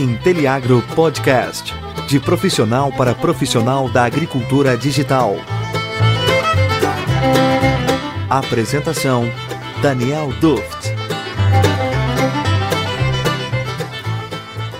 Inteliagro 0.00 0.82
Podcast. 0.94 1.74
De 2.08 2.18
profissional 2.18 2.90
para 2.90 3.14
profissional 3.14 3.86
da 3.90 4.04
agricultura 4.04 4.74
digital. 4.74 5.36
Apresentação: 8.30 9.30
Daniel 9.82 10.32
Duft. 10.40 10.88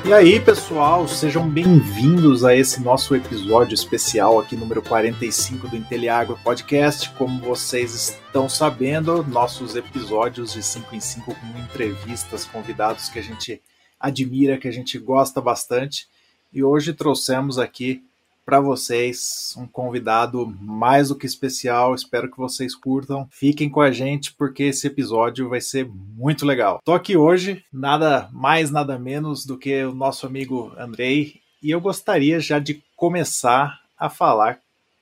E 0.06 0.12
aí, 0.14 0.40
pessoal, 0.40 1.06
sejam 1.06 1.46
bem-vindos 1.46 2.42
a 2.42 2.56
esse 2.56 2.80
nosso 2.80 3.14
episódio 3.14 3.74
especial 3.74 4.38
aqui, 4.38 4.56
número 4.56 4.80
45 4.80 5.68
do 5.68 5.76
Inteliagro 5.76 6.38
Podcast. 6.42 7.10
Como 7.10 7.38
vocês 7.40 7.94
estão 7.94 8.48
sabendo, 8.48 9.22
nossos 9.22 9.76
episódios 9.76 10.54
de 10.54 10.62
5 10.62 10.96
em 10.96 11.00
5 11.00 11.34
com 11.34 11.58
entrevistas, 11.58 12.46
convidados 12.46 13.10
que 13.10 13.18
a 13.18 13.22
gente 13.22 13.60
admira, 14.00 14.58
que 14.58 14.66
a 14.66 14.72
gente 14.72 14.98
gosta 14.98 15.40
bastante. 15.40 16.08
E 16.52 16.64
hoje 16.64 16.94
trouxemos 16.94 17.58
aqui 17.58 18.02
para 18.44 18.58
vocês 18.58 19.54
um 19.56 19.66
convidado 19.66 20.44
mais 20.60 21.08
do 21.08 21.14
que 21.14 21.26
especial. 21.26 21.94
Espero 21.94 22.28
que 22.28 22.36
vocês 22.36 22.74
curtam. 22.74 23.28
Fiquem 23.30 23.68
com 23.68 23.80
a 23.80 23.92
gente 23.92 24.32
porque 24.32 24.64
esse 24.64 24.86
episódio 24.86 25.48
vai 25.48 25.60
ser 25.60 25.88
muito 25.88 26.44
legal. 26.44 26.80
Tô 26.84 26.92
aqui 26.92 27.16
hoje, 27.16 27.64
nada 27.72 28.28
mais, 28.32 28.70
nada 28.70 28.98
menos 28.98 29.46
do 29.46 29.56
que 29.56 29.84
o 29.84 29.94
nosso 29.94 30.26
amigo 30.26 30.72
Andrei, 30.76 31.40
e 31.62 31.70
eu 31.70 31.80
gostaria 31.80 32.40
já 32.40 32.58
de 32.58 32.82
começar 32.96 33.78
a 33.96 34.08
falar 34.08 34.58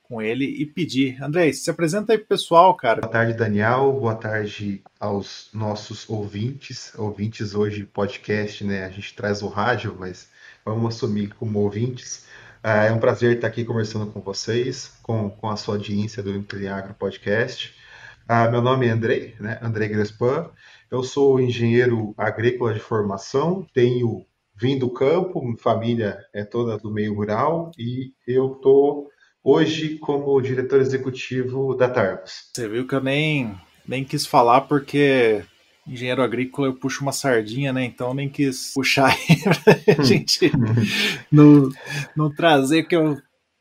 com 0.09 0.19
ele 0.19 0.45
e 0.45 0.65
pedir. 0.65 1.23
Andrei, 1.23 1.53
se 1.53 1.69
apresenta 1.69 2.11
aí 2.11 2.17
pro 2.17 2.29
pessoal, 2.29 2.75
cara. 2.75 3.01
Boa 3.01 3.11
tarde, 3.11 3.37
Daniel. 3.37 3.93
Boa 3.93 4.15
tarde 4.15 4.81
aos 4.99 5.51
nossos 5.53 6.09
ouvintes. 6.09 6.91
Ouvintes 6.97 7.53
hoje, 7.53 7.85
podcast, 7.85 8.63
né? 8.63 8.85
A 8.85 8.89
gente 8.89 9.13
traz 9.13 9.43
o 9.43 9.47
rádio, 9.47 9.95
mas 9.99 10.27
vamos 10.65 10.95
assumir 10.95 11.35
como 11.35 11.59
ouvintes. 11.59 12.25
Ah, 12.63 12.85
é 12.85 12.91
um 12.91 12.99
prazer 12.99 13.35
estar 13.35 13.47
aqui 13.47 13.63
conversando 13.63 14.11
com 14.11 14.19
vocês, 14.19 14.97
com, 15.03 15.29
com 15.29 15.47
a 15.47 15.55
sua 15.55 15.75
audiência 15.75 16.23
do 16.23 16.35
Inteliagro 16.35 16.95
Podcast. 16.95 17.75
Ah, 18.27 18.49
meu 18.49 18.63
nome 18.63 18.87
é 18.87 18.89
Andrei, 18.89 19.35
né? 19.39 19.59
Andrei 19.61 19.89
Grespan. 19.89 20.49
Eu 20.89 21.03
sou 21.03 21.39
engenheiro 21.39 22.15
agrícola 22.17 22.73
de 22.73 22.79
formação, 22.79 23.63
tenho 23.75 24.25
vindo 24.55 24.87
do 24.87 24.93
campo, 24.93 25.39
minha 25.39 25.55
família 25.55 26.17
é 26.33 26.43
toda 26.43 26.79
do 26.79 26.91
meio 26.91 27.13
rural 27.13 27.71
e 27.77 28.11
eu 28.27 28.53
estou 28.53 29.07
hoje 29.43 29.97
como 29.97 30.41
diretor 30.41 30.79
executivo 30.79 31.75
da 31.75 31.89
Targos. 31.89 32.49
Você 32.53 32.67
viu 32.67 32.87
que 32.87 32.95
eu 32.95 33.01
nem, 33.01 33.55
nem 33.87 34.03
quis 34.03 34.25
falar 34.25 34.61
porque 34.61 35.43
engenheiro 35.87 36.21
agrícola 36.21 36.67
eu 36.67 36.73
puxo 36.73 37.01
uma 37.01 37.11
sardinha, 37.11 37.73
né? 37.73 37.83
Então 37.85 38.09
eu 38.09 38.13
nem 38.13 38.29
quis 38.29 38.73
puxar 38.73 39.07
aí 39.07 39.37
pra 39.95 40.03
gente 40.03 40.51
não, 41.31 41.69
não 42.15 42.33
trazer, 42.33 42.83
que 42.83 42.95
eu 42.95 43.17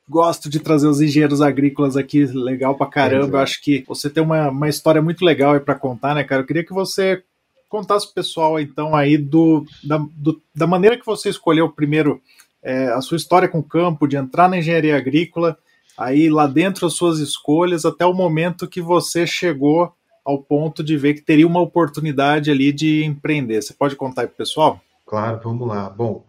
gosto 0.09 0.49
de 0.49 0.59
trazer 0.59 0.89
os 0.89 1.01
engenheiros 1.01 1.41
agrícolas 1.41 1.97
aqui, 1.97 2.25
legal 2.25 2.75
pra 2.77 2.87
caramba. 2.87 3.39
Eu 3.39 3.43
acho 3.43 3.63
que 3.63 3.85
você 3.87 4.09
tem 4.09 4.23
uma, 4.23 4.49
uma 4.49 4.69
história 4.69 5.03
muito 5.03 5.25
legal 5.25 5.53
aí 5.53 5.61
pra 5.61 5.75
contar, 5.75 6.15
né, 6.15 6.25
cara? 6.25 6.43
Eu 6.43 6.47
queria 6.47 6.65
que 6.65 6.73
você 6.73 7.23
contasse 7.69 8.07
pro 8.07 8.15
pessoal, 8.15 8.59
então, 8.59 8.97
aí 8.97 9.19
do, 9.19 9.65
da, 9.85 9.99
do, 10.17 10.41
da 10.55 10.67
maneira 10.67 10.97
que 10.97 11.05
você 11.05 11.29
escolheu 11.29 11.69
primeiro 11.69 12.21
é, 12.63 12.89
a 12.89 13.01
sua 13.03 13.17
história 13.19 13.49
com 13.49 13.59
o 13.59 13.63
campo, 13.63 14.09
de 14.09 14.17
entrar 14.17 14.49
na 14.49 14.59
engenharia 14.59 14.97
agrícola, 14.97 15.59
aí 15.99 16.31
lá 16.31 16.47
dentro 16.47 16.87
as 16.87 16.95
suas 16.95 17.19
escolhas, 17.19 17.85
até 17.85 18.07
o 18.07 18.15
momento 18.15 18.69
que 18.69 18.81
você 18.81 19.27
chegou 19.27 19.93
ao 20.25 20.39
ponto 20.39 20.85
de 20.85 20.97
ver 20.97 21.15
que 21.15 21.23
teria 21.23 21.47
uma 21.47 21.61
oportunidade 21.61 22.51
ali 22.51 22.73
de 22.73 23.05
empreender. 23.05 23.63
Você 23.63 23.73
pode 23.73 23.97
contar 23.97 24.23
aí 24.23 24.27
pro 24.29 24.37
pessoal? 24.37 24.81
Claro, 25.07 25.41
vamos 25.43 25.67
lá. 25.67 25.89
Bom, 25.89 26.25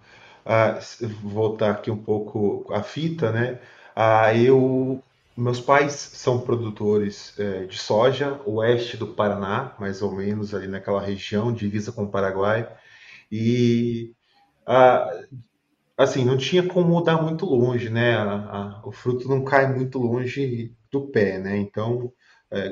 uh, 0.46 1.08
voltar 1.22 1.72
aqui 1.72 1.92
um 1.92 1.98
pouco 1.98 2.66
a 2.74 2.82
fita, 2.82 3.32
né? 3.32 3.60
Uh, 3.96 4.38
eu, 4.38 5.04
meus 5.36 5.60
pais 5.60 5.94
são 5.94 6.40
produtores 6.40 7.38
uh, 7.38 7.68
de 7.68 7.78
soja, 7.78 8.40
oeste 8.46 8.96
do 8.96 9.08
Paraná, 9.08 9.74
mais 9.78 10.02
ou 10.02 10.14
menos 10.14 10.56
ali 10.56 10.68
naquela 10.68 11.02
região, 11.02 11.52
divisa 11.52 11.92
com 11.92 12.04
o 12.04 12.10
Paraguai, 12.10 12.70
e 13.30 14.14
assim 16.00 16.26
não 16.26 16.38
tinha 16.38 16.64
como 16.68 16.88
mudar 16.90 17.22
muito 17.22 17.46
longe, 17.46 17.90
né? 17.90 18.16
A, 18.16 18.80
a, 18.82 18.88
o 18.88 18.92
fruto 18.92 19.28
não 19.28 19.44
cai 19.44 19.72
muito 19.74 20.00
longe 20.00 20.76
do 20.92 21.08
pé, 21.12 21.40
né? 21.40 21.58
Então, 21.58 22.12
é, 22.52 22.70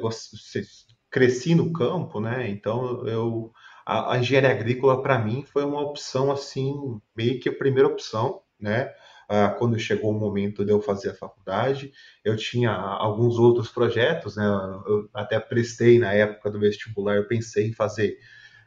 cresci 1.10 1.56
no 1.56 1.72
campo, 1.72 2.20
né? 2.20 2.50
Então 2.50 3.08
eu 3.08 3.52
a, 3.86 4.14
a 4.14 4.18
engenharia 4.20 4.52
agrícola 4.52 5.02
para 5.02 5.18
mim 5.20 5.44
foi 5.46 5.64
uma 5.64 5.82
opção 5.82 6.32
assim 6.32 6.74
meio 7.16 7.40
que 7.40 7.50
a 7.50 7.56
primeira 7.58 7.88
opção, 7.88 8.42
né? 8.60 8.92
Ah, 9.30 9.50
quando 9.50 9.78
chegou 9.80 10.12
o 10.12 10.20
momento 10.20 10.64
de 10.66 10.72
eu 10.72 10.82
fazer 10.82 11.10
a 11.10 11.14
faculdade, 11.16 11.92
eu 12.24 12.38
tinha 12.38 12.72
alguns 12.72 13.38
outros 13.38 13.70
projetos, 13.70 14.38
né? 14.38 14.46
Eu 14.88 15.10
até 15.14 15.40
prestei 15.40 16.00
na 16.00 16.14
época 16.14 16.50
do 16.52 16.60
vestibular, 16.60 17.16
eu 17.18 17.28
pensei 17.28 17.68
em 17.68 17.74
fazer 17.74 18.18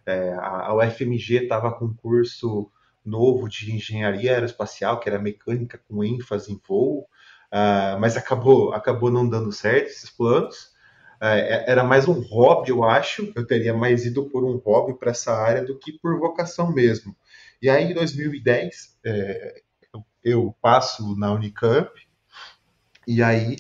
é, 0.07 0.33
a, 0.35 0.67
a 0.69 0.75
UFMG 0.77 1.45
estava 1.45 1.73
com 1.73 1.95
curso 1.95 2.71
novo 3.05 3.49
de 3.49 3.73
engenharia 3.75 4.33
aeroespacial, 4.33 5.01
que 5.01 5.09
era 5.09 5.19
mecânica 5.19 5.81
com 5.89 6.05
ênfase 6.05 6.53
em 6.53 6.61
voo, 6.67 7.07
uh, 7.53 7.99
mas 8.01 8.17
acabou 8.17 8.73
acabou 8.73 9.11
não 9.11 9.29
dando 9.29 9.53
certo 9.53 9.89
esses 9.89 10.11
planos. 10.11 10.71
É, 11.23 11.71
era 11.71 11.85
mais 11.85 12.09
um 12.09 12.19
hobby, 12.19 12.71
eu 12.71 12.83
acho. 12.83 13.31
Eu 13.37 13.47
teria 13.47 13.75
mais 13.75 14.07
ido 14.07 14.25
por 14.31 14.43
um 14.43 14.57
hobby 14.57 14.99
para 14.99 15.11
essa 15.11 15.33
área 15.33 15.63
do 15.63 15.79
que 15.79 15.93
por 15.93 16.19
vocação 16.19 16.73
mesmo. 16.73 17.15
E 17.61 17.69
aí, 17.69 17.91
em 17.91 17.95
2010, 17.95 18.99
é, 19.05 19.63
eu 20.25 20.55
passo 20.63 21.15
na 21.17 21.33
Unicamp, 21.33 21.91
e 23.07 23.23
aí 23.23 23.57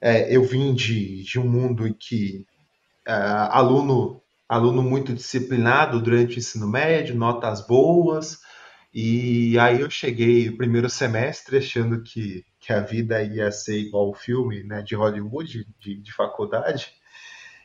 é, 0.00 0.34
eu 0.34 0.42
vim 0.42 0.74
de, 0.74 1.22
de 1.22 1.38
um 1.38 1.48
mundo 1.48 1.86
em 1.86 1.92
que 1.92 2.46
é, 3.06 3.12
aluno, 3.12 4.20
aluno 4.48 4.82
muito 4.82 5.12
disciplinado 5.12 6.00
durante 6.00 6.36
o 6.36 6.38
ensino 6.38 6.68
médio, 6.68 7.14
notas 7.14 7.66
boas, 7.66 8.38
e 8.94 9.58
aí 9.58 9.80
eu 9.80 9.90
cheguei 9.90 10.48
o 10.48 10.56
primeiro 10.56 10.88
semestre 10.88 11.58
achando 11.58 12.02
que 12.02 12.44
que 12.62 12.72
a 12.72 12.80
vida 12.80 13.20
ia 13.20 13.50
ser 13.50 13.76
igual 13.76 14.08
o 14.08 14.14
filme 14.14 14.62
né, 14.62 14.82
de 14.82 14.94
Hollywood, 14.94 15.66
de, 15.80 15.96
de 15.96 16.12
faculdade. 16.12 16.92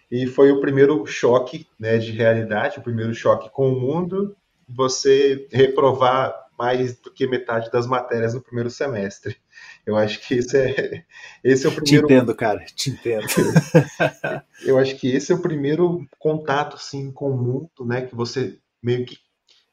E 0.10 0.26
foi 0.26 0.52
o 0.52 0.60
primeiro 0.60 1.06
choque 1.06 1.68
né, 1.80 2.00
de 2.00 2.12
realidade, 2.12 2.80
o 2.80 2.82
primeiro 2.82 3.14
choque 3.14 3.48
com 3.52 3.72
o 3.72 3.80
mundo, 3.80 4.36
você 4.68 5.48
reprovar 5.52 6.34
mais 6.58 7.00
do 7.00 7.12
que 7.12 7.28
metade 7.28 7.70
das 7.70 7.86
matérias 7.86 8.34
no 8.34 8.42
primeiro 8.42 8.72
semestre. 8.72 9.38
Eu 9.86 9.96
acho 9.96 10.20
que 10.20 10.34
esse 10.34 10.58
é, 10.58 11.04
esse 11.44 11.68
é 11.68 11.70
o 11.70 11.76
primeiro. 11.76 12.08
Te 12.08 12.14
entendo, 12.14 12.36
cara, 12.36 12.66
te 12.66 12.90
entendo. 12.90 13.28
Eu 14.66 14.80
acho 14.80 14.96
que 14.96 15.08
esse 15.08 15.32
é 15.32 15.36
o 15.36 15.42
primeiro 15.42 16.08
contato 16.18 16.76
assim, 16.76 17.12
com 17.12 17.30
o 17.30 17.38
mundo, 17.38 17.86
né? 17.86 18.02
Que 18.02 18.16
você 18.16 18.58
meio 18.82 19.06
que, 19.06 19.18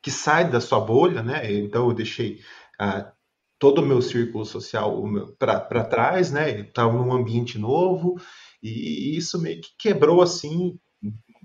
que 0.05 0.11
sai 0.11 0.51
da 0.51 0.61
sua 0.61 0.79
bolha, 0.81 1.23
né? 1.23 1.51
Então 1.51 1.89
eu 1.89 1.95
deixei. 1.95 2.41
Ah, 2.79 3.11
todo 3.59 3.81
o 3.81 3.87
meu 3.87 4.03
círculo 4.03 4.45
social 4.45 5.03
para 5.39 5.85
trás, 5.85 6.31
né? 6.31 6.61
Estava 6.61 6.93
num 6.93 7.13
ambiente 7.13 7.59
novo 7.59 8.21
e 8.63 9.17
isso 9.17 9.41
meio 9.41 9.61
que 9.63 9.71
quebrou 9.79 10.21
assim 10.21 10.79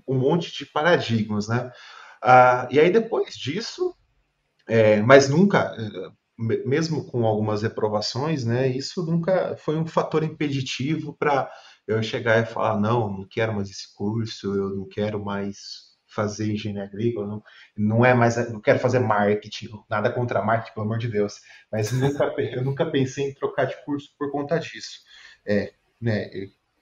um 0.06 0.18
monte 0.18 0.52
de 0.52 0.66
paradigmas, 0.66 1.48
né? 1.48 1.70
Ah, 2.22 2.68
e 2.70 2.78
aí 2.78 2.90
depois 2.90 3.34
disso, 3.34 3.94
é, 4.68 5.00
mas 5.00 5.30
nunca, 5.30 5.74
mesmo 6.66 7.06
com 7.06 7.24
algumas 7.24 7.62
reprovações, 7.62 8.44
né? 8.44 8.68
Isso 8.68 9.02
nunca 9.06 9.56
foi 9.56 9.76
um 9.78 9.86
fator 9.86 10.22
impeditivo 10.22 11.16
para 11.16 11.50
eu 11.86 12.02
chegar 12.02 12.42
e 12.42 12.46
falar 12.46 12.78
não, 12.78 13.10
não 13.10 13.26
quero 13.26 13.54
mais 13.54 13.70
esse 13.70 13.94
curso, 13.94 14.54
eu 14.54 14.76
não 14.76 14.86
quero 14.86 15.24
mais 15.24 15.89
fazer 16.10 16.52
engenharia 16.52 16.84
agrícola, 16.84 17.26
não, 17.26 17.42
não 17.76 18.04
é 18.04 18.12
mais, 18.12 18.36
não 18.50 18.60
quero 18.60 18.78
fazer 18.78 18.98
marketing, 18.98 19.68
nada 19.88 20.12
contra 20.12 20.42
marketing, 20.42 20.74
pelo 20.74 20.86
amor 20.86 20.98
de 20.98 21.08
Deus, 21.08 21.40
mas 21.70 21.92
nunca, 21.92 22.24
eu 22.38 22.64
nunca 22.64 22.84
pensei 22.84 23.28
em 23.28 23.34
trocar 23.34 23.66
de 23.66 23.84
curso 23.84 24.14
por 24.18 24.30
conta 24.30 24.58
disso. 24.58 25.00
É, 25.46 25.72
né, 26.00 26.28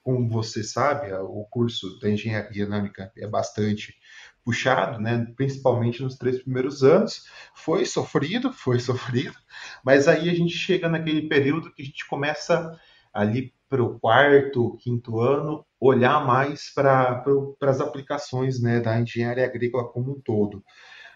como 0.03 0.27
você 0.27 0.63
sabe, 0.63 1.13
o 1.13 1.45
curso 1.51 1.99
da 1.99 2.09
engenharia 2.09 2.65
na 2.65 2.79
Unicamp 2.79 3.11
é 3.17 3.27
bastante 3.27 3.95
puxado, 4.43 4.99
né, 4.99 5.27
principalmente 5.35 6.01
nos 6.01 6.17
três 6.17 6.41
primeiros 6.41 6.83
anos, 6.83 7.25
foi 7.53 7.85
sofrido, 7.85 8.51
foi 8.51 8.79
sofrido, 8.81 9.35
mas 9.83 10.07
aí 10.07 10.29
a 10.29 10.33
gente 10.33 10.53
chega 10.53 10.89
naquele 10.89 11.27
período 11.27 11.71
que 11.73 11.83
a 11.83 11.85
gente 11.85 12.07
começa 12.07 12.79
ali 13.13 13.53
para 13.69 13.83
o 13.83 13.99
quarto, 13.99 14.75
quinto 14.77 15.19
ano, 15.19 15.65
olhar 15.79 16.25
mais 16.25 16.73
para 16.73 17.23
as 17.61 17.79
aplicações 17.79 18.61
né, 18.61 18.79
da 18.79 18.99
engenharia 18.99 19.45
agrícola 19.45 19.87
como 19.87 20.13
um 20.13 20.21
todo. 20.21 20.63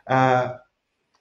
Ah, 0.08 0.60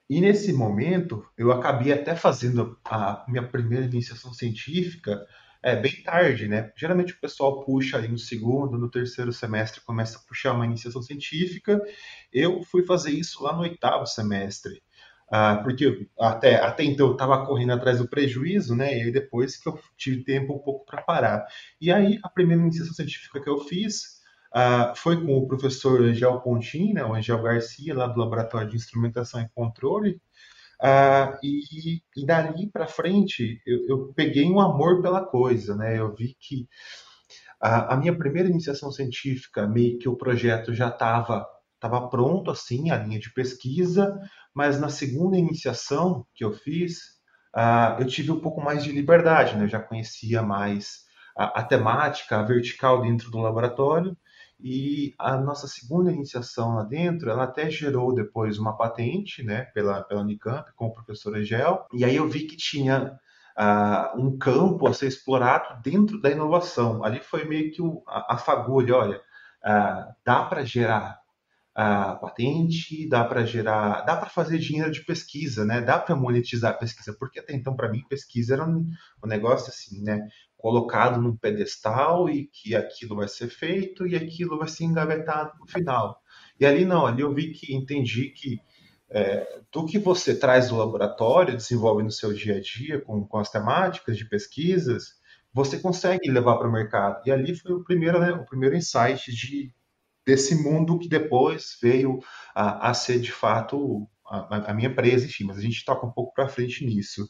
e 0.08 0.20
nesse 0.20 0.52
momento, 0.52 1.26
eu 1.38 1.50
acabei 1.50 1.92
até 1.92 2.14
fazendo 2.14 2.78
a 2.84 3.24
minha 3.28 3.46
primeira 3.46 3.86
iniciação 3.86 4.32
científica 4.34 5.26
é, 5.62 5.76
bem 5.76 6.02
tarde, 6.02 6.48
né? 6.48 6.72
Geralmente 6.76 7.12
o 7.12 7.20
pessoal 7.20 7.64
puxa 7.64 7.96
ali 7.96 8.08
no 8.08 8.18
segundo, 8.18 8.76
no 8.76 8.90
terceiro 8.90 9.32
semestre, 9.32 9.80
começa 9.80 10.18
a 10.18 10.22
puxar 10.22 10.52
uma 10.52 10.66
iniciação 10.66 11.00
científica. 11.00 11.80
Eu 12.32 12.62
fui 12.64 12.84
fazer 12.84 13.12
isso 13.12 13.42
lá 13.44 13.54
no 13.54 13.62
oitavo 13.62 14.04
semestre. 14.06 14.82
Ah, 15.34 15.56
porque 15.64 16.06
até, 16.20 16.56
até 16.56 16.84
então 16.84 17.06
eu 17.06 17.12
estava 17.12 17.46
correndo 17.46 17.72
atrás 17.72 17.98
do 17.98 18.06
prejuízo, 18.06 18.76
né? 18.76 18.98
E 18.98 19.02
aí 19.04 19.10
depois 19.10 19.56
que 19.56 19.66
eu 19.66 19.80
tive 19.96 20.22
tempo 20.24 20.54
um 20.54 20.58
pouco 20.58 20.84
para 20.84 21.00
parar. 21.00 21.46
E 21.80 21.90
aí 21.90 22.18
a 22.22 22.28
primeira 22.28 22.60
iniciação 22.60 22.92
científica 22.92 23.40
que 23.40 23.48
eu 23.48 23.58
fiz 23.60 24.20
ah, 24.52 24.92
foi 24.94 25.24
com 25.24 25.38
o 25.38 25.48
professor 25.48 26.02
Angel 26.02 26.38
Pontin, 26.42 26.92
né, 26.92 27.02
o 27.02 27.14
Angel 27.14 27.40
Garcia, 27.42 27.94
lá 27.94 28.06
do 28.08 28.20
Laboratório 28.20 28.68
de 28.68 28.76
Instrumentação 28.76 29.40
e 29.40 29.48
Controle. 29.54 30.20
Ah, 30.78 31.38
e, 31.42 32.02
e 32.14 32.26
dali 32.26 32.70
para 32.70 32.86
frente 32.86 33.62
eu, 33.66 33.86
eu, 33.88 34.12
peguei 34.14 34.44
um 34.50 34.60
amor 34.60 35.00
pela 35.00 35.24
coisa, 35.24 35.74
né? 35.74 35.98
Eu 35.98 36.14
vi 36.14 36.36
que 36.38 36.68
a, 37.58 37.94
a 37.94 37.96
minha 37.96 38.14
primeira 38.16 38.50
iniciação 38.50 38.90
científica, 38.92 39.66
meio 39.66 39.98
que 39.98 40.08
o 40.10 40.16
projeto 40.16 40.74
já 40.74 40.88
estava 40.88 41.46
estava 41.82 42.08
pronto 42.08 42.50
assim, 42.50 42.90
a 42.90 42.96
linha 42.96 43.18
de 43.18 43.32
pesquisa, 43.32 44.20
mas 44.54 44.80
na 44.80 44.88
segunda 44.88 45.36
iniciação 45.36 46.24
que 46.32 46.44
eu 46.44 46.52
fiz, 46.52 46.98
uh, 47.56 48.00
eu 48.00 48.06
tive 48.06 48.30
um 48.30 48.38
pouco 48.38 48.62
mais 48.62 48.84
de 48.84 48.92
liberdade, 48.92 49.56
né? 49.56 49.64
Eu 49.64 49.68
já 49.68 49.80
conhecia 49.80 50.42
mais 50.42 51.00
a, 51.36 51.60
a, 51.60 51.64
temática, 51.64 52.38
a 52.38 52.42
vertical 52.42 53.02
dentro 53.02 53.30
do 53.30 53.38
laboratório, 53.38 54.16
e 54.60 55.12
a 55.18 55.36
nossa 55.36 55.66
segunda 55.66 56.12
iniciação 56.12 56.76
lá 56.76 56.84
dentro, 56.84 57.28
ela 57.28 57.44
até 57.44 57.68
gerou 57.68 58.14
depois 58.14 58.58
uma 58.58 58.76
patente, 58.76 59.42
né, 59.42 59.62
pela, 59.74 60.02
pela 60.04 60.20
Unicamp, 60.20 60.70
com 60.76 60.86
o 60.86 60.92
professor 60.92 61.36
Angel, 61.36 61.84
e 61.92 62.04
aí 62.04 62.14
eu 62.14 62.28
vi 62.28 62.44
que 62.46 62.56
tinha 62.56 63.18
uh, 63.58 64.20
um 64.20 64.38
campo 64.38 64.86
a 64.86 64.94
ser 64.94 65.08
explorado 65.08 65.82
dentro 65.82 66.20
da 66.20 66.30
inovação. 66.30 67.04
Ali 67.04 67.18
foi 67.18 67.44
meio 67.44 67.72
que 67.72 67.82
o, 67.82 68.04
a, 68.06 68.34
a 68.34 68.38
fagulha, 68.38 68.94
olha, 68.94 69.16
uh, 69.16 70.14
dá 70.24 70.44
para 70.44 70.64
gerar 70.64 71.21
a 71.74 72.16
patente, 72.16 73.08
dá 73.08 73.24
para 73.24 73.46
gerar, 73.46 74.02
dá 74.02 74.16
para 74.16 74.28
fazer 74.28 74.58
dinheiro 74.58 74.90
de 74.90 75.04
pesquisa, 75.04 75.64
né? 75.64 75.80
Dá 75.80 75.98
para 75.98 76.14
monetizar 76.14 76.72
a 76.72 76.76
pesquisa, 76.76 77.16
porque 77.18 77.40
até 77.40 77.54
então 77.54 77.74
para 77.74 77.90
mim 77.90 78.04
pesquisa 78.08 78.54
era 78.54 78.64
um, 78.64 78.90
um, 79.24 79.26
negócio 79.26 79.70
assim, 79.70 80.02
né? 80.02 80.26
Colocado 80.56 81.20
num 81.20 81.34
pedestal 81.34 82.28
e 82.28 82.46
que 82.46 82.76
aquilo 82.76 83.16
vai 83.16 83.26
ser 83.26 83.48
feito 83.48 84.06
e 84.06 84.14
aquilo 84.14 84.58
vai 84.58 84.68
ser 84.68 84.84
engavetado 84.84 85.52
no 85.58 85.66
final. 85.66 86.20
E 86.60 86.66
ali 86.66 86.84
não, 86.84 87.06
ali 87.06 87.22
eu 87.22 87.34
vi 87.34 87.52
que 87.52 87.74
entendi 87.74 88.28
que 88.30 88.60
é, 89.08 89.60
do 89.70 89.86
que 89.86 89.98
você 89.98 90.34
traz 90.34 90.68
do 90.68 90.76
laboratório, 90.76 91.56
desenvolve 91.56 92.02
no 92.02 92.10
seu 92.10 92.32
dia 92.32 92.56
a 92.56 92.60
dia 92.60 93.00
com, 93.00 93.26
com 93.26 93.38
as 93.38 93.50
temáticas 93.50 94.16
de 94.16 94.26
pesquisas, 94.26 95.20
você 95.52 95.78
consegue 95.78 96.30
levar 96.30 96.56
para 96.56 96.68
o 96.68 96.72
mercado. 96.72 97.22
E 97.26 97.30
ali 97.30 97.54
foi 97.54 97.72
o 97.72 97.84
primeiro, 97.84 98.18
né, 98.18 98.32
o 98.32 98.44
primeiro 98.44 98.76
insight 98.76 99.30
de 99.30 99.72
desse 100.26 100.54
mundo 100.54 100.98
que 100.98 101.08
depois 101.08 101.76
veio 101.80 102.18
a, 102.54 102.90
a 102.90 102.94
ser 102.94 103.20
de 103.20 103.32
fato 103.32 104.08
a, 104.26 104.70
a, 104.70 104.74
minha 104.74 104.88
empresa, 104.88 105.26
enfim, 105.26 105.44
mas 105.44 105.58
a 105.58 105.60
gente 105.60 105.84
toca 105.84 106.06
um 106.06 106.10
pouco 106.10 106.32
para 106.32 106.48
frente 106.48 106.84
nisso. 106.84 107.28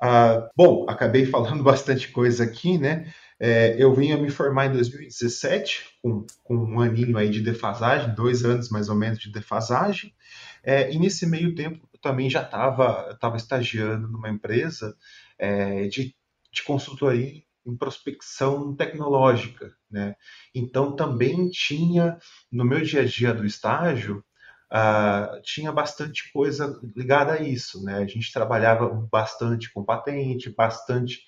Ah, 0.00 0.48
bom, 0.56 0.86
acabei 0.88 1.26
falando 1.26 1.62
bastante 1.62 2.10
coisa 2.10 2.44
aqui, 2.44 2.78
né? 2.78 3.12
É, 3.38 3.76
eu 3.78 3.94
vim 3.94 4.12
a 4.12 4.16
me 4.16 4.30
formar 4.30 4.66
em 4.66 4.72
2017, 4.72 5.84
com, 6.02 6.24
com, 6.42 6.56
um 6.56 6.80
aninho 6.80 7.18
aí 7.18 7.28
de 7.28 7.42
defasagem, 7.42 8.14
dois 8.14 8.44
anos 8.44 8.70
mais 8.70 8.88
ou 8.88 8.94
menos 8.94 9.18
de 9.18 9.30
defasagem, 9.30 10.14
é, 10.62 10.90
e 10.90 10.98
nesse 10.98 11.26
meio 11.26 11.54
tempo 11.54 11.86
eu 11.92 12.00
também 12.00 12.30
já 12.30 12.42
estava 12.42 13.14
tava 13.20 13.36
estagiando 13.36 14.08
numa 14.08 14.30
empresa 14.30 14.96
é, 15.38 15.86
de, 15.88 16.14
de 16.50 16.62
consultoria 16.62 17.42
em 17.66 17.76
prospecção 17.76 18.74
tecnológica, 18.74 19.74
né? 19.90 20.14
Então 20.54 20.94
também 20.94 21.50
tinha 21.50 22.18
no 22.50 22.64
meu 22.64 22.80
dia 22.82 23.02
a 23.02 23.04
dia 23.04 23.34
do 23.34 23.44
estágio 23.44 24.24
uh, 24.72 25.40
tinha 25.42 25.72
bastante 25.72 26.30
coisa 26.32 26.80
ligada 26.94 27.34
a 27.34 27.42
isso, 27.42 27.82
né? 27.82 27.98
A 27.98 28.06
gente 28.06 28.32
trabalhava 28.32 28.88
bastante 29.10 29.72
com 29.72 29.84
patente, 29.84 30.50
bastante 30.50 31.20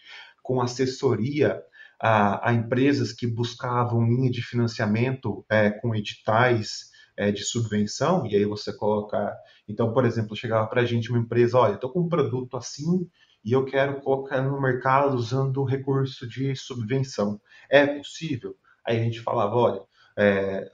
com 0.43 0.61
assessoria 0.61 1.63
a, 2.01 2.51
a 2.51 2.53
empresas 2.53 3.13
que 3.13 3.27
buscavam 3.27 4.07
linha 4.07 4.31
de 4.31 4.43
financiamento 4.43 5.45
é, 5.51 5.71
com 5.71 5.95
editais 5.95 6.91
é, 7.17 7.33
de 7.33 7.45
subvenção, 7.45 8.25
e 8.27 8.37
aí 8.37 8.45
você 8.45 8.73
coloca. 8.73 9.37
Então, 9.69 9.93
por 9.93 10.05
exemplo, 10.05 10.37
chegava 10.37 10.67
para 10.69 10.83
a 10.83 10.85
gente 10.85 11.11
uma 11.11 11.19
empresa: 11.19 11.59
olha, 11.59 11.75
estou 11.75 11.91
com 11.91 12.01
um 12.01 12.09
produto 12.09 12.57
assim 12.57 13.09
e 13.45 13.53
eu 13.53 13.65
quero 13.65 14.01
colocar 14.01 14.43
no 14.43 14.61
mercado 14.61 15.17
usando 15.17 15.59
o 15.59 15.65
recurso 15.65 16.27
de 16.29 16.55
subvenção. 16.57 17.41
É 17.71 17.87
possível? 17.87 18.57
Aí 18.87 18.99
a 18.99 19.03
gente 19.03 19.21
falava, 19.21 19.55
olha, 19.55 19.81
é, 20.17 20.71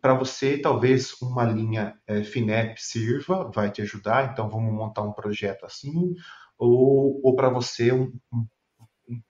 para 0.00 0.14
você 0.14 0.58
talvez 0.58 1.12
uma 1.20 1.44
linha 1.44 1.94
é, 2.06 2.22
FINEP 2.22 2.80
sirva, 2.80 3.50
vai 3.50 3.70
te 3.70 3.82
ajudar, 3.82 4.32
então 4.32 4.48
vamos 4.48 4.72
montar 4.72 5.02
um 5.02 5.12
projeto 5.12 5.64
assim, 5.66 6.14
ou, 6.58 7.20
ou 7.22 7.36
para 7.36 7.48
você 7.48 7.92
um, 7.92 8.12
um, 8.32 8.46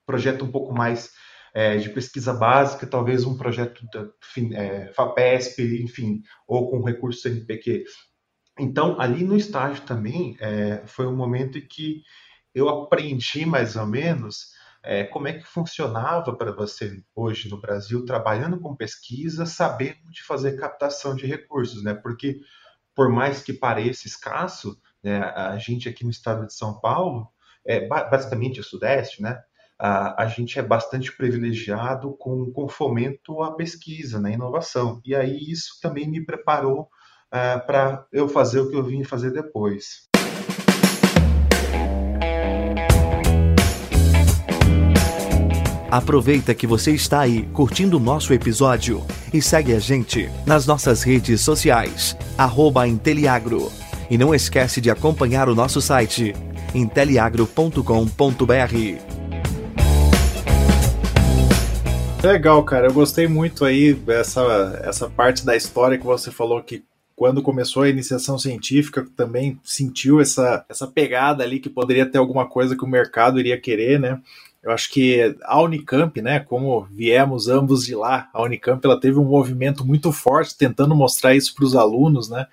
projeto 0.05 0.45
um 0.45 0.51
pouco 0.51 0.73
mais 0.73 1.11
é, 1.53 1.77
de 1.77 1.89
pesquisa 1.89 2.33
básica, 2.33 2.87
talvez 2.87 3.25
um 3.25 3.37
projeto 3.37 3.85
da 3.93 4.07
é, 4.57 4.91
FAPESP, 4.93 5.83
enfim, 5.83 6.21
ou 6.47 6.69
com 6.69 6.83
recurso 6.83 7.21
CNPq. 7.21 7.85
Então, 8.59 8.99
ali 8.99 9.23
no 9.23 9.35
estágio 9.35 9.83
também, 9.85 10.37
é, 10.39 10.85
foi 10.85 11.07
um 11.07 11.15
momento 11.15 11.57
em 11.57 11.67
que 11.67 12.01
eu 12.55 12.69
aprendi 12.69 13.45
mais 13.45 13.75
ou 13.75 13.85
menos 13.85 14.55
é, 14.81 15.03
como 15.03 15.27
é 15.27 15.33
que 15.33 15.45
funcionava 15.45 16.33
para 16.35 16.51
você 16.51 17.03
hoje 17.13 17.49
no 17.49 17.59
Brasil, 17.59 18.05
trabalhando 18.05 18.59
com 18.59 18.75
pesquisa, 18.75 19.45
sabendo 19.45 20.09
de 20.09 20.23
fazer 20.23 20.57
captação 20.57 21.15
de 21.15 21.25
recursos, 21.25 21.83
né? 21.83 21.93
Porque 21.93 22.39
por 22.95 23.09
mais 23.09 23.43
que 23.43 23.51
pareça 23.51 24.07
escasso, 24.07 24.79
né, 25.03 25.19
a 25.21 25.57
gente 25.57 25.89
aqui 25.89 26.05
no 26.05 26.09
estado 26.09 26.47
de 26.47 26.53
São 26.53 26.79
Paulo, 26.79 27.27
é, 27.65 27.85
basicamente 27.87 28.61
o 28.61 28.63
Sudeste, 28.63 29.21
né? 29.21 29.37
A, 29.77 30.23
a 30.23 30.27
gente 30.27 30.57
é 30.57 30.61
bastante 30.61 31.11
privilegiado 31.11 32.15
com, 32.17 32.49
com 32.51 32.69
fomento 32.69 33.43
à 33.43 33.53
pesquisa, 33.53 34.21
né, 34.21 34.33
inovação. 34.33 35.01
E 35.03 35.13
aí 35.13 35.37
isso 35.51 35.79
também 35.81 36.09
me 36.09 36.23
preparou 36.23 36.83
uh, 37.33 37.35
é, 37.35 37.59
para 37.59 38.07
eu 38.13 38.29
fazer 38.29 38.61
o 38.61 38.69
que 38.69 38.75
eu 38.77 38.83
vim 38.83 39.03
fazer 39.03 39.31
depois. 39.31 40.07
Aproveita 45.95 46.53
que 46.53 46.67
você 46.67 46.91
está 46.91 47.21
aí 47.21 47.43
curtindo 47.53 47.95
o 47.95 48.01
nosso 48.01 48.33
episódio 48.33 49.01
e 49.33 49.41
segue 49.41 49.73
a 49.73 49.79
gente 49.79 50.29
nas 50.45 50.67
nossas 50.67 51.03
redes 51.03 51.39
sociais, 51.39 52.17
arroba 52.37 52.85
Inteliagro. 52.85 53.71
E 54.09 54.17
não 54.17 54.35
esquece 54.35 54.81
de 54.81 54.91
acompanhar 54.91 55.47
o 55.47 55.55
nosso 55.55 55.79
site, 55.79 56.35
inteliagro.com.br. 56.73 57.79
Legal, 62.21 62.63
cara. 62.65 62.87
Eu 62.87 62.93
gostei 62.93 63.29
muito 63.29 63.63
aí 63.63 63.93
dessa 63.93 64.81
essa 64.83 65.09
parte 65.09 65.45
da 65.45 65.55
história 65.55 65.97
que 65.97 66.05
você 66.05 66.29
falou 66.29 66.61
que 66.61 66.83
quando 67.15 67.41
começou 67.41 67.83
a 67.83 67.89
iniciação 67.89 68.37
científica 68.37 69.07
também 69.15 69.57
sentiu 69.63 70.19
essa, 70.19 70.65
essa 70.67 70.85
pegada 70.85 71.41
ali 71.41 71.61
que 71.61 71.69
poderia 71.69 72.05
ter 72.05 72.17
alguma 72.17 72.45
coisa 72.45 72.75
que 72.75 72.83
o 72.83 72.87
mercado 72.87 73.39
iria 73.39 73.57
querer, 73.57 73.97
né? 73.97 74.19
Eu 74.65 74.71
acho 74.71 74.91
que 74.91 75.37
a 75.43 75.61
Unicamp, 75.61 76.19
né, 76.23 76.39
como 76.39 76.85
viemos 76.85 77.47
ambos 77.47 77.85
de 77.85 77.93
lá, 77.93 78.31
a 78.33 78.41
Unicamp 78.41 78.83
ela 78.83 78.99
teve 78.99 79.19
um 79.19 79.23
movimento 79.23 79.85
muito 79.85 80.11
forte 80.11 80.57
tentando 80.57 80.95
mostrar 80.95 81.35
isso 81.35 81.53
para 81.53 81.65
os 81.65 81.75
alunos, 81.75 82.31
né? 82.31 82.47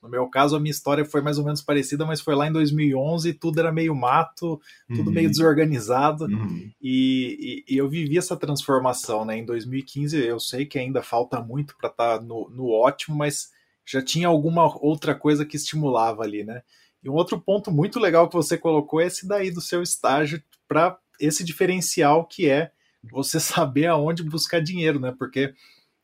No 0.00 0.08
meu 0.08 0.28
caso, 0.28 0.54
a 0.54 0.60
minha 0.60 0.70
história 0.70 1.04
foi 1.04 1.20
mais 1.20 1.38
ou 1.38 1.44
menos 1.44 1.60
parecida, 1.60 2.06
mas 2.06 2.20
foi 2.20 2.36
lá 2.36 2.46
em 2.46 2.52
2011, 2.52 3.34
tudo 3.34 3.58
era 3.58 3.72
meio 3.72 3.96
mato, 3.96 4.60
tudo 4.86 5.08
uhum. 5.08 5.12
meio 5.12 5.28
desorganizado, 5.28 6.26
uhum. 6.26 6.70
e, 6.80 7.64
e, 7.68 7.74
e, 7.74 7.76
eu 7.76 7.88
vivi 7.88 8.16
essa 8.16 8.36
transformação, 8.36 9.24
né? 9.24 9.36
Em 9.36 9.44
2015, 9.44 10.24
eu 10.24 10.38
sei 10.38 10.66
que 10.66 10.78
ainda 10.78 11.02
falta 11.02 11.40
muito 11.40 11.76
para 11.76 11.90
estar 11.90 12.18
tá 12.18 12.24
no, 12.24 12.48
no 12.48 12.70
ótimo, 12.70 13.16
mas 13.16 13.50
já 13.84 14.00
tinha 14.00 14.28
alguma 14.28 14.72
outra 14.80 15.16
coisa 15.16 15.44
que 15.44 15.56
estimulava 15.56 16.22
ali, 16.22 16.44
né? 16.44 16.62
E 17.02 17.10
um 17.10 17.14
outro 17.14 17.40
ponto 17.40 17.72
muito 17.72 17.98
legal 17.98 18.28
que 18.28 18.36
você 18.36 18.56
colocou 18.56 19.00
é 19.00 19.06
esse 19.06 19.26
daí 19.26 19.50
do 19.50 19.60
seu 19.60 19.82
estágio 19.82 20.40
para 20.68 20.96
esse 21.20 21.44
diferencial 21.44 22.26
que 22.26 22.48
é 22.48 22.70
você 23.10 23.38
saber 23.40 23.86
aonde 23.86 24.22
buscar 24.22 24.60
dinheiro, 24.60 24.98
né? 25.00 25.14
Porque 25.16 25.54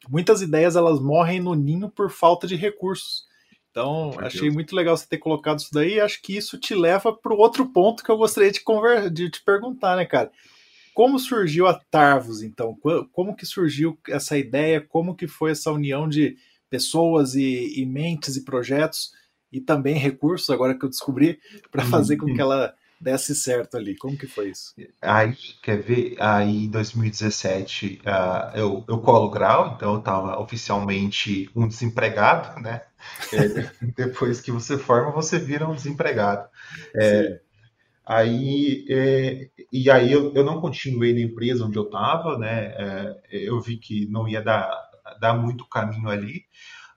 muitas 0.09 0.43
ideias 0.43 0.77
elas 0.77 1.01
morrem 1.01 1.41
no 1.41 1.55
ninho 1.55 1.89
por 1.91 2.11
falta 2.11 2.47
de 2.47 2.57
recursos. 2.57 3.25
Então, 3.71 4.13
achei 4.19 4.51
muito 4.51 4.77
legal 4.77 4.95
você 4.95 5.07
ter 5.07 5.17
colocado 5.17 5.61
isso 5.61 5.71
daí. 5.73 5.99
Acho 5.99 6.21
que 6.21 6.37
isso 6.37 6.59
te 6.59 6.75
leva 6.75 7.11
para 7.11 7.33
o 7.33 7.39
outro 7.39 7.67
ponto 7.67 8.05
que 8.05 8.11
eu 8.11 8.19
gostaria 8.19 8.53
de, 8.53 8.61
conver... 8.61 9.11
de 9.11 9.31
te 9.31 9.43
perguntar, 9.43 9.97
né, 9.97 10.05
cara? 10.05 10.31
Como 10.93 11.19
surgiu 11.19 11.67
a 11.67 11.73
Tarvos, 11.73 12.43
então? 12.43 12.77
Como 13.13 13.35
que 13.35 13.47
surgiu 13.47 13.99
essa 14.07 14.37
ideia? 14.37 14.79
Como 14.79 15.17
que 15.17 15.27
foi 15.27 15.53
essa 15.53 15.73
união 15.73 16.07
de 16.07 16.37
pessoas 16.69 17.35
e, 17.35 17.81
e 17.81 17.87
mentes 17.87 18.37
e 18.37 18.45
projetos 18.45 19.13
e 19.51 19.61
também 19.61 19.95
recursos, 19.97 20.49
agora 20.51 20.79
que 20.79 20.85
eu 20.85 20.89
descobri, 20.89 21.39
para 21.71 21.85
fazer 21.85 22.17
com 22.17 22.27
que 22.35 22.41
ela 22.41 22.75
desse 23.03 23.35
certo 23.35 23.77
ali. 23.77 23.97
Como 23.97 24.17
que 24.17 24.27
foi 24.27 24.51
isso? 24.51 24.75
Aí, 25.01 25.37
quer 25.63 25.83
ver? 25.83 26.17
Aí, 26.21 26.67
em 26.67 26.71
2017, 26.71 28.01
uh, 28.07 28.57
eu, 28.57 28.85
eu 28.89 28.99
colo 29.01 29.29
grau, 29.29 29.75
então 29.75 29.95
eu 29.95 29.99
estava 29.99 30.39
oficialmente 30.39 31.51
um 31.55 31.67
desempregado, 31.67 32.61
né? 32.61 32.83
É, 33.33 33.71
depois 33.97 34.41
que 34.41 34.53
você 34.53 34.79
forma, 34.79 35.11
você 35.11 35.39
vira 35.39 35.69
um 35.69 35.75
desempregado. 35.75 36.49
É, 36.95 37.41
aí, 38.07 38.87
é, 38.89 39.51
e 39.73 39.91
aí 39.91 40.13
eu, 40.13 40.33
eu 40.35 40.45
não 40.45 40.61
continuei 40.61 41.13
na 41.13 41.21
empresa 41.21 41.65
onde 41.65 41.77
eu 41.77 41.85
estava, 41.85 42.39
né? 42.39 42.75
É, 42.79 43.21
eu 43.33 43.61
vi 43.61 43.79
que 43.79 44.07
não 44.07 44.29
ia 44.29 44.41
dar, 44.41 44.71
dar 45.21 45.35
muito 45.35 45.69
caminho 45.69 46.09
ali. 46.09 46.45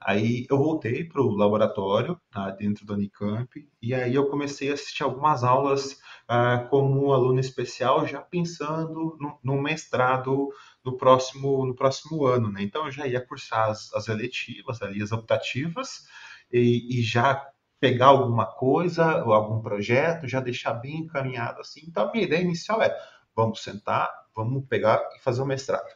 Aí 0.06 0.46
eu 0.52 0.58
voltei 0.60 1.04
para 1.04 1.20
o 1.20 1.36
laboratório 1.36 2.22
tá, 2.30 2.52
dentro 2.52 2.86
da 2.86 2.94
Unicamp 2.94 3.50
e 3.82 3.92
aí 3.92 4.14
eu 4.14 4.30
comecei 4.30 4.70
a 4.70 4.76
assistir 4.76 5.02
algumas 5.02 5.44
aulas 5.44 6.00
ah, 6.28 6.68
como 6.70 7.08
um 7.08 7.12
aluno 7.12 7.40
especial, 7.40 8.06
já 8.06 8.22
pensando 8.22 9.18
no, 9.20 9.40
no, 9.44 9.60
mestrado 9.60 10.50
no 10.84 10.96
próximo, 10.96 11.66
no 11.66 11.74
próximo 11.74 12.24
ano. 12.28 12.52
Né? 12.52 12.62
Então 12.62 12.86
eu 12.86 12.92
já 12.92 13.08
ia 13.08 13.20
cursar 13.26 13.72
as, 13.72 13.92
as 13.96 14.08
eletivas, 14.08 14.80
ali, 14.80 15.02
as 15.02 15.12
optativas, 15.12 16.06
e, 16.54 17.00
e 17.00 17.02
já 17.02 17.44
pegar 17.80 18.08
alguma 18.08 18.46
coisa, 18.46 19.24
ou 19.26 19.34
algum 19.34 19.60
projeto, 19.60 20.28
já 20.28 20.40
deixar 20.40 20.74
bem 20.74 20.98
encaminhado 21.00 21.62
assim. 21.62 21.82
Então 21.88 22.08
a 22.08 22.12
minha 22.12 22.26
ideia 22.26 22.42
inicial 22.44 22.80
é 22.80 22.96
vamos 23.36 23.64
sentar, 23.64 24.08
vamos 24.36 24.68
pegar 24.68 25.02
e 25.18 25.24
fazer 25.24 25.42
o 25.42 25.48
mestrado. 25.48 25.90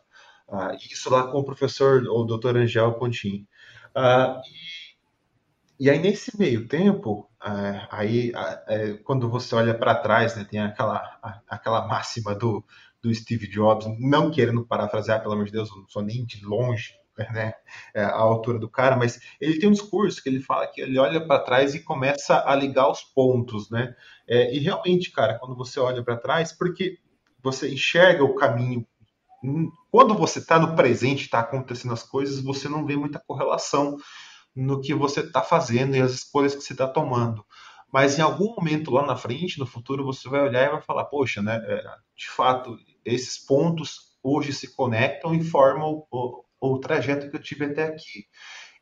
Ah, 0.52 0.76
isso 0.76 1.12
lá 1.12 1.28
com 1.32 1.40
o 1.40 1.46
professor, 1.46 2.02
o 2.08 2.24
doutor 2.24 2.58
Angel 2.58 2.92
Pontin. 2.94 3.48
Uh, 3.96 4.42
e, 5.80 5.90
aí, 5.90 6.00
nesse 6.00 6.38
meio 6.38 6.68
tempo, 6.68 7.30
uh, 7.42 7.88
aí, 7.90 8.32
uh, 8.32 9.04
quando 9.04 9.30
você 9.30 9.56
olha 9.56 9.74
para 9.74 9.96
trás, 9.96 10.36
né, 10.36 10.46
tem 10.50 10.60
aquela, 10.60 11.42
aquela 11.48 11.88
máxima 11.88 12.36
do, 12.36 12.64
do 13.02 13.14
Steve 13.14 13.48
Jobs, 13.48 13.88
não 14.00 14.30
querendo 14.32 14.66
parafrasear, 14.66 15.22
pelo 15.22 15.34
amor 15.34 15.46
de 15.46 15.52
Deus, 15.52 15.70
não 15.76 15.88
sou 15.88 16.02
nem 16.02 16.26
de 16.26 16.46
longe 16.46 17.00
né, 17.34 17.54
é, 17.94 18.02
a 18.02 18.16
altura 18.16 18.58
do 18.58 18.70
cara, 18.70 18.96
mas 18.96 19.20
ele 19.42 19.60
tem 19.60 19.68
um 19.68 19.74
discurso 19.74 20.24
que 20.24 20.30
ele 20.30 20.40
fala 20.40 20.66
que 20.68 20.80
ele 20.80 20.98
olha 20.98 21.20
para 21.20 21.44
trás 21.44 21.76
e 21.76 21.84
começa 21.84 22.42
a 22.48 22.56
ligar 22.56 22.90
os 22.90 23.02
pontos, 23.02 23.70
né? 23.70 23.94
E 24.26 24.58
realmente, 24.60 25.12
cara, 25.12 25.38
quando 25.38 25.54
você 25.54 25.82
olha 25.82 26.02
para 26.02 26.16
trás, 26.16 26.54
porque 26.54 26.98
você 27.44 27.74
enxerga 27.74 28.24
o 28.24 28.36
caminho 28.36 28.88
quando 29.92 30.14
você 30.14 30.40
está 30.40 30.60
no 30.60 30.76
presente, 30.76 31.24
está 31.24 31.40
acontecendo 31.40 31.94
as 31.94 32.04
coisas, 32.04 32.44
você 32.44 32.68
não 32.68 32.86
vê 32.86 32.96
muita 32.96 33.24
correlação 33.26 33.98
no 34.56 34.82
que 34.82 34.94
você 34.94 35.22
está 35.22 35.42
fazendo 35.42 35.96
e 35.96 36.02
as 36.02 36.12
escolhas 36.12 36.56
que 36.56 36.62
você 36.62 36.74
está 36.74 36.88
tomando. 36.88 37.46
Mas 37.92 38.20
em 38.20 38.22
algum 38.22 38.56
momento 38.56 38.92
lá 38.92 39.06
na 39.06 39.16
frente, 39.16 39.58
no 39.58 39.66
futuro, 39.66 40.04
você 40.04 40.30
vai 40.30 40.42
olhar 40.42 40.68
e 40.68 40.72
vai 40.72 40.82
falar: 40.82 41.06
poxa, 41.06 41.42
né, 41.42 41.56
é, 41.56 41.82
de 42.16 42.30
fato, 42.30 42.78
esses 43.04 43.38
pontos 43.44 44.18
hoje 44.22 44.54
se 44.54 44.76
conectam 44.76 45.34
e 45.34 45.44
formam 45.44 46.06
o, 46.12 46.44
o, 46.60 46.78
trajeto 46.80 47.30
que 47.30 47.36
eu 47.36 47.42
tive 47.42 47.66
até 47.66 47.88
aqui. 47.88 48.26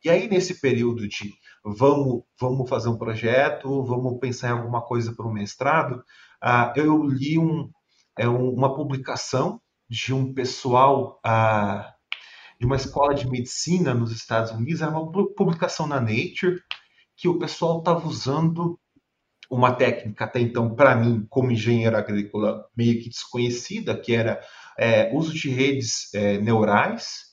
E 0.03 0.09
aí, 0.09 0.27
nesse 0.27 0.59
período 0.59 1.07
de 1.07 1.33
vamos, 1.63 2.23
vamos 2.39 2.69
fazer 2.69 2.89
um 2.89 2.97
projeto, 2.97 3.83
vamos 3.83 4.19
pensar 4.19 4.49
em 4.49 4.59
alguma 4.59 4.81
coisa 4.81 5.13
para 5.15 5.25
o 5.27 5.33
mestrado, 5.33 6.03
uh, 6.43 6.71
eu 6.75 7.03
li 7.03 7.37
um, 7.37 7.69
é 8.17 8.27
um, 8.27 8.49
uma 8.49 8.75
publicação 8.75 9.61
de 9.89 10.13
um 10.13 10.33
pessoal 10.33 11.19
ah, 11.23 11.93
de 12.59 12.65
uma 12.65 12.75
escola 12.75 13.13
de 13.13 13.27
medicina 13.29 13.93
nos 13.93 14.11
Estados 14.11 14.51
Unidos, 14.51 14.81
era 14.81 14.91
uma 14.91 15.11
publicação 15.35 15.87
na 15.87 15.99
Nature 15.99 16.61
que 17.15 17.27
o 17.27 17.39
pessoal 17.39 17.79
estava 17.79 18.07
usando 18.07 18.79
uma 19.49 19.73
técnica 19.73 20.25
até 20.25 20.39
então, 20.39 20.75
para 20.75 20.95
mim, 20.95 21.25
como 21.29 21.51
engenheiro 21.51 21.95
agrícola, 21.95 22.65
meio 22.75 23.01
que 23.01 23.09
desconhecida, 23.09 23.97
que 23.97 24.13
era 24.13 24.41
é, 24.77 25.09
uso 25.13 25.33
de 25.33 25.49
redes 25.49 26.13
é, 26.13 26.37
neurais 26.37 27.27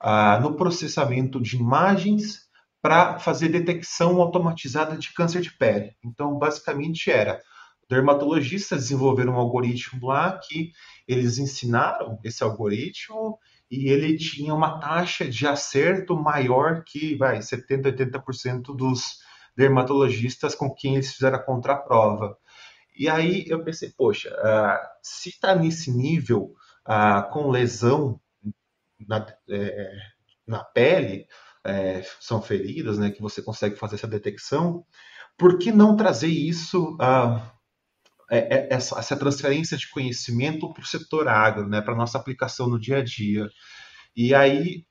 ah, 0.00 0.38
no 0.40 0.56
processamento 0.56 1.40
de 1.40 1.56
imagens 1.56 2.40
para 2.82 3.18
fazer 3.18 3.50
detecção 3.50 4.20
automatizada 4.20 4.96
de 4.96 5.12
câncer 5.12 5.42
de 5.42 5.56
pele. 5.56 5.94
Então, 6.04 6.38
basicamente 6.38 7.10
era 7.10 7.40
dermatologistas 7.90 8.82
desenvolveram 8.82 9.32
um 9.32 9.36
algoritmo 9.36 10.06
lá 10.06 10.38
que 10.38 10.70
eles 11.08 11.38
ensinaram 11.38 12.20
esse 12.22 12.44
algoritmo 12.44 13.36
e 13.68 13.88
ele 13.88 14.16
tinha 14.16 14.54
uma 14.54 14.78
taxa 14.78 15.28
de 15.28 15.44
acerto 15.44 16.14
maior 16.14 16.84
que 16.84 17.16
vai 17.16 17.42
70, 17.42 17.90
80% 17.92 18.76
dos 18.76 19.18
dermatologistas 19.56 20.54
com 20.54 20.72
quem 20.72 20.94
eles 20.94 21.12
fizeram 21.12 21.36
a 21.36 21.42
contraprova. 21.42 22.38
E 22.96 23.08
aí 23.08 23.44
eu 23.48 23.64
pensei, 23.64 23.90
poxa, 23.90 24.30
uh, 24.30 24.78
se 25.02 25.30
está 25.30 25.56
nesse 25.56 25.90
nível 25.90 26.54
uh, 26.86 27.28
com 27.32 27.50
lesão 27.50 28.20
na, 29.00 29.26
é, 29.48 29.92
na 30.46 30.62
pele, 30.62 31.26
é, 31.64 32.02
são 32.20 32.40
feridas, 32.40 32.98
né, 32.98 33.10
que 33.10 33.20
você 33.20 33.42
consegue 33.42 33.74
fazer 33.74 33.96
essa 33.96 34.06
detecção, 34.06 34.84
por 35.36 35.58
que 35.58 35.72
não 35.72 35.96
trazer 35.96 36.28
isso 36.28 36.94
uh, 36.96 37.59
essa, 38.30 38.98
essa, 38.98 39.16
transferência 39.16 39.76
de 39.76 39.90
conhecimento 39.90 40.72
para 40.72 40.82
o 40.82 40.86
setor 40.86 41.28
agro, 41.28 41.68
né, 41.68 41.80
para 41.80 41.96
nossa 41.96 42.16
aplicação 42.16 42.68
no 42.68 42.78
dia 42.78 42.98
a 42.98 43.04
dia. 43.04 43.48
E 44.16 44.34
aí, 44.34 44.84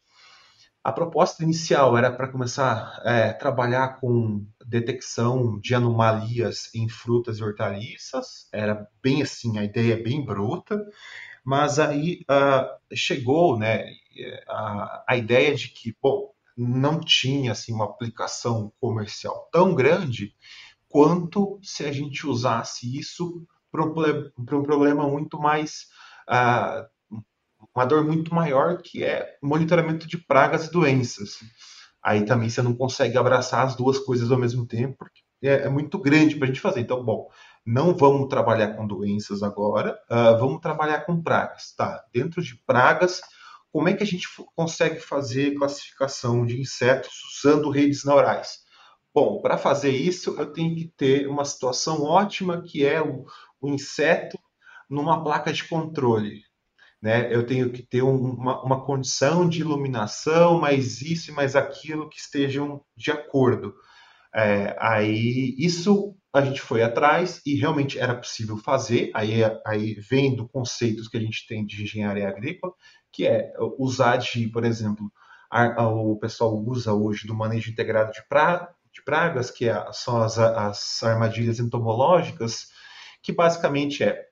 a 0.84 0.92
proposta 0.92 1.44
inicial 1.44 1.98
era 1.98 2.12
para 2.12 2.28
começar 2.28 3.00
a 3.04 3.12
é, 3.12 3.34
trabalhar 3.34 4.00
com 4.00 4.46
detecção 4.66 5.60
de 5.60 5.76
anomalias 5.76 6.70
em 6.74 6.88
frutas 6.88 7.38
e 7.38 7.44
hortaliças, 7.44 8.48
era 8.54 8.88
bem 9.02 9.22
assim, 9.22 9.58
a 9.58 9.64
ideia 9.64 9.94
é 9.94 10.02
bem 10.02 10.24
bruta, 10.24 10.80
mas 11.44 11.80
aí 11.80 12.22
uh, 12.30 12.96
chegou 12.96 13.58
né, 13.58 13.86
a, 14.48 15.04
a 15.08 15.18
ideia 15.18 15.56
de 15.56 15.70
que, 15.70 15.96
bom, 16.02 16.32
não 16.58 17.00
tinha 17.00 17.54
assim, 17.54 17.74
uma 17.74 17.86
aplicação 17.86 18.72
comercial 18.80 19.50
tão 19.52 19.74
grande, 19.74 20.34
quanto 20.90 21.60
se 21.62 21.86
a 21.86 21.92
gente 21.92 22.28
usasse 22.28 22.98
isso 22.98 23.46
para 23.72 23.86
um, 23.86 23.94
problema 24.46 25.08
muito 25.08 25.40
mais. 25.40 25.86
Uh, 26.28 26.86
uma 27.76 27.86
dor 27.86 28.04
muito 28.04 28.34
maior, 28.34 28.82
que 28.82 29.04
é 29.04 29.38
monitoramento 29.42 30.08
de 30.08 30.18
pragas 30.18 30.66
e 30.66 30.72
doenças. 30.72 31.40
Aí 32.04 32.26
também 32.26 32.50
você 32.50 32.62
não 32.62 32.74
consegue 32.74 33.18
abraçar 33.18 33.66
as 33.66 33.76
duas 33.76 34.00
coisas 34.00 34.32
ao 34.32 34.40
mesmo 34.40 34.66
tempo, 34.66 34.98
porque 34.98 35.22
é, 35.44 35.66
é 35.66 35.70
muito 35.70 36.00
grande 36.00 36.36
para 36.36 36.46
a 36.46 36.48
gente 36.48 36.62
fazer. 36.62 36.82
Então, 36.82 37.04
bom, 37.04 37.30
não 37.66 37.96
vamos 37.96 38.28
trabalhar 38.28 38.76
com 38.76 38.88
doenças 38.88 39.44
agora, 39.44 40.00
uh, 40.10 40.38
vamos 40.40 40.62
trabalhar 40.62 41.02
com 41.02 41.22
pragas. 41.22 41.74
Tá, 41.76 42.04
dentro 42.12 42.42
de 42.42 42.56
pragas, 42.66 43.22
como 43.72 43.88
é 43.88 43.94
que 43.94 44.04
a 44.04 44.08
gente 44.08 44.28
consegue 44.56 45.00
fazer 45.00 45.56
classificação 45.56 46.46
de 46.46 46.60
insetos 46.60 47.14
usando 47.38 47.70
redes 47.70 48.04
neurais? 48.04 48.69
Bom, 49.22 49.42
para 49.42 49.58
fazer 49.58 49.92
isso, 49.92 50.40
eu 50.40 50.54
tenho 50.54 50.74
que 50.74 50.88
ter 50.96 51.28
uma 51.28 51.44
situação 51.44 52.04
ótima 52.04 52.62
que 52.62 52.86
é 52.86 53.02
o, 53.02 53.26
o 53.60 53.68
inseto 53.68 54.40
numa 54.90 55.22
placa 55.22 55.52
de 55.52 55.68
controle. 55.68 56.42
Né? 57.02 57.28
Eu 57.30 57.46
tenho 57.46 57.70
que 57.70 57.84
ter 57.84 58.02
uma, 58.02 58.64
uma, 58.64 58.86
condição 58.86 59.50
de 59.50 59.60
iluminação, 59.60 60.58
mais 60.62 61.02
isso 61.02 61.32
e 61.32 61.34
mais 61.34 61.54
aquilo 61.54 62.08
que 62.08 62.18
estejam 62.18 62.82
de 62.96 63.12
acordo. 63.12 63.76
É, 64.34 64.74
aí 64.80 65.54
isso 65.60 66.16
a 66.34 66.40
gente 66.40 66.62
foi 66.62 66.82
atrás 66.82 67.42
e 67.46 67.56
realmente 67.56 68.00
era 68.00 68.16
possível 68.16 68.56
fazer. 68.56 69.12
Aí, 69.14 69.42
aí 69.68 69.96
vem 69.96 70.34
do 70.34 70.48
conceitos 70.48 71.10
que 71.10 71.18
a 71.18 71.22
gente 71.22 71.46
tem 71.46 71.66
de 71.66 71.84
engenharia 71.84 72.30
agrícola, 72.30 72.72
que 73.12 73.28
é 73.28 73.52
usar 73.78 74.16
de, 74.16 74.48
por 74.48 74.64
exemplo, 74.64 75.12
a, 75.52 75.82
a, 75.82 75.90
o 75.90 76.18
pessoal 76.18 76.56
usa 76.56 76.94
hoje 76.94 77.28
do 77.28 77.36
manejo 77.36 77.70
integrado 77.70 78.14
de, 78.14 78.26
pra, 78.30 78.74
de 79.00 79.04
pragas, 79.06 79.50
que 79.50 79.68
é, 79.68 79.86
são 79.92 80.22
as, 80.22 80.38
as 80.38 81.02
armadilhas 81.04 81.60
entomológicas, 81.60 82.68
que 83.24 83.32
basicamente 83.32 84.04
é 84.04 84.30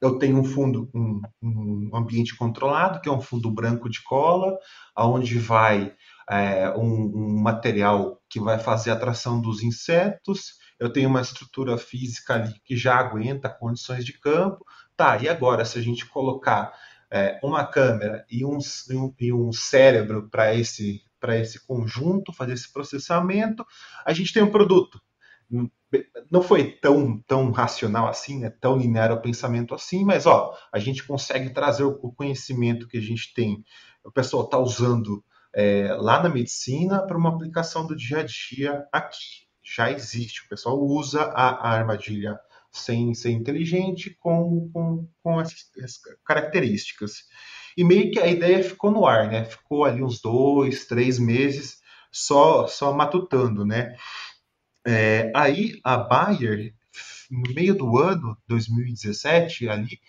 eu 0.00 0.18
tenho 0.18 0.36
um 0.36 0.44
fundo, 0.44 0.90
um, 0.92 1.22
um, 1.40 1.90
ambiente 1.94 2.36
controlado, 2.36 3.00
que 3.00 3.08
é 3.08 3.12
um 3.12 3.20
fundo 3.20 3.48
branco 3.52 3.88
de 3.88 4.02
cola, 4.02 4.58
aonde 4.96 5.38
vai 5.38 5.94
é, 6.28 6.70
um, 6.70 7.04
um, 7.04 7.40
material 7.40 8.20
que 8.28 8.40
vai 8.40 8.58
fazer 8.58 8.90
a 8.90 8.94
atração 8.94 9.40
dos 9.40 9.62
insetos. 9.62 10.54
Eu 10.76 10.92
tenho 10.92 11.08
uma 11.08 11.20
estrutura 11.20 11.78
física 11.78 12.34
ali 12.34 12.52
que 12.64 12.76
já 12.76 12.96
aguenta 12.96 13.48
condições 13.48 14.04
de 14.04 14.18
campo. 14.18 14.64
Tá, 14.96 15.16
e 15.18 15.28
agora, 15.28 15.64
se 15.64 15.78
a 15.78 15.82
gente 15.82 16.04
colocar 16.06 16.72
é, 17.08 17.38
uma 17.40 17.64
câmera 17.64 18.26
e 18.28 18.44
um, 18.44 18.58
e 19.20 19.32
um 19.32 19.52
cérebro 19.52 20.28
para 20.28 20.52
esse 20.52 21.00
para 21.22 21.38
esse 21.38 21.64
conjunto, 21.64 22.32
fazer 22.32 22.54
esse 22.54 22.72
processamento, 22.72 23.64
a 24.04 24.12
gente 24.12 24.32
tem 24.32 24.42
um 24.42 24.50
produto. 24.50 25.00
Não 26.28 26.42
foi 26.42 26.72
tão, 26.72 27.20
tão 27.20 27.52
racional 27.52 28.08
assim, 28.08 28.40
né? 28.40 28.50
tão 28.50 28.76
linear 28.76 29.12
o 29.12 29.22
pensamento 29.22 29.72
assim, 29.72 30.04
mas 30.04 30.26
ó, 30.26 30.58
a 30.72 30.78
gente 30.80 31.06
consegue 31.06 31.50
trazer 31.50 31.84
o 31.84 32.12
conhecimento 32.12 32.88
que 32.88 32.98
a 32.98 33.00
gente 33.00 33.32
tem, 33.34 33.62
o 34.02 34.10
pessoal 34.10 34.44
está 34.44 34.58
usando 34.58 35.24
é, 35.54 35.94
lá 35.94 36.20
na 36.20 36.28
medicina 36.28 37.06
para 37.06 37.16
uma 37.16 37.28
aplicação 37.28 37.86
do 37.86 37.94
dia 37.94 38.18
a 38.20 38.24
dia 38.24 38.84
aqui. 38.90 39.46
Já 39.62 39.92
existe, 39.92 40.44
o 40.44 40.48
pessoal 40.48 40.80
usa 40.80 41.22
a, 41.22 41.68
a 41.68 41.70
armadilha 41.70 42.36
sem 42.72 43.14
ser 43.14 43.30
inteligente, 43.30 44.16
com, 44.18 44.70
com, 44.72 45.06
com 45.22 45.40
essas, 45.40 45.70
características. 46.24 47.24
E 47.76 47.84
meio 47.84 48.10
que 48.10 48.18
a 48.18 48.26
ideia 48.26 48.62
ficou 48.62 48.90
no 48.90 49.06
ar, 49.06 49.28
né? 49.28 49.44
Ficou 49.44 49.84
ali 49.84 50.02
uns 50.02 50.20
dois, 50.20 50.86
três 50.86 51.18
meses 51.18 51.80
só, 52.10 52.66
só 52.66 52.92
matutando, 52.92 53.64
né? 53.64 53.96
É, 54.86 55.30
aí 55.34 55.80
a 55.84 55.96
Bayer, 55.96 56.74
no 57.30 57.54
meio 57.54 57.74
do 57.74 57.98
ano 57.98 58.36
2017, 58.48 59.68
ali 59.68 60.00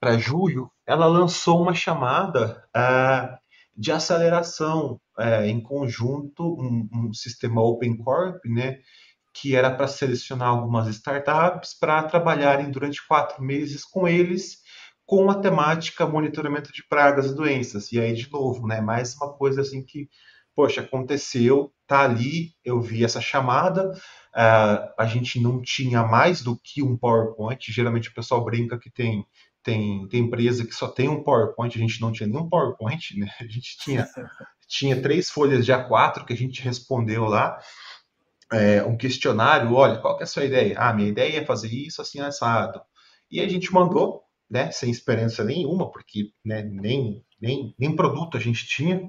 para 0.00 0.18
julho, 0.18 0.70
ela 0.86 1.06
lançou 1.06 1.62
uma 1.62 1.74
chamada 1.74 2.64
uh, 2.76 3.38
de 3.76 3.92
aceleração 3.92 5.00
uh, 5.18 5.44
em 5.44 5.60
conjunto, 5.60 6.42
um, 6.42 6.88
um, 6.92 7.14
sistema 7.14 7.62
Open 7.62 7.96
Corp, 7.96 8.44
né? 8.46 8.80
Que 9.32 9.54
era 9.54 9.70
para 9.70 9.88
selecionar 9.88 10.48
algumas 10.48 10.88
startups 10.88 11.74
para 11.78 12.02
trabalharem 12.02 12.70
durante 12.70 13.06
quatro 13.06 13.42
meses 13.42 13.84
com 13.84 14.08
eles 14.08 14.61
com 15.12 15.30
a 15.30 15.34
temática 15.34 16.06
monitoramento 16.06 16.72
de 16.72 16.82
pragas 16.82 17.26
e 17.26 17.34
doenças. 17.34 17.92
E 17.92 18.00
aí, 18.00 18.14
de 18.14 18.32
novo, 18.32 18.66
né? 18.66 18.80
Mais 18.80 19.14
uma 19.16 19.30
coisa 19.30 19.60
assim 19.60 19.84
que 19.84 20.08
poxa, 20.56 20.80
aconteceu, 20.80 21.70
tá 21.86 22.00
ali, 22.00 22.54
eu 22.64 22.80
vi 22.80 23.04
essa 23.04 23.20
chamada, 23.20 23.90
uh, 23.90 24.92
a 24.98 25.04
gente 25.04 25.38
não 25.38 25.60
tinha 25.60 26.02
mais 26.02 26.40
do 26.40 26.58
que 26.58 26.82
um 26.82 26.96
PowerPoint, 26.96 27.70
geralmente 27.70 28.08
o 28.08 28.14
pessoal 28.14 28.42
brinca 28.42 28.78
que 28.78 28.90
tem, 28.90 29.26
tem, 29.62 30.08
tem 30.08 30.20
empresa 30.20 30.64
que 30.64 30.74
só 30.74 30.88
tem 30.88 31.10
um 31.10 31.22
PowerPoint, 31.22 31.76
a 31.76 31.80
gente 31.80 32.00
não 32.00 32.10
tinha 32.10 32.26
nenhum 32.26 32.48
PowerPoint, 32.48 33.18
né? 33.18 33.28
A 33.38 33.44
gente 33.44 33.76
tinha, 33.78 34.08
tinha 34.66 35.02
três 35.02 35.28
folhas 35.28 35.66
de 35.66 35.72
A4 35.72 36.24
que 36.24 36.32
a 36.32 36.36
gente 36.36 36.62
respondeu 36.62 37.26
lá, 37.26 37.58
é, 38.50 38.82
um 38.82 38.96
questionário, 38.96 39.74
olha, 39.74 39.98
qual 39.98 40.16
que 40.16 40.22
é 40.22 40.24
a 40.24 40.26
sua 40.26 40.46
ideia? 40.46 40.74
Ah, 40.78 40.94
minha 40.94 41.10
ideia 41.10 41.40
é 41.40 41.44
fazer 41.44 41.68
isso 41.68 42.00
assim 42.00 42.18
assado. 42.18 42.80
E 43.30 43.42
a 43.42 43.48
gente 43.48 43.70
mandou, 43.74 44.22
né, 44.52 44.70
sem 44.70 44.90
experiência 44.90 45.42
nenhuma, 45.42 45.90
porque 45.90 46.30
né, 46.44 46.62
nem, 46.62 47.24
nem, 47.40 47.74
nem 47.78 47.96
produto 47.96 48.36
a 48.36 48.40
gente 48.40 48.66
tinha, 48.66 49.08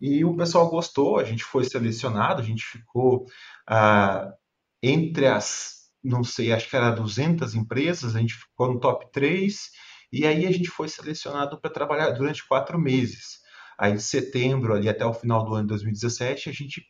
e 0.00 0.24
o 0.24 0.36
pessoal 0.36 0.70
gostou, 0.70 1.18
a 1.18 1.24
gente 1.24 1.42
foi 1.42 1.64
selecionado, 1.64 2.40
a 2.40 2.44
gente 2.44 2.64
ficou 2.64 3.26
ah, 3.68 4.32
entre 4.80 5.26
as, 5.26 5.88
não 6.04 6.22
sei, 6.22 6.52
acho 6.52 6.70
que 6.70 6.76
era 6.76 6.90
200 6.90 7.56
empresas, 7.56 8.14
a 8.14 8.20
gente 8.20 8.34
ficou 8.34 8.72
no 8.72 8.78
top 8.78 9.10
3, 9.12 9.70
e 10.12 10.24
aí 10.24 10.46
a 10.46 10.52
gente 10.52 10.68
foi 10.68 10.88
selecionado 10.88 11.60
para 11.60 11.70
trabalhar 11.70 12.10
durante 12.10 12.46
quatro 12.46 12.78
meses. 12.78 13.40
Aí 13.76 13.92
de 13.92 14.02
setembro 14.02 14.72
ali 14.72 14.88
até 14.88 15.04
o 15.04 15.12
final 15.12 15.44
do 15.44 15.52
ano 15.52 15.64
de 15.64 15.68
2017, 15.70 16.48
a 16.48 16.52
gente 16.52 16.86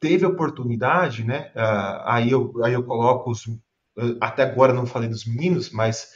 teve 0.00 0.26
oportunidade, 0.26 1.22
né? 1.22 1.52
Ah, 1.54 2.16
aí, 2.16 2.32
eu, 2.32 2.52
aí 2.64 2.72
eu 2.72 2.82
coloco 2.82 3.30
os. 3.30 3.44
Até 4.20 4.42
agora 4.42 4.72
não 4.72 4.86
falei 4.86 5.08
dos 5.08 5.24
meninos, 5.24 5.70
mas 5.70 6.12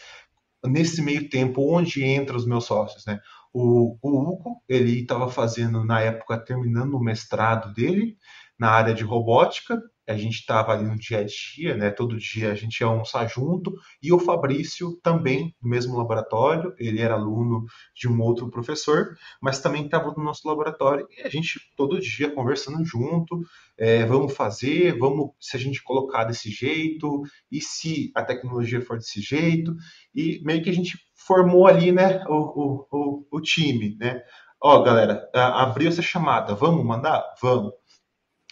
nesse 0.68 1.02
meio 1.02 1.28
tempo, 1.28 1.74
onde 1.74 2.04
entram 2.04 2.36
os 2.36 2.46
meus 2.46 2.64
sócios, 2.64 3.04
né? 3.06 3.20
O, 3.52 3.96
o 4.02 4.18
Hugo, 4.18 4.62
ele 4.68 5.00
estava 5.00 5.28
fazendo, 5.28 5.84
na 5.84 6.00
época, 6.00 6.38
terminando 6.38 6.94
o 6.94 7.02
mestrado 7.02 7.72
dele 7.72 8.16
na 8.58 8.70
área 8.70 8.94
de 8.94 9.02
robótica, 9.02 9.80
a 10.06 10.16
gente 10.16 10.36
estava 10.36 10.72
ali 10.72 10.84
no 10.84 10.96
dia 10.96 11.18
a 11.18 11.24
dia, 11.24 11.76
né? 11.76 11.90
Todo 11.90 12.16
dia 12.16 12.52
a 12.52 12.54
gente 12.54 12.80
ia 12.80 12.86
almoçar 12.86 13.26
junto. 13.28 13.74
E 14.02 14.12
o 14.12 14.18
Fabrício 14.18 14.98
também 15.02 15.54
no 15.60 15.68
mesmo 15.68 15.96
laboratório. 15.96 16.72
Ele 16.78 17.00
era 17.00 17.14
aluno 17.14 17.64
de 17.94 18.08
um 18.08 18.20
outro 18.20 18.48
professor, 18.48 19.16
mas 19.42 19.60
também 19.60 19.84
estava 19.84 20.12
no 20.16 20.22
nosso 20.22 20.46
laboratório. 20.46 21.08
E 21.10 21.22
a 21.22 21.28
gente 21.28 21.60
todo 21.76 22.00
dia 22.00 22.30
conversando 22.30 22.84
junto. 22.84 23.40
É, 23.76 24.06
vamos 24.06 24.34
fazer, 24.34 24.96
vamos 24.98 25.30
se 25.40 25.56
a 25.56 25.60
gente 25.60 25.82
colocar 25.82 26.24
desse 26.24 26.50
jeito 26.50 27.22
e 27.50 27.60
se 27.60 28.12
a 28.14 28.22
tecnologia 28.22 28.80
for 28.80 28.96
desse 28.98 29.20
jeito. 29.20 29.74
E 30.14 30.40
meio 30.44 30.62
que 30.62 30.70
a 30.70 30.74
gente 30.74 30.96
formou 31.14 31.66
ali, 31.66 31.90
né? 31.90 32.24
O, 32.28 32.34
o, 32.34 32.86
o, 32.92 33.26
o 33.32 33.40
time, 33.40 33.96
né? 33.98 34.22
Ó, 34.62 34.82
galera, 34.82 35.28
abriu 35.34 35.88
essa 35.88 36.02
chamada. 36.02 36.54
Vamos 36.54 36.84
mandar? 36.84 37.22
Vamos 37.42 37.72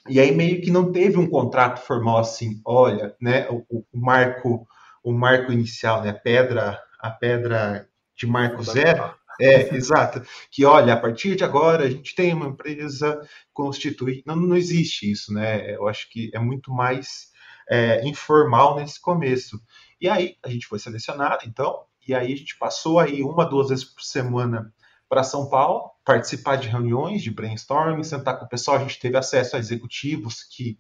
e 0.08 0.20
aí 0.20 0.32
meio 0.32 0.60
que 0.60 0.70
não 0.70 0.92
teve 0.92 1.16
um 1.18 1.28
contrato 1.28 1.84
formal 1.84 2.18
assim, 2.18 2.60
olha, 2.64 3.16
né, 3.20 3.48
o, 3.48 3.64
o 3.70 3.84
marco, 3.92 4.66
o 5.02 5.12
marco 5.12 5.52
inicial, 5.52 6.02
né, 6.02 6.10
a 6.10 6.14
pedra, 6.14 6.80
a 7.00 7.10
pedra 7.10 7.88
de 8.16 8.26
marco 8.26 8.62
zero, 8.62 9.14
é, 9.40 9.74
exato. 9.74 10.22
Que 10.50 10.64
olha, 10.64 10.94
a 10.94 10.96
partir 10.96 11.36
de 11.36 11.44
agora 11.44 11.84
a 11.84 11.90
gente 11.90 12.14
tem 12.14 12.32
uma 12.32 12.46
empresa 12.46 13.20
constituída. 13.52 14.22
Não, 14.26 14.36
não 14.36 14.56
existe 14.56 15.10
isso, 15.10 15.32
né? 15.32 15.74
Eu 15.74 15.88
acho 15.88 16.08
que 16.10 16.30
é 16.34 16.38
muito 16.38 16.70
mais 16.72 17.32
é, 17.68 18.06
informal 18.06 18.76
nesse 18.76 19.00
começo. 19.00 19.60
E 20.00 20.08
aí 20.08 20.36
a 20.44 20.48
gente 20.48 20.66
foi 20.66 20.78
selecionado, 20.78 21.44
então, 21.46 21.84
e 22.06 22.14
aí 22.14 22.32
a 22.32 22.36
gente 22.36 22.58
passou 22.58 22.98
aí 22.98 23.22
uma, 23.22 23.44
duas 23.44 23.70
vezes 23.70 23.84
por 23.84 24.02
semana 24.02 24.72
para 25.14 25.22
São 25.22 25.48
Paulo, 25.48 25.92
participar 26.04 26.56
de 26.56 26.66
reuniões 26.66 27.22
de 27.22 27.30
brainstorming, 27.30 28.02
sentar 28.02 28.36
com 28.36 28.46
o 28.46 28.48
pessoal. 28.48 28.78
A 28.78 28.80
gente 28.80 28.98
teve 28.98 29.16
acesso 29.16 29.54
a 29.54 29.60
executivos 29.60 30.42
que 30.42 30.76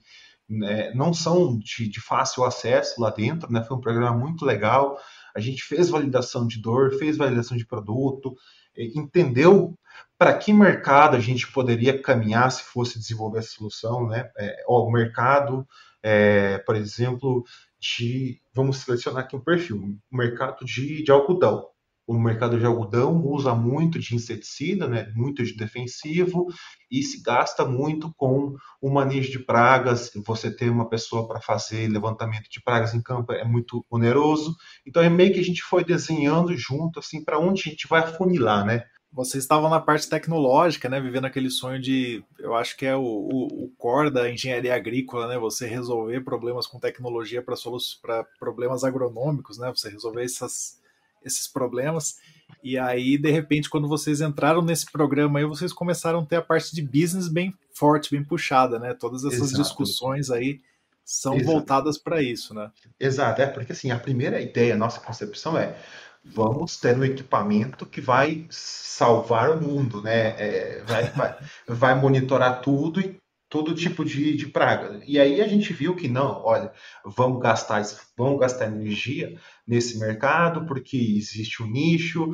né, 0.48 0.92
não 0.92 1.14
são 1.14 1.56
de, 1.56 1.88
de, 1.88 2.00
fácil 2.00 2.42
acesso 2.42 3.00
lá 3.00 3.10
dentro, 3.10 3.50
né? 3.52 3.62
Foi 3.62 3.76
um 3.76 3.80
programa 3.80 4.18
muito 4.18 4.44
legal. 4.44 4.98
A 5.36 5.38
gente 5.38 5.62
fez 5.62 5.88
validação 5.88 6.48
de 6.48 6.60
dor, 6.60 6.98
fez 6.98 7.16
validação 7.16 7.56
de 7.56 7.64
produto, 7.64 8.34
entendeu 8.76 9.78
para 10.18 10.36
que 10.36 10.52
mercado 10.52 11.16
a 11.16 11.20
gente 11.20 11.46
poderia 11.52 12.02
caminhar 12.02 12.50
se 12.50 12.64
fosse 12.64 12.98
desenvolver 12.98 13.38
essa 13.38 13.52
solução, 13.52 14.08
né? 14.08 14.28
É, 14.36 14.64
ó, 14.66 14.84
o 14.84 14.90
mercado, 14.90 15.64
é, 16.02 16.58
por 16.58 16.74
exemplo, 16.74 17.44
de 17.78 18.40
vamos 18.52 18.78
selecionar 18.78 19.22
aqui 19.22 19.36
um 19.36 19.40
perfil, 19.40 19.96
o 20.10 20.16
mercado 20.16 20.64
de, 20.64 21.04
de 21.04 21.12
algodão 21.12 21.72
o 22.06 22.18
mercado 22.18 22.58
de 22.58 22.66
algodão 22.66 23.24
usa 23.24 23.54
muito 23.54 23.98
de 23.98 24.14
inseticida, 24.14 24.86
né, 24.86 25.10
muito 25.14 25.42
de 25.42 25.56
defensivo, 25.56 26.46
e 26.90 27.02
se 27.02 27.22
gasta 27.22 27.64
muito 27.64 28.12
com 28.16 28.54
o 28.80 28.90
manejo 28.90 29.30
de 29.30 29.38
pragas. 29.38 30.10
Você 30.26 30.54
ter 30.54 30.70
uma 30.70 30.88
pessoa 30.88 31.26
para 31.26 31.40
fazer 31.40 31.88
levantamento 31.88 32.48
de 32.50 32.62
pragas 32.62 32.94
em 32.94 33.02
campo 33.02 33.32
é 33.32 33.44
muito 33.44 33.84
oneroso. 33.90 34.54
Então 34.86 35.02
é 35.02 35.08
meio 35.08 35.32
que 35.32 35.40
a 35.40 35.44
gente 35.44 35.62
foi 35.62 35.84
desenhando 35.84 36.56
junto, 36.56 36.98
assim, 36.98 37.24
para 37.24 37.38
onde 37.38 37.62
a 37.62 37.70
gente 37.70 37.88
vai 37.88 38.00
afunilar, 38.00 38.64
né? 38.64 38.84
Vocês 39.10 39.44
estavam 39.44 39.70
na 39.70 39.80
parte 39.80 40.08
tecnológica, 40.08 40.88
né? 40.88 41.00
Vivendo 41.00 41.26
aquele 41.26 41.48
sonho 41.48 41.80
de, 41.80 42.24
eu 42.36 42.52
acho 42.52 42.76
que 42.76 42.84
é 42.84 42.96
o, 42.96 43.00
o, 43.00 43.64
o 43.64 43.72
core 43.78 44.10
da 44.10 44.28
engenharia 44.28 44.74
agrícola, 44.74 45.28
né? 45.28 45.38
Você 45.38 45.68
resolver 45.68 46.20
problemas 46.22 46.66
com 46.66 46.80
tecnologia 46.80 47.40
para 47.40 48.24
problemas 48.40 48.82
agronômicos, 48.82 49.56
né? 49.56 49.72
Você 49.74 49.88
resolver 49.88 50.24
essas 50.24 50.82
esses 51.24 51.48
problemas. 51.48 52.16
E 52.62 52.78
aí, 52.78 53.18
de 53.18 53.30
repente, 53.30 53.68
quando 53.68 53.88
vocês 53.88 54.20
entraram 54.20 54.62
nesse 54.62 54.90
programa 54.90 55.38
aí, 55.38 55.44
vocês 55.44 55.72
começaram 55.72 56.20
a 56.20 56.26
ter 56.26 56.36
a 56.36 56.42
parte 56.42 56.74
de 56.74 56.82
business 56.82 57.28
bem 57.28 57.54
forte, 57.72 58.10
bem 58.10 58.24
puxada, 58.24 58.78
né? 58.78 58.94
Todas 58.94 59.24
essas 59.24 59.50
Exato. 59.50 59.62
discussões 59.62 60.30
aí 60.30 60.60
são 61.04 61.34
Exato. 61.34 61.50
voltadas 61.50 61.98
para 61.98 62.22
isso, 62.22 62.54
né? 62.54 62.70
Exato, 62.98 63.42
é 63.42 63.46
porque 63.46 63.72
assim, 63.72 63.90
a 63.90 63.98
primeira 63.98 64.40
ideia, 64.40 64.74
a 64.74 64.78
nossa 64.78 65.00
concepção 65.00 65.58
é 65.58 65.76
vamos 66.24 66.78
ter 66.78 66.96
um 66.96 67.04
equipamento 67.04 67.84
que 67.84 68.00
vai 68.00 68.46
salvar 68.48 69.50
o 69.50 69.60
mundo, 69.60 70.00
né? 70.00 70.28
É, 70.38 70.82
vai, 70.86 71.10
vai, 71.10 71.36
vai 71.68 71.94
monitorar 71.94 72.62
tudo 72.62 73.00
e 73.00 73.20
todo 73.54 73.72
tipo 73.72 74.04
de, 74.04 74.36
de 74.36 74.48
praga. 74.48 75.00
E 75.06 75.16
aí 75.16 75.40
a 75.40 75.46
gente 75.46 75.72
viu 75.72 75.94
que 75.94 76.08
não, 76.08 76.42
olha, 76.42 76.72
vamos 77.04 77.40
gastar, 77.40 77.84
vamos 78.18 78.40
gastar 78.40 78.66
energia 78.66 79.38
nesse 79.64 79.96
mercado 79.96 80.66
porque 80.66 80.96
existe 80.96 81.62
um 81.62 81.66
nicho, 81.68 82.32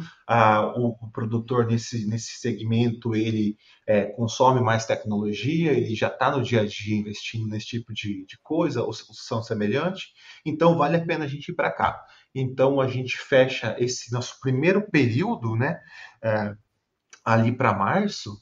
o, 0.77 0.89
o, 0.89 1.11
produtor 1.13 1.67
nesse, 1.67 2.09
nesse 2.09 2.39
segmento 2.39 3.15
ele 3.15 3.59
é, 3.87 4.05
consome 4.05 4.63
mais 4.63 4.87
tecnologia, 4.87 5.73
ele 5.73 5.95
já 5.95 6.09
está 6.09 6.35
no 6.35 6.43
dia 6.43 6.63
a 6.63 6.67
dia 6.67 6.97
investindo 6.97 7.47
nesse 7.47 7.67
tipo 7.67 7.93
de, 7.93 8.25
de 8.25 8.39
coisa, 8.43 8.83
ou 8.83 8.91
solução 8.91 9.43
semelhante, 9.43 10.07
então 10.43 10.79
vale 10.79 10.97
a 10.97 11.05
pena 11.05 11.27
a 11.27 11.29
gente 11.29 11.51
ir 11.51 11.55
para 11.55 11.71
cá. 11.71 12.03
Então 12.35 12.81
a 12.81 12.89
gente 12.89 13.19
fecha 13.19 13.77
esse 13.79 14.11
nosso 14.11 14.41
primeiro 14.41 14.91
período, 14.91 15.55
né, 15.55 15.79
é, 16.25 16.55
ali 17.23 17.55
para 17.55 17.77
março, 17.77 18.39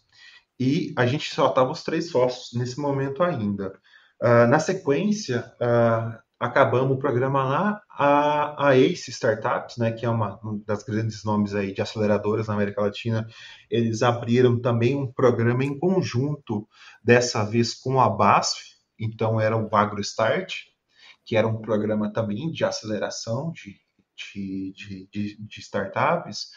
e 0.58 0.92
a 0.96 1.06
gente 1.06 1.32
só 1.32 1.48
estava 1.48 1.70
os 1.70 1.82
três 1.82 2.10
sócios 2.10 2.58
nesse 2.58 2.80
momento 2.80 3.22
ainda. 3.22 3.72
Uh, 4.20 4.46
na 4.48 4.58
sequência, 4.58 5.52
uh, 5.60 6.18
acabamos 6.40 6.96
o 6.96 7.00
programa 7.00 7.44
lá, 7.44 7.82
a, 7.90 8.68
a 8.68 8.76
Ace 8.76 9.10
Startups, 9.10 9.76
né, 9.76 9.92
que 9.92 10.06
é 10.06 10.08
uma, 10.08 10.40
um 10.44 10.62
das 10.64 10.82
grandes 10.82 11.24
nomes 11.24 11.54
aí 11.54 11.72
de 11.72 11.82
aceleradoras 11.82 12.46
na 12.46 12.54
América 12.54 12.82
Latina, 12.82 13.26
eles 13.70 14.02
abriram 14.02 14.60
também 14.60 14.96
um 14.96 15.10
programa 15.12 15.64
em 15.64 15.78
conjunto, 15.78 16.68
dessa 17.02 17.44
vez 17.44 17.74
com 17.74 18.00
a 18.00 18.08
BASF, 18.08 18.60
então 18.98 19.40
era 19.40 19.56
o 19.56 19.74
AgroStart, 19.74 20.54
que 21.24 21.36
era 21.36 21.46
um 21.46 21.60
programa 21.60 22.12
também 22.12 22.50
de 22.50 22.64
aceleração 22.64 23.52
de, 23.52 23.76
de, 24.16 24.72
de, 24.72 25.08
de, 25.10 25.46
de 25.46 25.60
startups, 25.60 26.48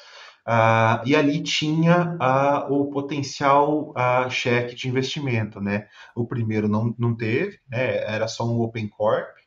Uh, 0.48 1.06
e 1.06 1.16
ali 1.16 1.42
tinha 1.44 2.18
uh, 2.20 2.74
o 2.74 2.90
potencial 2.90 3.92
uh, 3.92 4.30
cheque 4.30 4.76
de 4.76 4.88
investimento, 4.88 5.62
né? 5.62 5.88
O 6.16 6.26
primeiro 6.26 6.68
não, 6.68 6.96
não 6.98 7.16
teve, 7.16 7.60
né? 7.70 7.98
era 7.98 8.28
só 8.28 8.46
um 8.46 8.60
Open 8.62 8.88
Corp. 8.88 9.40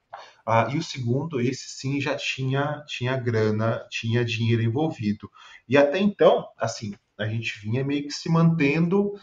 E 0.71 0.77
o 0.77 0.83
segundo, 0.83 1.41
esse 1.41 1.71
sim 1.71 1.99
já 1.99 2.15
tinha, 2.15 2.85
tinha 2.87 3.17
grana, 3.17 3.83
tinha 3.91 4.23
dinheiro 4.23 4.63
envolvido. 4.63 5.31
E 5.67 5.75
até 5.75 5.99
então, 5.99 6.47
assim, 6.59 6.93
a 7.19 7.27
gente 7.27 7.59
vinha 7.63 7.83
meio 7.83 8.03
que 8.03 8.11
se 8.11 8.29
mantendo 8.29 9.15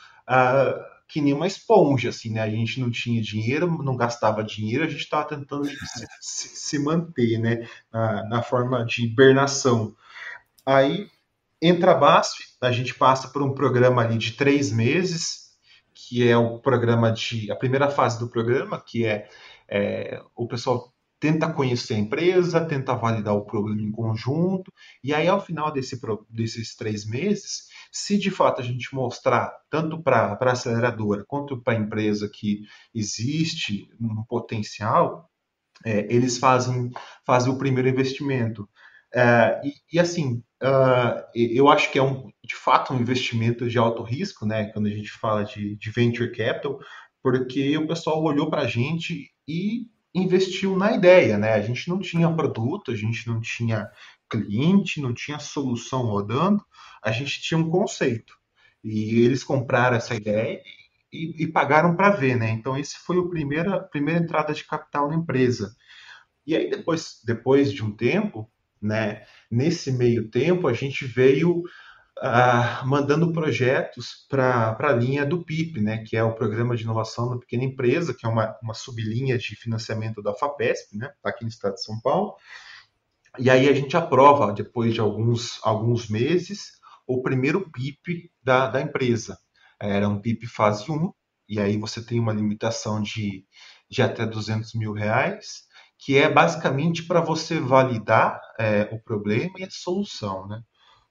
que 1.07 1.21
nem 1.21 1.33
uma 1.33 1.45
esponja, 1.45 2.09
assim, 2.09 2.31
né? 2.31 2.41
A 2.41 2.49
gente 2.49 2.79
não 2.79 2.89
tinha 2.89 3.21
dinheiro, 3.21 3.67
não 3.83 3.95
gastava 3.95 4.43
dinheiro, 4.43 4.83
a 4.83 4.87
gente 4.87 5.01
estava 5.01 5.25
tentando 5.25 5.65
se, 6.19 6.47
se, 6.47 6.79
manter, 6.79 7.37
né? 7.37 7.67
Na, 8.27 8.41
forma 8.41 8.83
de 8.83 9.03
hibernação. 9.05 9.95
Aí 10.65 11.07
entra 11.61 11.91
a 11.91 11.95
BASF, 11.95 12.43
a 12.61 12.71
gente 12.71 12.93
passa 12.95 13.27
por 13.27 13.41
um 13.41 13.53
programa 13.53 14.01
ali 14.01 14.17
de 14.17 14.33
três 14.33 14.71
meses, 14.71 15.51
que 15.93 16.27
é 16.27 16.37
o 16.37 16.59
programa 16.59 17.11
de. 17.11 17.51
a 17.51 17.55
primeira 17.55 17.89
fase 17.89 18.19
do 18.19 18.29
programa, 18.29 18.81
que 18.81 19.05
é, 19.05 19.29
é 19.69 20.21
o 20.35 20.47
pessoal 20.47 20.91
tenta 21.21 21.53
conhecer 21.53 21.93
a 21.93 21.99
empresa, 21.99 22.65
tenta 22.65 22.95
validar 22.95 23.35
o 23.35 23.45
problema 23.45 23.79
em 23.79 23.91
conjunto, 23.91 24.73
e 25.03 25.13
aí 25.13 25.27
ao 25.27 25.39
final 25.39 25.71
desse, 25.71 26.01
desses 26.27 26.75
três 26.75 27.05
meses, 27.05 27.67
se 27.91 28.17
de 28.17 28.31
fato 28.31 28.59
a 28.59 28.63
gente 28.63 28.93
mostrar, 28.95 29.53
tanto 29.69 30.01
para 30.01 30.33
a 30.33 30.51
aceleradora 30.51 31.23
quanto 31.27 31.61
para 31.61 31.73
a 31.73 31.79
empresa 31.79 32.27
que 32.27 32.61
existe 32.93 33.87
um 34.01 34.23
potencial, 34.23 35.29
é, 35.85 36.11
eles 36.11 36.39
fazem, 36.39 36.89
fazem 37.23 37.53
o 37.53 37.57
primeiro 37.57 37.87
investimento. 37.87 38.67
É, 39.13 39.61
e, 39.63 39.73
e, 39.93 39.99
assim, 39.99 40.43
uh, 40.61 41.23
eu 41.33 41.69
acho 41.69 41.91
que 41.91 41.99
é 41.99 42.03
um, 42.03 42.31
de 42.43 42.55
fato 42.55 42.93
um 42.93 42.99
investimento 42.99 43.69
de 43.69 43.77
alto 43.77 44.03
risco, 44.03 44.45
né, 44.45 44.65
quando 44.65 44.87
a 44.87 44.91
gente 44.91 45.11
fala 45.11 45.43
de, 45.43 45.75
de 45.75 45.91
venture 45.91 46.31
capital, 46.31 46.79
porque 47.21 47.77
o 47.77 47.87
pessoal 47.87 48.23
olhou 48.23 48.49
para 48.49 48.61
a 48.61 48.67
gente 48.67 49.31
e 49.47 49.87
investiu 50.13 50.77
na 50.77 50.91
ideia, 50.93 51.37
né? 51.37 51.53
A 51.53 51.61
gente 51.61 51.87
não 51.87 51.99
tinha 51.99 52.31
produto, 52.33 52.91
a 52.91 52.95
gente 52.95 53.27
não 53.27 53.39
tinha 53.39 53.89
cliente, 54.29 55.01
não 55.01 55.13
tinha 55.13 55.39
solução 55.39 56.01
rodando, 56.03 56.63
a 57.01 57.11
gente 57.11 57.41
tinha 57.41 57.57
um 57.57 57.69
conceito. 57.69 58.37
E 58.83 59.21
eles 59.21 59.43
compraram 59.43 59.95
essa 59.97 60.15
ideia 60.15 60.61
e, 61.11 61.43
e 61.43 61.47
pagaram 61.47 61.95
para 61.95 62.09
ver, 62.09 62.35
né? 62.35 62.49
Então, 62.49 62.77
esse 62.77 62.97
foi 62.97 63.19
a 63.19 63.29
primeira, 63.29 63.79
primeira 63.79 64.19
entrada 64.19 64.53
de 64.53 64.63
capital 64.63 65.09
na 65.09 65.15
empresa. 65.15 65.75
E 66.45 66.55
aí, 66.55 66.69
depois, 66.69 67.21
depois 67.23 67.71
de 67.71 67.83
um 67.83 67.91
tempo, 67.91 68.49
né, 68.81 69.23
nesse 69.49 69.91
meio 69.91 70.29
tempo, 70.29 70.67
a 70.67 70.73
gente 70.73 71.05
veio 71.05 71.63
ah, 72.19 72.83
mandando 72.85 73.31
projetos 73.31 74.25
para 74.29 74.75
a 74.79 74.93
linha 74.93 75.25
do 75.25 75.43
PIP, 75.43 75.81
né, 75.81 76.03
que 76.03 76.15
é 76.15 76.23
o 76.23 76.35
Programa 76.35 76.75
de 76.75 76.83
Inovação 76.83 77.29
da 77.29 77.37
Pequena 77.37 77.63
Empresa, 77.63 78.13
que 78.13 78.25
é 78.25 78.29
uma, 78.29 78.55
uma 78.61 78.73
sublinha 78.73 79.37
de 79.37 79.55
financiamento 79.55 80.21
da 80.21 80.33
FAPESP, 80.33 80.97
né, 80.97 81.11
tá 81.21 81.29
aqui 81.29 81.43
no 81.43 81.49
estado 81.49 81.75
de 81.75 81.83
São 81.83 81.99
Paulo. 82.01 82.35
E 83.39 83.49
aí 83.49 83.69
a 83.69 83.73
gente 83.73 83.95
aprova, 83.95 84.51
depois 84.51 84.93
de 84.93 84.99
alguns, 84.99 85.59
alguns 85.63 86.09
meses, 86.09 86.73
o 87.07 87.21
primeiro 87.21 87.69
PIP 87.71 88.29
da, 88.43 88.67
da 88.67 88.81
empresa. 88.81 89.37
Era 89.79 90.07
um 90.07 90.21
PIP 90.21 90.45
fase 90.47 90.91
1, 90.91 91.11
e 91.49 91.59
aí 91.59 91.77
você 91.77 92.03
tem 92.03 92.19
uma 92.19 92.33
limitação 92.33 93.01
de, 93.01 93.45
de 93.89 94.01
até 94.01 94.25
200 94.25 94.73
mil 94.75 94.93
reais, 94.93 95.63
que 96.01 96.17
é 96.17 96.27
basicamente 96.27 97.03
para 97.03 97.21
você 97.21 97.59
validar 97.59 98.41
é, 98.59 98.89
o 98.91 98.99
problema 98.99 99.53
e 99.59 99.63
a 99.63 99.69
solução, 99.69 100.47
né? 100.47 100.59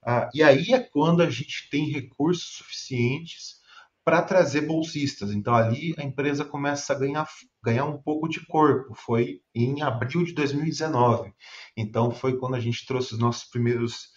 Ah, 0.04 0.28
e 0.34 0.42
aí 0.42 0.72
é 0.72 0.80
quando 0.80 1.22
a 1.22 1.30
gente 1.30 1.68
tem 1.70 1.90
recursos 1.90 2.56
suficientes 2.56 3.60
para 4.04 4.20
trazer 4.20 4.62
bolsistas. 4.62 5.30
Então 5.30 5.54
ali 5.54 5.94
a 5.96 6.02
empresa 6.02 6.44
começa 6.44 6.92
a 6.92 6.98
ganhar, 6.98 7.28
ganhar 7.62 7.84
um 7.84 7.98
pouco 8.02 8.28
de 8.28 8.44
corpo. 8.46 8.92
Foi 8.94 9.40
em 9.54 9.80
abril 9.80 10.24
de 10.24 10.32
2019. 10.32 11.32
Então 11.76 12.10
foi 12.10 12.36
quando 12.36 12.56
a 12.56 12.60
gente 12.60 12.84
trouxe 12.84 13.12
os 13.12 13.20
nossos 13.20 13.44
primeiros 13.44 14.08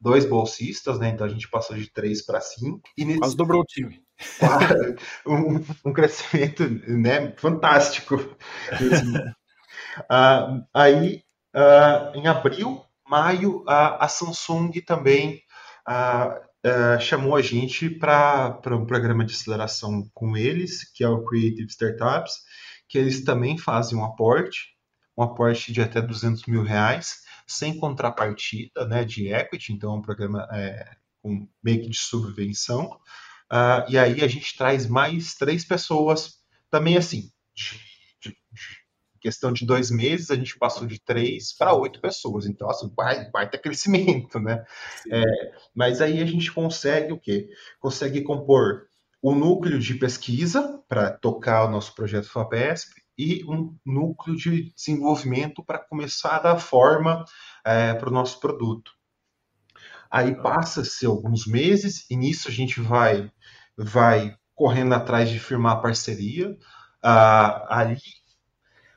dois 0.00 0.24
bolsistas, 0.24 0.98
né? 0.98 1.10
Então 1.10 1.26
a 1.26 1.30
gente 1.30 1.50
passou 1.50 1.76
de 1.76 1.92
três 1.92 2.24
para 2.24 2.40
cinco. 2.40 2.80
E 2.96 3.04
nesse... 3.04 3.18
Quase 3.18 3.36
dobrou 3.36 3.60
o 3.60 3.66
time. 3.66 4.02
um, 5.26 5.90
um 5.90 5.92
crescimento 5.92 6.66
né, 6.88 7.34
fantástico. 7.36 8.16
uh, 10.00 10.64
aí, 10.72 11.22
uh, 11.54 12.16
em 12.16 12.26
abril, 12.26 12.84
maio, 13.08 13.64
a, 13.66 14.04
a 14.04 14.08
Samsung 14.08 14.72
também 14.86 15.42
a, 15.86 16.40
a, 16.64 16.98
chamou 16.98 17.36
a 17.36 17.42
gente 17.42 17.90
para 17.90 18.58
um 18.72 18.86
programa 18.86 19.24
de 19.24 19.34
aceleração 19.34 20.08
com 20.14 20.36
eles, 20.36 20.90
que 20.92 21.04
é 21.04 21.08
o 21.08 21.24
Creative 21.24 21.66
Startups, 21.66 22.34
que 22.88 22.98
eles 22.98 23.24
também 23.24 23.58
fazem 23.58 23.98
um 23.98 24.04
aporte, 24.04 24.74
um 25.16 25.22
aporte 25.22 25.72
de 25.72 25.80
até 25.82 26.00
200 26.00 26.46
mil 26.46 26.62
reais, 26.62 27.22
sem 27.46 27.78
contrapartida 27.78 28.86
né, 28.86 29.04
de 29.04 29.32
equity, 29.32 29.72
então 29.72 29.94
é 29.94 29.98
um 29.98 30.02
programa 30.02 30.48
é, 30.52 30.96
com 31.22 31.46
meio 31.62 31.82
que 31.82 31.88
de 31.88 31.98
subvenção. 31.98 32.98
Uh, 33.52 33.84
e 33.88 33.98
aí 33.98 34.24
a 34.24 34.28
gente 34.28 34.56
traz 34.56 34.86
mais 34.86 35.34
três 35.34 35.64
pessoas, 35.64 36.38
também 36.70 36.96
assim, 36.96 37.30
de, 37.54 37.78
de 38.20 38.36
questão 39.24 39.50
de 39.50 39.64
dois 39.64 39.90
meses, 39.90 40.30
a 40.30 40.36
gente 40.36 40.58
passou 40.58 40.86
de 40.86 41.00
três 41.00 41.50
para 41.56 41.74
oito 41.74 41.98
pessoas. 41.98 42.44
Então, 42.44 42.68
assim, 42.68 42.92
vai, 42.94 43.30
vai 43.30 43.48
ter 43.48 43.56
crescimento, 43.56 44.38
né? 44.38 44.62
É, 45.10 45.22
mas 45.74 46.02
aí 46.02 46.20
a 46.20 46.26
gente 46.26 46.52
consegue 46.52 47.10
o 47.10 47.18
quê? 47.18 47.48
Consegue 47.80 48.20
compor 48.20 48.86
o 49.22 49.34
núcleo 49.34 49.78
de 49.78 49.94
pesquisa 49.94 50.78
para 50.86 51.10
tocar 51.10 51.64
o 51.64 51.70
nosso 51.70 51.94
projeto 51.94 52.28
FAPESP 52.28 53.02
e 53.16 53.42
um 53.48 53.74
núcleo 53.82 54.36
de 54.36 54.74
desenvolvimento 54.74 55.64
para 55.64 55.78
começar 55.78 56.36
a 56.36 56.40
dar 56.40 56.58
forma 56.58 57.24
é, 57.64 57.94
para 57.94 58.10
o 58.10 58.12
nosso 58.12 58.38
produto. 58.38 58.92
Aí 60.10 60.34
passa-se 60.34 61.06
alguns 61.06 61.46
meses 61.46 62.04
e 62.10 62.16
nisso 62.16 62.48
a 62.48 62.52
gente 62.52 62.78
vai, 62.78 63.32
vai 63.74 64.36
correndo 64.54 64.94
atrás 64.94 65.30
de 65.30 65.40
firmar 65.40 65.80
parceria. 65.80 66.54
Ah, 67.02 67.80
ali 67.80 67.96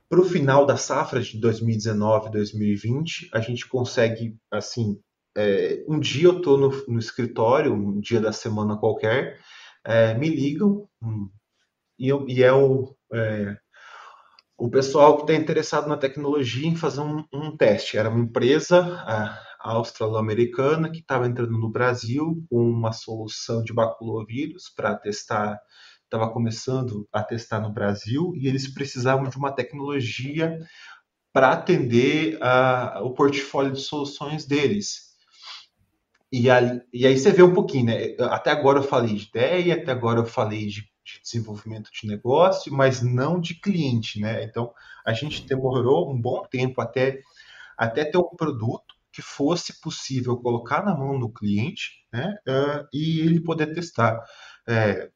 para 0.09 0.21
o 0.21 0.25
final 0.25 0.65
da 0.65 0.77
safra 0.77 1.21
de 1.21 1.39
2019, 1.39 2.31
2020, 2.31 3.29
a 3.33 3.39
gente 3.39 3.67
consegue, 3.67 4.37
assim, 4.51 4.99
é, 5.35 5.83
um 5.87 5.99
dia 5.99 6.27
eu 6.27 6.37
estou 6.37 6.57
no, 6.57 6.69
no, 6.87 6.99
escritório, 6.99 7.73
um 7.73 7.99
dia 7.99 8.19
da 8.19 8.31
semana 8.31 8.77
qualquer, 8.77 9.39
é, 9.85 10.13
me 10.13 10.29
ligam 10.29 10.87
hum, 11.01 11.29
e, 11.99 12.07
eu, 12.07 12.25
e, 12.27 12.41
é 12.41 12.51
o, 12.53 12.95
é, 13.13 13.57
o 14.57 14.69
pessoal 14.69 15.17
que 15.17 15.23
está 15.23 15.35
interessado 15.35 15.87
na 15.87 15.97
tecnologia 15.97 16.67
em 16.67 16.75
fazer 16.75 17.01
um, 17.01 17.23
um 17.33 17.55
teste. 17.55 17.97
Era 17.97 18.09
uma 18.09 18.23
empresa 18.23 19.05
australo-americana 19.59 20.89
que 20.89 20.99
estava 20.99 21.27
entrando 21.27 21.57
no 21.57 21.69
Brasil 21.69 22.43
com 22.49 22.69
uma 22.69 22.91
solução 22.91 23.63
de 23.63 23.73
baculovírus 23.73 24.71
para 24.75 24.95
testar 24.95 25.59
estava 26.07 26.31
começando 26.31 27.07
a 27.11 27.21
testar 27.21 27.59
no 27.59 27.71
Brasil 27.71 28.33
e 28.35 28.47
eles 28.47 28.67
precisavam 28.73 29.29
de 29.29 29.37
uma 29.37 29.51
tecnologia 29.51 30.57
para 31.31 31.51
atender 31.51 32.39
o 33.01 33.13
portfólio 33.13 33.73
de 33.73 33.81
soluções 33.81 34.45
deles. 34.45 35.07
E, 36.31 36.49
ali, 36.49 36.81
e 36.91 37.05
aí 37.05 37.17
você 37.17 37.31
vê 37.31 37.43
um 37.43 37.53
pouquinho, 37.53 37.85
né? 37.85 38.15
Até 38.31 38.51
agora 38.51 38.79
eu 38.79 38.83
falei 38.83 39.15
de 39.15 39.27
ideia, 39.27 39.75
até 39.75 39.91
agora 39.91 40.19
eu 40.19 40.25
falei 40.25 40.65
de, 40.65 40.81
de 40.81 41.21
desenvolvimento 41.21 41.89
de 41.91 42.07
negócio, 42.07 42.73
mas 42.73 43.01
não 43.01 43.39
de 43.39 43.55
cliente, 43.55 44.19
né? 44.19 44.43
Então 44.43 44.73
a 45.05 45.13
gente 45.13 45.45
demorou 45.45 46.11
um 46.11 46.19
bom 46.19 46.43
tempo 46.49 46.81
até, 46.81 47.21
até 47.77 48.03
ter 48.03 48.17
um 48.17 48.35
produto 48.35 48.95
que 49.11 49.21
fosse 49.21 49.79
possível 49.81 50.37
colocar 50.37 50.83
na 50.83 50.95
mão 50.95 51.19
do 51.19 51.29
cliente 51.29 52.05
né, 52.13 52.35
uh, 52.47 52.87
e 52.93 53.21
ele 53.21 53.39
poder 53.39 53.73
testar. 53.73 54.21
É, 54.67 55.09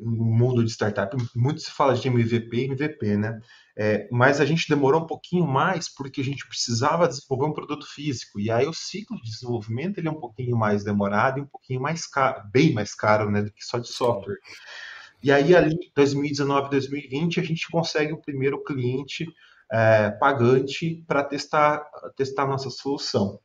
no 0.00 0.24
mundo 0.24 0.64
de 0.64 0.70
startup, 0.70 1.16
muito 1.34 1.60
se 1.60 1.70
fala 1.70 1.94
de 1.94 2.06
MVP 2.08 2.56
e 2.56 2.64
MVP, 2.64 3.16
né? 3.16 3.40
É, 3.76 4.08
mas 4.10 4.40
a 4.40 4.44
gente 4.44 4.68
demorou 4.68 5.02
um 5.02 5.06
pouquinho 5.06 5.46
mais 5.46 5.92
porque 5.92 6.20
a 6.20 6.24
gente 6.24 6.46
precisava 6.48 7.08
desenvolver 7.08 7.46
um 7.46 7.52
produto 7.52 7.86
físico. 7.86 8.40
E 8.40 8.50
aí 8.50 8.66
o 8.66 8.72
ciclo 8.72 9.16
de 9.18 9.30
desenvolvimento 9.30 9.98
ele 9.98 10.08
é 10.08 10.10
um 10.10 10.20
pouquinho 10.20 10.56
mais 10.56 10.84
demorado 10.84 11.38
e 11.38 11.42
um 11.42 11.46
pouquinho 11.46 11.80
mais 11.80 12.06
caro, 12.06 12.42
bem 12.52 12.72
mais 12.72 12.94
caro, 12.94 13.30
né, 13.30 13.42
do 13.42 13.52
que 13.52 13.64
só 13.64 13.78
de 13.78 13.88
software. 13.88 14.38
E 15.22 15.32
aí 15.32 15.54
ali, 15.54 15.76
2019, 15.94 16.70
2020, 16.70 17.40
a 17.40 17.42
gente 17.42 17.68
consegue 17.70 18.12
o 18.12 18.20
primeiro 18.20 18.62
cliente 18.62 19.26
é, 19.70 20.10
pagante 20.10 21.04
para 21.06 21.24
testar, 21.24 21.84
testar 22.16 22.46
nossa 22.46 22.70
solução. 22.70 23.40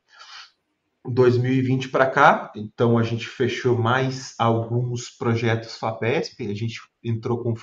2020 1.04 1.88
para 1.88 2.06
cá, 2.06 2.52
então 2.54 2.96
a 2.96 3.02
gente 3.02 3.26
fechou 3.26 3.76
mais 3.76 4.34
alguns 4.38 5.10
projetos 5.10 5.76
FAPESP, 5.76 6.46
a 6.46 6.54
gente 6.54 6.80
entrou 7.02 7.42
com 7.42 7.54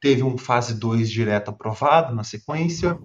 teve 0.00 0.22
um 0.22 0.36
fase 0.36 0.78
2 0.78 1.10
direto 1.10 1.48
aprovado 1.48 2.14
na 2.14 2.22
sequência, 2.22 2.98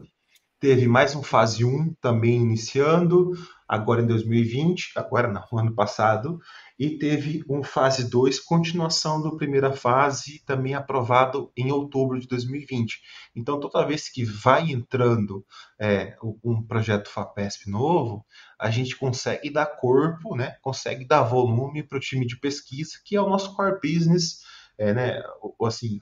teve 0.59 0.87
mais 0.87 1.15
um 1.15 1.23
fase 1.23 1.63
1 1.63 1.93
também 2.01 2.35
iniciando, 2.35 3.31
agora 3.69 4.01
em 4.01 4.07
2020, 4.07 4.93
agora 4.95 5.27
não, 5.31 5.45
ano 5.55 5.75
passado, 5.75 6.41
e 6.77 6.97
teve 6.97 7.43
um 7.47 7.61
fase 7.61 8.09
2, 8.09 8.39
continuação 8.39 9.21
da 9.21 9.29
primeira 9.35 9.71
fase, 9.71 10.43
também 10.43 10.73
aprovado 10.73 11.51
em 11.55 11.71
outubro 11.71 12.19
de 12.19 12.27
2020. 12.27 12.99
Então, 13.35 13.59
toda 13.59 13.85
vez 13.85 14.09
que 14.09 14.23
vai 14.25 14.71
entrando 14.71 15.45
é, 15.79 16.17
um 16.43 16.63
projeto 16.63 17.09
FAPESP 17.09 17.69
novo, 17.69 18.25
a 18.59 18.71
gente 18.71 18.95
consegue 18.95 19.51
dar 19.51 19.67
corpo, 19.67 20.35
né, 20.35 20.55
consegue 20.63 21.05
dar 21.05 21.21
volume 21.21 21.83
para 21.83 21.97
o 21.97 22.01
time 22.01 22.25
de 22.25 22.39
pesquisa, 22.39 22.93
que 23.05 23.15
é 23.15 23.21
o 23.21 23.29
nosso 23.29 23.55
core 23.55 23.79
business, 23.83 24.39
é, 24.79 24.93
né, 24.93 25.21
assim, 25.61 25.99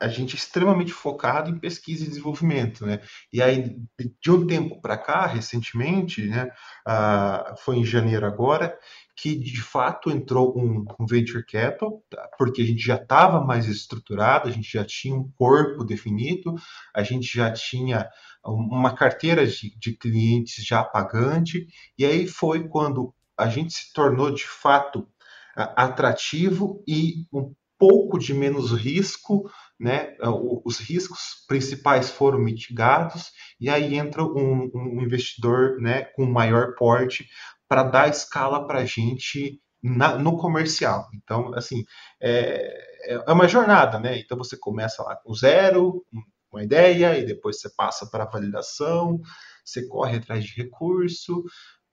a 0.00 0.08
gente 0.08 0.34
é 0.34 0.38
extremamente 0.38 0.92
focado 0.92 1.50
em 1.50 1.58
pesquisa 1.58 2.04
e 2.04 2.08
desenvolvimento, 2.08 2.86
né? 2.86 3.00
E 3.32 3.42
aí, 3.42 3.76
de 4.20 4.30
um 4.30 4.46
tempo 4.46 4.80
para 4.80 4.96
cá, 4.96 5.26
recentemente, 5.26 6.22
né, 6.22 6.50
uh, 6.86 7.56
foi 7.64 7.76
em 7.76 7.84
janeiro 7.84 8.24
agora, 8.24 8.78
que 9.16 9.34
de 9.34 9.60
fato 9.60 10.10
entrou 10.10 10.56
um, 10.56 10.84
um 11.00 11.06
venture 11.06 11.44
capital, 11.44 12.04
tá? 12.08 12.28
porque 12.38 12.62
a 12.62 12.64
gente 12.64 12.80
já 12.80 12.94
estava 12.94 13.44
mais 13.44 13.66
estruturado, 13.66 14.48
a 14.48 14.52
gente 14.52 14.70
já 14.70 14.84
tinha 14.84 15.16
um 15.16 15.28
corpo 15.36 15.84
definido, 15.84 16.54
a 16.94 17.02
gente 17.02 17.26
já 17.26 17.52
tinha 17.52 18.08
uma 18.44 18.94
carteira 18.94 19.44
de, 19.44 19.76
de 19.76 19.92
clientes 19.94 20.64
já 20.64 20.84
pagante, 20.84 21.66
e 21.98 22.04
aí 22.04 22.28
foi 22.28 22.68
quando 22.68 23.12
a 23.36 23.48
gente 23.48 23.72
se 23.72 23.92
tornou 23.92 24.30
de 24.30 24.46
fato 24.46 25.08
atrativo 25.56 26.82
e 26.86 27.26
um 27.32 27.52
pouco 27.76 28.18
de 28.18 28.34
menos 28.34 28.72
risco 28.72 29.50
né, 29.78 30.16
os 30.64 30.78
riscos 30.78 31.44
principais 31.46 32.10
foram 32.10 32.38
mitigados 32.38 33.30
e 33.60 33.70
aí 33.70 33.94
entra 33.94 34.24
um, 34.24 34.70
um 34.74 35.02
investidor 35.02 35.80
né, 35.80 36.02
com 36.02 36.26
maior 36.26 36.74
porte 36.74 37.28
para 37.68 37.84
dar 37.84 38.08
escala 38.08 38.66
para 38.66 38.80
a 38.80 38.84
gente 38.84 39.60
na, 39.82 40.18
no 40.18 40.36
comercial. 40.36 41.08
Então, 41.14 41.54
assim, 41.54 41.84
é, 42.20 43.22
é 43.26 43.32
uma 43.32 43.46
jornada, 43.46 44.00
né? 44.00 44.18
Então 44.18 44.36
você 44.36 44.56
começa 44.56 45.02
lá 45.02 45.14
com 45.16 45.34
zero, 45.34 46.04
uma 46.50 46.64
ideia, 46.64 47.18
e 47.18 47.24
depois 47.24 47.60
você 47.60 47.70
passa 47.70 48.08
para 48.10 48.24
a 48.24 48.28
validação, 48.28 49.20
você 49.64 49.86
corre 49.86 50.16
atrás 50.16 50.44
de 50.44 50.54
recurso, 50.54 51.44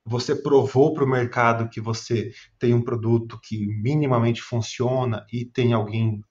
você 0.05 0.35
provou 0.35 0.93
para 0.93 1.03
o 1.03 1.09
mercado 1.09 1.69
que 1.69 1.81
você 1.81 2.31
tem 2.59 2.73
um 2.73 2.83
produto 2.83 3.39
que 3.41 3.67
minimamente 3.81 4.41
funciona 4.41 5.25
e 5.31 5.45
tem 5.45 5.73
alguém 5.73 6.21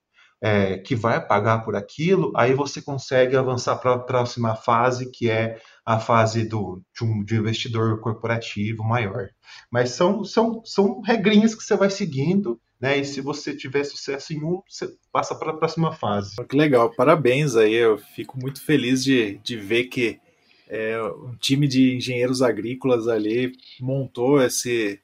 é, 0.45 0.77
que 0.77 0.95
vai 0.95 1.27
pagar 1.27 1.65
por 1.65 1.75
aquilo, 1.75 2.31
aí 2.37 2.53
você 2.53 2.83
consegue 2.83 3.35
avançar 3.35 3.77
para 3.77 3.95
a 3.95 3.99
próxima 3.99 4.55
fase, 4.55 5.11
que 5.11 5.31
é 5.31 5.59
a 5.87 5.99
fase 5.99 6.47
do, 6.47 6.83
de, 6.95 7.03
um, 7.03 7.25
de 7.25 7.37
investidor 7.37 7.99
corporativo 8.01 8.85
maior. 8.85 9.31
Mas 9.71 9.93
são, 9.93 10.23
são, 10.23 10.63
são 10.63 11.01
regrinhas 11.01 11.55
que 11.55 11.63
você 11.65 11.75
vai 11.75 11.89
seguindo, 11.89 12.61
né? 12.79 12.99
E 12.99 13.07
se 13.07 13.23
você 13.23 13.57
tiver 13.57 13.85
sucesso 13.85 14.35
em 14.35 14.45
um, 14.45 14.61
você 14.69 14.91
passa 15.11 15.35
para 15.35 15.51
a 15.51 15.57
próxima 15.57 15.93
fase. 15.93 16.37
Que 16.47 16.57
legal, 16.59 16.95
parabéns 16.95 17.57
aí. 17.57 17.73
Eu 17.73 17.97
fico 17.97 18.39
muito 18.39 18.63
feliz 18.63 19.03
de, 19.03 19.39
de 19.43 19.57
ver 19.57 19.85
que 19.85 20.21
é, 20.69 21.03
um 21.03 21.35
time 21.41 21.67
de 21.67 21.97
engenheiros 21.97 22.43
agrícolas 22.43 23.09
ali 23.09 23.53
montou 23.81 24.43
esse, 24.43 25.01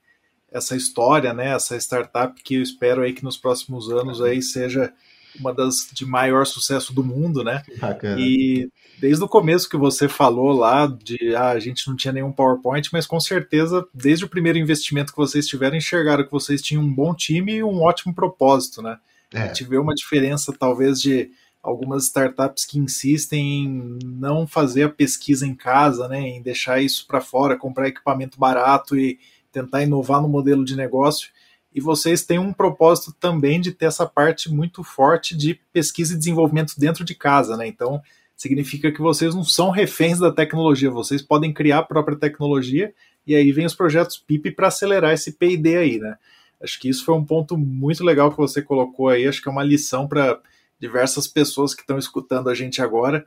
essa 0.53 0.77
história, 0.77 1.33
né? 1.33 1.55
Essa 1.55 1.79
startup 1.79 2.43
que 2.43 2.57
eu 2.57 2.63
espero 2.63 3.01
aí 3.01 3.15
que 3.15 3.25
nos 3.25 3.39
próximos 3.39 3.91
anos 3.91 4.21
aí 4.21 4.43
seja 4.43 4.93
uma 5.39 5.55
das 5.55 5.89
de 5.93 6.05
maior 6.05 6.47
sucesso 6.47 6.93
do 6.93 7.05
mundo, 7.05 7.45
né? 7.45 7.63
Bacana. 7.79 8.21
E 8.21 8.69
desde 9.01 9.23
o 9.23 9.29
começo 9.29 9.69
que 9.69 9.77
você 9.77 10.09
falou 10.09 10.53
lá 10.53 10.87
de 10.87 11.35
ah, 11.35 11.51
a 11.51 11.61
gente 11.61 11.87
não 11.89 11.97
tinha 11.97 12.13
nenhum 12.13 12.33
PowerPoint, 12.33 12.89
mas 12.93 13.07
com 13.07 13.21
certeza, 13.21 13.87
desde 13.95 14.25
o 14.25 14.29
primeiro 14.29 14.59
investimento 14.59 15.13
que 15.13 15.19
vocês 15.19 15.47
tiveram, 15.47 15.77
enxergaram 15.77 16.25
que 16.25 16.33
vocês 16.33 16.61
tinham 16.61 16.83
um 16.83 16.93
bom 16.93 17.15
time 17.15 17.55
e 17.55 17.65
um 17.65 17.83
ótimo 17.83 18.15
propósito, 18.15 18.83
né? 18.83 18.99
É. 19.33 19.43
A 19.43 19.47
gente 19.47 19.65
vê 19.65 19.79
uma 19.79 19.95
diferença, 19.95 20.53
talvez, 20.53 21.01
de 21.01 21.31
algumas 21.63 22.05
startups 22.05 22.65
que 22.65 22.79
insistem 22.79 23.65
em 23.65 23.99
não 24.05 24.47
fazer 24.47 24.85
a 24.85 24.89
pesquisa 24.89 25.47
em 25.47 25.55
casa, 25.55 26.09
né? 26.09 26.21
Em 26.21 26.43
deixar 26.43 26.81
isso 26.81 27.07
para 27.07 27.21
fora, 27.21 27.57
comprar 27.57 27.89
equipamento 27.89 28.39
barato 28.39 28.97
e 28.97 29.19
tentar 29.53 29.83
inovar 29.83 30.21
no 30.23 30.29
modelo 30.29 30.65
de 30.65 30.77
negócio 30.77 31.29
e 31.73 31.81
vocês 31.81 32.25
têm 32.25 32.39
um 32.39 32.53
propósito 32.53 33.15
também 33.19 33.61
de 33.61 33.73
ter 33.73 33.87
essa 33.87 34.07
parte 34.07 34.51
muito 34.51 34.83
forte 34.83 35.37
de 35.37 35.61
pesquisa 35.73 36.15
e 36.15 36.19
desenvolvimento 36.19 36.75
dentro 36.79 37.05
de 37.05 37.15
casa, 37.15 37.57
né? 37.57 37.67
Então, 37.67 38.03
significa 38.37 38.91
que 38.91 39.01
vocês 39.01 39.35
não 39.35 39.45
são 39.45 39.71
reféns 39.71 40.19
da 40.19 40.33
tecnologia, 40.33 40.91
vocês 40.91 41.23
podem 41.23 41.53
criar 41.53 41.79
a 41.79 41.83
própria 41.83 42.17
tecnologia 42.17 42.93
e 43.27 43.35
aí 43.35 43.53
vem 43.53 43.67
os 43.67 43.75
projetos 43.75 44.17
PIP 44.17 44.51
para 44.53 44.69
acelerar 44.69 45.13
esse 45.13 45.33
P&D 45.33 45.77
aí, 45.77 45.99
né? 45.99 46.17
Acho 46.61 46.79
que 46.81 46.89
isso 46.89 47.05
foi 47.05 47.15
um 47.15 47.25
ponto 47.25 47.57
muito 47.57 48.05
legal 48.05 48.31
que 48.31 48.37
você 48.37 48.61
colocou 48.61 49.09
aí, 49.09 49.27
acho 49.27 49.41
que 49.41 49.49
é 49.49 49.53
uma 49.53 49.63
lição 49.63 50.09
para 50.09 50.41
diversas 50.79 51.27
pessoas 51.27 51.75
que 51.75 51.83
estão 51.83 51.99
escutando 51.99 52.49
a 52.49 52.55
gente 52.55 52.83
agora 52.83 53.25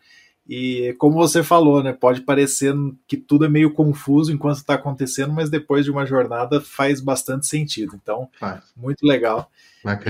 e 0.47 0.93
como 0.97 1.15
você 1.15 1.41
falou, 1.41 1.81
né, 1.81 1.93
pode 1.93 2.21
parecer 2.21 2.73
que 3.07 3.15
tudo 3.15 3.45
é 3.45 3.49
meio 3.49 3.73
confuso 3.73 4.31
enquanto 4.31 4.57
está 4.57 4.73
acontecendo, 4.73 5.31
mas 5.31 5.49
depois 5.49 5.85
de 5.85 5.91
uma 5.91 6.05
jornada 6.05 6.59
faz 6.59 6.99
bastante 6.99 7.47
sentido. 7.47 7.97
Então, 8.01 8.29
muito 8.75 9.05
legal. 9.05 9.49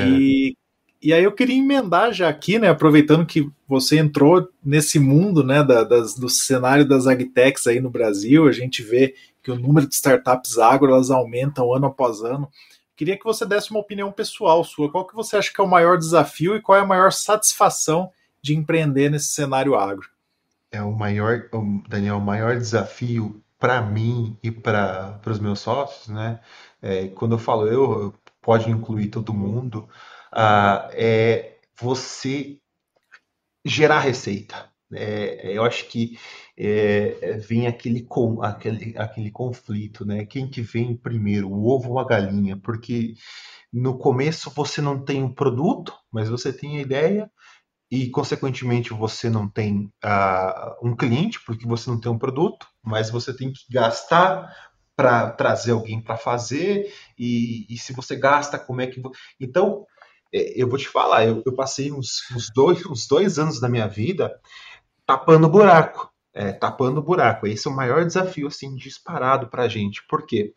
E, 0.08 0.58
e 1.02 1.14
aí 1.14 1.24
eu 1.24 1.32
queria 1.32 1.56
emendar 1.56 2.12
já 2.14 2.30
aqui, 2.30 2.58
né, 2.58 2.70
aproveitando 2.70 3.26
que 3.26 3.48
você 3.68 4.00
entrou 4.00 4.50
nesse 4.64 4.98
mundo, 4.98 5.44
né, 5.44 5.64
da, 5.64 5.84
das, 5.84 6.16
do 6.16 6.30
cenário 6.30 6.88
das 6.88 7.06
agtechs 7.06 7.68
aí 7.68 7.80
no 7.80 7.92
Brasil, 7.92 8.48
a 8.48 8.52
gente 8.52 8.82
vê 8.82 9.14
que 9.44 9.52
o 9.52 9.60
número 9.60 9.88
de 9.88 9.94
startups 9.94 10.58
agro 10.58 10.92
elas 10.92 11.12
aumentam 11.12 11.74
ano 11.74 11.88
após 11.88 12.22
ano. 12.22 12.50
Queria 12.96 13.18
que 13.18 13.26
você 13.26 13.46
desse 13.46 13.70
uma 13.70 13.82
opinião 13.82 14.12
pessoal 14.12 14.64
sua. 14.64 14.90
Qual 14.90 15.06
que 15.06 15.16
você 15.16 15.36
acha 15.36 15.52
que 15.52 15.60
é 15.60 15.64
o 15.64 15.68
maior 15.68 15.98
desafio 15.98 16.56
e 16.56 16.62
qual 16.62 16.78
é 16.78 16.82
a 16.82 16.86
maior 16.86 17.12
satisfação 17.12 18.10
de 18.42 18.56
empreender 18.56 19.10
nesse 19.10 19.32
cenário 19.32 19.76
agro? 19.76 20.13
É 20.74 20.82
o 20.82 20.92
maior, 20.92 21.50
Daniel, 21.88 22.18
o 22.18 22.22
maior 22.22 22.58
desafio 22.58 23.42
para 23.60 23.82
mim 23.82 24.38
e 24.44 24.52
para 24.52 25.22
os 25.26 25.40
meus 25.40 25.60
sócios, 25.60 26.08
né? 26.10 26.42
É, 26.82 27.08
quando 27.10 27.36
eu 27.36 27.40
falo 27.40 27.68
eu, 27.68 28.14
pode 28.42 28.70
incluir 28.70 29.10
todo 29.10 29.34
mundo, 29.34 29.88
uh, 30.34 30.90
é 30.92 31.58
você 31.80 32.60
gerar 33.66 34.00
receita. 34.00 34.70
É, 34.94 35.52
eu 35.58 35.64
acho 35.64 35.88
que 35.88 36.18
é, 36.58 37.18
é, 37.22 37.38
vem 37.38 37.68
aquele, 37.68 38.04
com, 38.04 38.44
aquele, 38.44 38.96
aquele 38.98 39.32
conflito, 39.32 40.06
né? 40.06 40.26
Quem 40.26 40.50
que 40.50 40.62
vem 40.62 40.96
primeiro, 40.96 41.50
o 41.50 41.68
ovo 41.68 41.92
ou 41.92 42.00
a 42.00 42.06
galinha? 42.06 42.58
Porque 42.58 43.16
no 43.72 43.98
começo 43.98 44.52
você 44.52 44.82
não 44.82 45.04
tem 45.04 45.24
um 45.24 45.34
produto, 45.34 45.94
mas 46.12 46.30
você 46.30 46.54
tem 46.54 46.78
a 46.78 46.82
ideia, 46.82 47.32
e, 47.94 48.10
consequentemente, 48.10 48.92
você 48.92 49.30
não 49.30 49.48
tem 49.48 49.94
uh, 50.04 50.76
um 50.82 50.96
cliente, 50.96 51.40
porque 51.46 51.68
você 51.68 51.92
não 51.92 52.00
tem 52.00 52.12
um 52.12 52.18
produto, 52.18 52.66
mas 52.82 53.12
você 53.12 53.32
tem 53.38 53.54
que 53.54 53.72
gastar 53.72 54.52
para 54.96 55.30
trazer 55.30 55.74
alguém 55.74 56.02
para 56.02 56.18
fazer, 56.18 56.92
e, 57.16 57.68
e, 57.70 57.78
se 57.78 57.94
você 57.94 58.16
gasta, 58.16 58.58
como 58.58 58.82
é 58.82 58.88
que. 58.88 59.00
Então, 59.40 59.86
é, 60.34 60.60
eu 60.60 60.68
vou 60.68 60.80
te 60.80 60.88
falar, 60.88 61.28
eu, 61.28 61.44
eu 61.46 61.54
passei 61.54 61.92
uns, 61.92 62.24
uns, 62.36 62.50
dois, 62.52 62.84
uns 62.90 63.06
dois 63.06 63.38
anos 63.38 63.60
da 63.62 63.70
minha 63.70 63.88
vida 63.88 64.42
tapando 65.06 65.48
buraco. 65.48 66.12
É, 66.34 66.52
tapando 66.52 67.00
buraco. 67.00 67.46
Esse 67.46 67.68
é 67.68 67.72
o 67.72 67.76
maior 67.76 68.04
desafio, 68.04 68.48
assim, 68.48 68.74
disparado 68.76 69.52
para 69.52 69.66
a 69.66 69.68
gente. 69.68 70.04
Por 70.10 70.26
quê? 70.26 70.56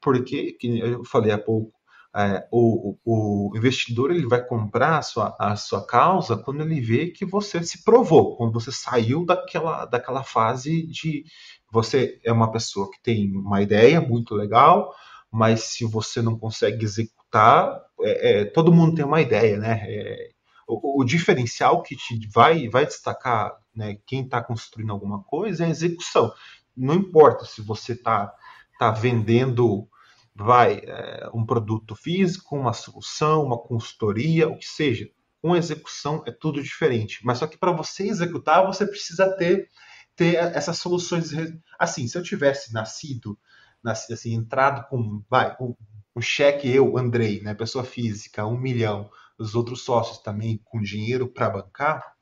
Porque, 0.00 0.54
que 0.54 0.80
eu 0.80 1.04
falei 1.04 1.30
há 1.30 1.38
pouco, 1.38 1.72
é, 2.16 2.46
o, 2.50 2.96
o, 3.04 3.56
investidor 3.56 4.12
ele 4.12 4.26
vai 4.26 4.40
comprar 4.44 4.98
a 4.98 5.02
sua, 5.02 5.34
a 5.38 5.56
sua 5.56 5.84
causa 5.84 6.36
quando 6.36 6.62
ele 6.62 6.80
vê 6.80 7.08
que 7.08 7.24
você 7.24 7.60
se 7.64 7.82
provou, 7.82 8.36
quando 8.36 8.52
você 8.52 8.70
saiu 8.70 9.26
daquela, 9.26 9.84
daquela 9.84 10.22
fase 10.22 10.86
de 10.86 11.24
você 11.72 12.20
é 12.24 12.32
uma 12.32 12.52
pessoa 12.52 12.88
que 12.88 13.02
tem 13.02 13.36
uma 13.36 13.60
ideia 13.60 14.00
muito 14.00 14.36
legal, 14.36 14.94
mas 15.28 15.64
se 15.64 15.84
você 15.84 16.22
não 16.22 16.38
consegue 16.38 16.84
executar, 16.84 17.80
é, 18.00 18.42
é, 18.42 18.44
todo 18.44 18.72
mundo 18.72 18.94
tem 18.94 19.04
uma 19.04 19.20
ideia, 19.20 19.58
né? 19.58 19.82
É, 19.84 20.30
o, 20.68 21.02
o, 21.02 21.04
diferencial 21.04 21.82
que 21.82 21.96
te 21.96 22.28
vai, 22.32 22.68
vai 22.68 22.86
destacar 22.86 23.52
né, 23.74 23.98
quem 24.06 24.22
está 24.22 24.40
construindo 24.40 24.92
alguma 24.92 25.22
coisa 25.24 25.64
é 25.64 25.66
a 25.66 25.70
execução. 25.70 26.32
Não 26.76 26.94
importa 26.94 27.44
se 27.44 27.60
você 27.60 27.92
está 27.92 28.32
tá 28.78 28.92
vendendo 28.92 29.88
vai 30.34 30.82
é, 30.84 31.28
um 31.32 31.44
produto 31.46 31.94
físico, 31.94 32.56
uma 32.56 32.72
solução, 32.72 33.44
uma 33.44 33.58
consultoria, 33.58 34.48
o 34.48 34.58
que 34.58 34.66
seja. 34.66 35.08
Com 35.40 35.54
execução 35.54 36.22
é 36.26 36.32
tudo 36.32 36.62
diferente. 36.62 37.20
Mas 37.24 37.38
só 37.38 37.46
que 37.46 37.58
para 37.58 37.72
você 37.72 38.04
executar, 38.08 38.66
você 38.66 38.86
precisa 38.86 39.30
ter, 39.36 39.68
ter 40.16 40.36
essas 40.36 40.78
soluções. 40.78 41.30
Assim, 41.78 42.08
se 42.08 42.16
eu 42.18 42.22
tivesse 42.22 42.72
nascido, 42.72 43.38
nascido 43.82 44.14
assim, 44.14 44.34
entrado 44.34 44.88
com 44.88 45.22
vai, 45.28 45.54
um, 45.60 45.74
um 46.16 46.20
cheque, 46.20 46.68
eu, 46.68 46.96
Andrei, 46.96 47.40
né, 47.42 47.54
pessoa 47.54 47.84
física, 47.84 48.46
um 48.46 48.58
milhão, 48.58 49.10
os 49.38 49.54
outros 49.54 49.82
sócios 49.82 50.18
também 50.18 50.60
com 50.64 50.80
dinheiro 50.80 51.28
para 51.28 51.50
bancar, 51.50 52.13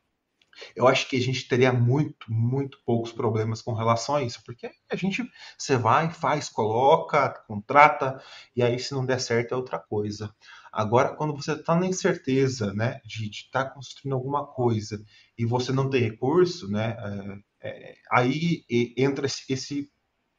eu 0.74 0.88
acho 0.88 1.08
que 1.08 1.16
a 1.16 1.20
gente 1.20 1.48
teria 1.48 1.72
muito, 1.72 2.32
muito 2.32 2.78
poucos 2.84 3.12
problemas 3.12 3.62
com 3.62 3.72
relação 3.72 4.16
a 4.16 4.22
isso, 4.22 4.42
porque 4.44 4.70
a 4.90 4.96
gente, 4.96 5.22
você 5.58 5.76
vai, 5.76 6.10
faz, 6.10 6.48
coloca, 6.48 7.28
contrata, 7.46 8.22
e 8.54 8.62
aí 8.62 8.78
se 8.78 8.92
não 8.92 9.04
der 9.04 9.20
certo 9.20 9.52
é 9.52 9.56
outra 9.56 9.78
coisa. 9.78 10.34
Agora, 10.72 11.14
quando 11.14 11.34
você 11.36 11.52
está 11.52 11.74
na 11.74 11.86
incerteza, 11.86 12.72
né, 12.72 13.00
de 13.04 13.28
estar 13.28 13.64
tá 13.64 13.70
construindo 13.70 14.14
alguma 14.14 14.46
coisa 14.46 15.04
e 15.36 15.44
você 15.44 15.70
não 15.72 15.90
tem 15.90 16.02
recurso, 16.02 16.70
né, 16.70 16.96
é, 17.60 17.68
é, 17.68 17.94
aí 18.10 18.64
entra 18.96 19.26
esse, 19.26 19.44
esse 19.52 19.90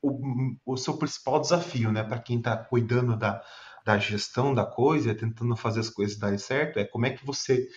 o, 0.01 0.55
o, 0.65 0.75
seu 0.75 0.97
principal 0.97 1.39
desafio, 1.39 1.91
né, 1.91 2.03
para 2.03 2.19
quem 2.19 2.37
está 2.37 2.57
cuidando 2.57 3.15
da, 3.15 3.41
da 3.85 3.97
gestão 3.97 4.53
da 4.53 4.65
coisa, 4.65 5.15
tentando 5.15 5.55
fazer 5.55 5.81
as 5.81 5.89
coisas 5.89 6.17
darem 6.17 6.37
certo, 6.37 6.79
é 6.79 6.85
como 6.85 7.05
é 7.05 7.11
que 7.11 7.25
você 7.25 7.67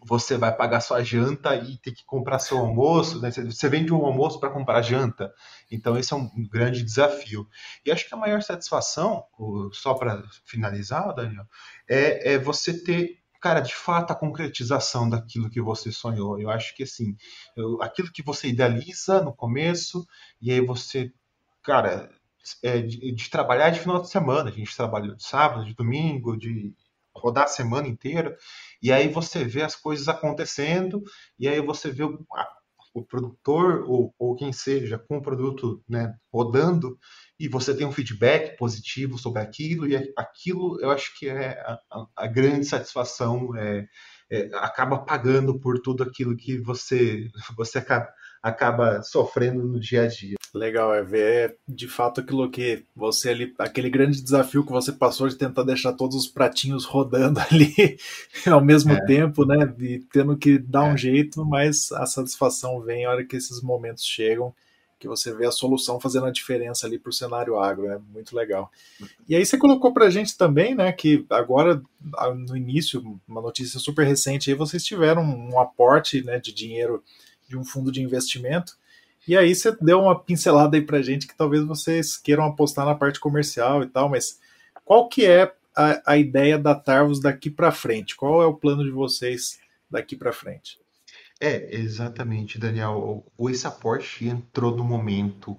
você 0.00 0.36
vai 0.36 0.54
pagar 0.54 0.80
sua 0.80 1.02
janta 1.02 1.56
e 1.56 1.76
ter 1.78 1.92
que 1.92 2.04
comprar 2.04 2.38
seu 2.38 2.58
almoço, 2.58 3.20
né? 3.20 3.30
Você 3.30 3.68
vende 3.68 3.92
um 3.92 4.04
almoço 4.04 4.38
para 4.38 4.50
comprar 4.50 4.80
janta. 4.80 5.32
Então, 5.70 5.98
esse 5.98 6.12
é 6.12 6.16
um 6.16 6.30
grande 6.48 6.82
desafio. 6.82 7.48
E 7.84 7.90
acho 7.90 8.08
que 8.08 8.14
a 8.14 8.18
maior 8.18 8.40
satisfação, 8.42 9.24
só 9.72 9.94
para 9.94 10.22
finalizar, 10.44 11.14
Daniel, 11.14 11.44
é, 11.88 12.34
é, 12.34 12.38
você 12.38 12.72
ter, 12.82 13.18
cara, 13.40 13.60
de 13.60 13.74
fato, 13.74 14.12
a 14.12 14.16
concretização 14.16 15.08
daquilo 15.08 15.50
que 15.50 15.60
você 15.60 15.90
sonhou. 15.90 16.40
Eu 16.40 16.48
acho 16.48 16.74
que, 16.76 16.84
assim, 16.84 17.16
eu, 17.56 17.82
aquilo 17.82 18.12
que 18.12 18.22
você 18.22 18.48
idealiza 18.48 19.20
no 19.20 19.34
começo, 19.34 20.06
e 20.40 20.52
aí 20.52 20.60
você, 20.60 21.12
cara, 21.62 22.08
é, 22.62 22.80
de, 22.80 23.12
de 23.12 23.30
trabalhar 23.30 23.70
de 23.70 23.80
final 23.80 24.00
de 24.00 24.08
semana. 24.08 24.48
A 24.48 24.52
gente 24.52 24.76
trabalha 24.76 25.14
de 25.14 25.22
sábado, 25.22 25.64
de 25.64 25.74
domingo, 25.74 26.36
de 26.36 26.72
rodar 27.18 27.44
a 27.44 27.48
semana 27.48 27.88
inteira, 27.88 28.36
e 28.82 28.92
aí 28.92 29.08
você 29.08 29.44
vê 29.44 29.62
as 29.62 29.74
coisas 29.74 30.08
acontecendo, 30.08 31.02
e 31.38 31.48
aí 31.48 31.60
você 31.60 31.90
vê 31.90 32.04
o, 32.04 32.24
o 32.94 33.04
produtor 33.04 33.84
ou, 33.86 34.14
ou, 34.18 34.34
quem 34.34 34.52
seja 34.52 34.98
com 34.98 35.18
o 35.18 35.22
produto 35.22 35.82
né, 35.88 36.14
rodando, 36.32 36.98
e 37.38 37.48
você 37.48 37.76
tem 37.76 37.86
um 37.86 37.92
feedback 37.92 38.56
positivo 38.56 39.18
sobre 39.18 39.42
aquilo, 39.42 39.86
e 39.86 39.96
aquilo 40.16 40.80
eu 40.80 40.90
acho 40.90 41.16
que 41.18 41.28
é 41.28 41.60
a, 41.60 42.06
a 42.16 42.26
grande 42.26 42.64
satisfação, 42.66 43.56
é, 43.56 43.86
é, 44.30 44.50
acaba 44.54 44.98
pagando 44.98 45.58
por 45.58 45.80
tudo 45.80 46.02
aquilo 46.02 46.36
que 46.36 46.58
você, 46.60 47.28
você 47.56 47.78
acaba, 47.78 48.08
acaba 48.42 49.02
sofrendo 49.02 49.64
no 49.66 49.80
dia 49.80 50.02
a 50.02 50.06
dia. 50.06 50.37
Legal, 50.54 50.94
é 50.94 51.02
ver 51.02 51.56
de 51.68 51.86
fato 51.86 52.20
aquilo 52.20 52.50
que 52.50 52.82
você 52.96 53.30
ali, 53.30 53.54
aquele 53.58 53.90
grande 53.90 54.22
desafio 54.22 54.64
que 54.64 54.72
você 54.72 54.90
passou 54.90 55.28
de 55.28 55.36
tentar 55.36 55.62
deixar 55.62 55.92
todos 55.92 56.16
os 56.16 56.26
pratinhos 56.26 56.84
rodando 56.84 57.38
ali 57.50 57.98
ao 58.46 58.64
mesmo 58.64 58.92
é. 58.92 59.04
tempo, 59.04 59.44
né? 59.44 59.74
E 59.78 59.98
tendo 60.12 60.36
que 60.36 60.58
dar 60.58 60.88
é. 60.88 60.92
um 60.92 60.96
jeito, 60.96 61.44
mas 61.44 61.92
a 61.92 62.06
satisfação 62.06 62.80
vem 62.80 63.04
a 63.04 63.10
hora 63.10 63.24
que 63.24 63.36
esses 63.36 63.60
momentos 63.60 64.04
chegam, 64.04 64.54
que 64.98 65.06
você 65.06 65.32
vê 65.32 65.46
a 65.46 65.52
solução 65.52 66.00
fazendo 66.00 66.26
a 66.26 66.32
diferença 66.32 66.86
ali 66.86 66.98
para 66.98 67.10
o 67.10 67.12
cenário 67.12 67.58
agro, 67.58 67.86
é 67.86 67.90
né? 67.90 68.00
muito 68.12 68.34
legal. 68.34 68.70
E 69.28 69.36
aí 69.36 69.44
você 69.44 69.58
colocou 69.58 69.92
para 69.92 70.06
a 70.06 70.10
gente 70.10 70.36
também, 70.36 70.74
né, 70.74 70.90
que 70.92 71.24
agora 71.30 71.80
no 72.48 72.56
início, 72.56 73.20
uma 73.28 73.40
notícia 73.40 73.78
super 73.78 74.04
recente, 74.04 74.50
aí 74.50 74.56
vocês 74.56 74.82
tiveram 74.82 75.22
um 75.22 75.60
aporte, 75.60 76.24
né, 76.24 76.40
de 76.40 76.52
dinheiro 76.52 77.04
de 77.48 77.56
um 77.56 77.64
fundo 77.64 77.92
de 77.92 78.02
investimento 78.02 78.76
e 79.28 79.36
aí 79.36 79.54
você 79.54 79.76
deu 79.80 80.00
uma 80.00 80.18
pincelada 80.18 80.76
aí 80.76 80.82
pra 80.82 81.02
gente 81.02 81.26
que 81.26 81.36
talvez 81.36 81.62
vocês 81.62 82.16
queiram 82.16 82.44
apostar 82.44 82.86
na 82.86 82.94
parte 82.94 83.20
comercial 83.20 83.82
e 83.82 83.86
tal, 83.86 84.08
mas 84.08 84.40
qual 84.84 85.06
que 85.06 85.26
é 85.26 85.52
a, 85.76 86.12
a 86.12 86.16
ideia 86.16 86.58
da 86.58 86.74
Tarvos 86.74 87.20
daqui 87.20 87.50
para 87.50 87.70
frente? 87.70 88.16
Qual 88.16 88.42
é 88.42 88.46
o 88.46 88.54
plano 88.54 88.82
de 88.82 88.90
vocês 88.90 89.60
daqui 89.90 90.16
para 90.16 90.32
frente? 90.32 90.80
É, 91.40 91.76
exatamente, 91.76 92.58
Daniel. 92.58 93.24
O 93.36 93.48
aporte 93.64 94.26
entrou 94.26 94.76
no 94.76 94.82
momento 94.82 95.52
uh, 95.52 95.58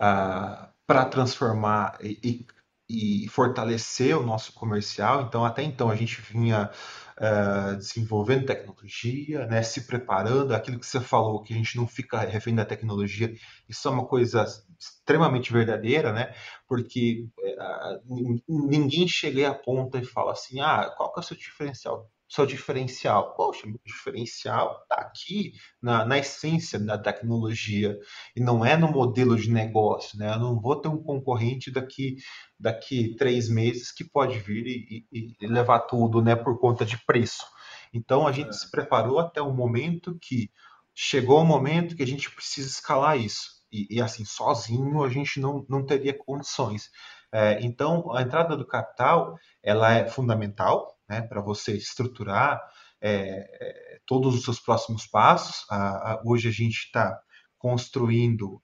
ah, 0.00 0.68
para 0.86 1.04
transformar 1.04 1.96
e, 2.02 2.18
e, 2.24 2.46
e, 2.92 3.28
fortalecer 3.28 4.16
o 4.16 4.22
nosso 4.22 4.52
comercial. 4.52 5.22
Então, 5.22 5.44
até 5.44 5.62
então, 5.62 5.90
a 5.90 5.96
gente 5.96 6.20
vinha 6.20 6.70
uh, 7.18 7.76
desenvolvendo 7.76 8.46
tecnologia, 8.46 9.46
né, 9.46 9.62
se 9.62 9.86
preparando, 9.86 10.54
aquilo 10.54 10.78
que 10.78 10.86
você 10.86 11.00
falou, 11.00 11.42
que 11.42 11.54
a 11.54 11.56
gente 11.56 11.76
não 11.76 11.86
fica 11.86 12.20
refém 12.20 12.54
da 12.54 12.64
tecnologia, 12.64 13.32
isso 13.68 13.88
é 13.88 13.90
uma 13.90 14.06
coisa 14.06 14.44
extremamente 14.78 15.52
verdadeira, 15.52 16.12
né? 16.12 16.34
Porque 16.68 17.26
uh, 17.38 18.42
ninguém 18.48 19.08
chega 19.08 19.48
a 19.50 19.54
ponta 19.54 19.98
e 19.98 20.04
fala 20.04 20.32
assim, 20.32 20.60
ah, 20.60 20.92
qual 20.96 21.12
que 21.12 21.20
é 21.20 21.22
o 21.22 21.24
seu 21.24 21.36
diferencial? 21.36 22.10
Seu 22.32 22.46
diferencial? 22.46 23.34
Poxa, 23.34 23.66
meu 23.66 23.80
diferencial 23.84 24.80
está 24.82 25.02
aqui 25.02 25.52
na, 25.80 26.04
na 26.04 26.18
essência 26.18 26.78
da 26.78 26.96
tecnologia 26.96 27.98
e 28.34 28.40
não 28.40 28.64
é 28.64 28.76
no 28.76 28.90
modelo 28.90 29.36
de 29.36 29.50
negócio, 29.50 30.18
né? 30.18 30.32
Eu 30.32 30.38
não 30.38 30.60
vou 30.60 30.76
ter 30.76 30.88
um 30.88 31.02
concorrente 31.02 31.70
daqui 31.70 32.16
daqui 32.58 33.14
três 33.16 33.48
meses 33.48 33.92
que 33.92 34.04
pode 34.04 34.38
vir 34.38 34.66
e, 34.66 35.06
e, 35.12 35.36
e 35.40 35.46
levar 35.46 35.80
tudo, 35.80 36.22
né, 36.22 36.36
por 36.36 36.58
conta 36.60 36.84
de 36.84 36.96
preço. 37.04 37.44
Então 37.92 38.26
a 38.26 38.32
gente 38.32 38.50
é. 38.50 38.52
se 38.52 38.70
preparou 38.70 39.18
até 39.18 39.42
o 39.42 39.52
momento 39.52 40.16
que 40.20 40.48
chegou 40.94 41.40
o 41.40 41.44
momento 41.44 41.96
que 41.96 42.02
a 42.02 42.06
gente 42.06 42.30
precisa 42.30 42.68
escalar 42.68 43.18
isso. 43.18 43.62
E, 43.70 43.96
e 43.96 44.00
assim, 44.00 44.24
sozinho 44.24 45.02
a 45.02 45.08
gente 45.08 45.40
não, 45.40 45.66
não 45.68 45.84
teria 45.84 46.16
condições. 46.16 46.90
É, 47.34 47.58
então, 47.62 48.12
a 48.14 48.20
entrada 48.20 48.54
do 48.56 48.66
capital 48.66 49.38
ela 49.62 49.94
é 49.94 50.06
fundamental, 50.06 50.98
né, 51.12 51.20
para 51.20 51.42
você 51.42 51.76
estruturar 51.76 52.58
é, 53.00 54.00
todos 54.06 54.34
os 54.34 54.44
seus 54.44 54.58
próximos 54.58 55.06
passos. 55.06 55.66
A, 55.68 56.12
a, 56.12 56.22
hoje 56.24 56.48
a 56.48 56.52
gente 56.52 56.86
está 56.86 57.20
construindo 57.58 58.62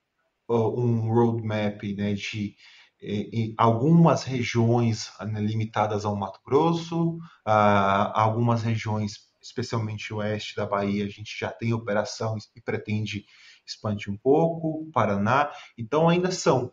um 0.49 1.13
roadmap 1.13 1.83
né, 1.95 2.15
de 2.15 2.57
em 3.01 3.55
algumas 3.57 4.25
regiões 4.25 5.13
né, 5.21 5.41
limitadas 5.41 6.05
ao 6.05 6.17
Mato 6.17 6.41
Grosso, 6.45 7.19
algumas 7.45 8.63
regiões, 8.63 9.29
especialmente 9.41 10.13
oeste 10.13 10.57
da 10.57 10.67
Bahia, 10.67 11.05
a 11.05 11.09
gente 11.09 11.39
já 11.39 11.49
tem 11.49 11.73
operação 11.73 12.37
e 12.57 12.61
pretende 12.61 13.25
expandir 13.65 14.13
um 14.13 14.17
pouco, 14.17 14.91
Paraná, 14.93 15.49
então 15.77 16.09
ainda 16.09 16.33
são, 16.33 16.73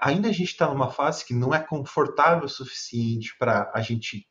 ainda 0.00 0.28
a 0.28 0.32
gente 0.32 0.52
está 0.52 0.68
numa 0.68 0.92
fase 0.92 1.24
que 1.24 1.34
não 1.34 1.52
é 1.52 1.58
confortável 1.58 2.44
o 2.44 2.48
suficiente 2.48 3.36
para 3.36 3.72
a 3.74 3.80
gente 3.80 4.28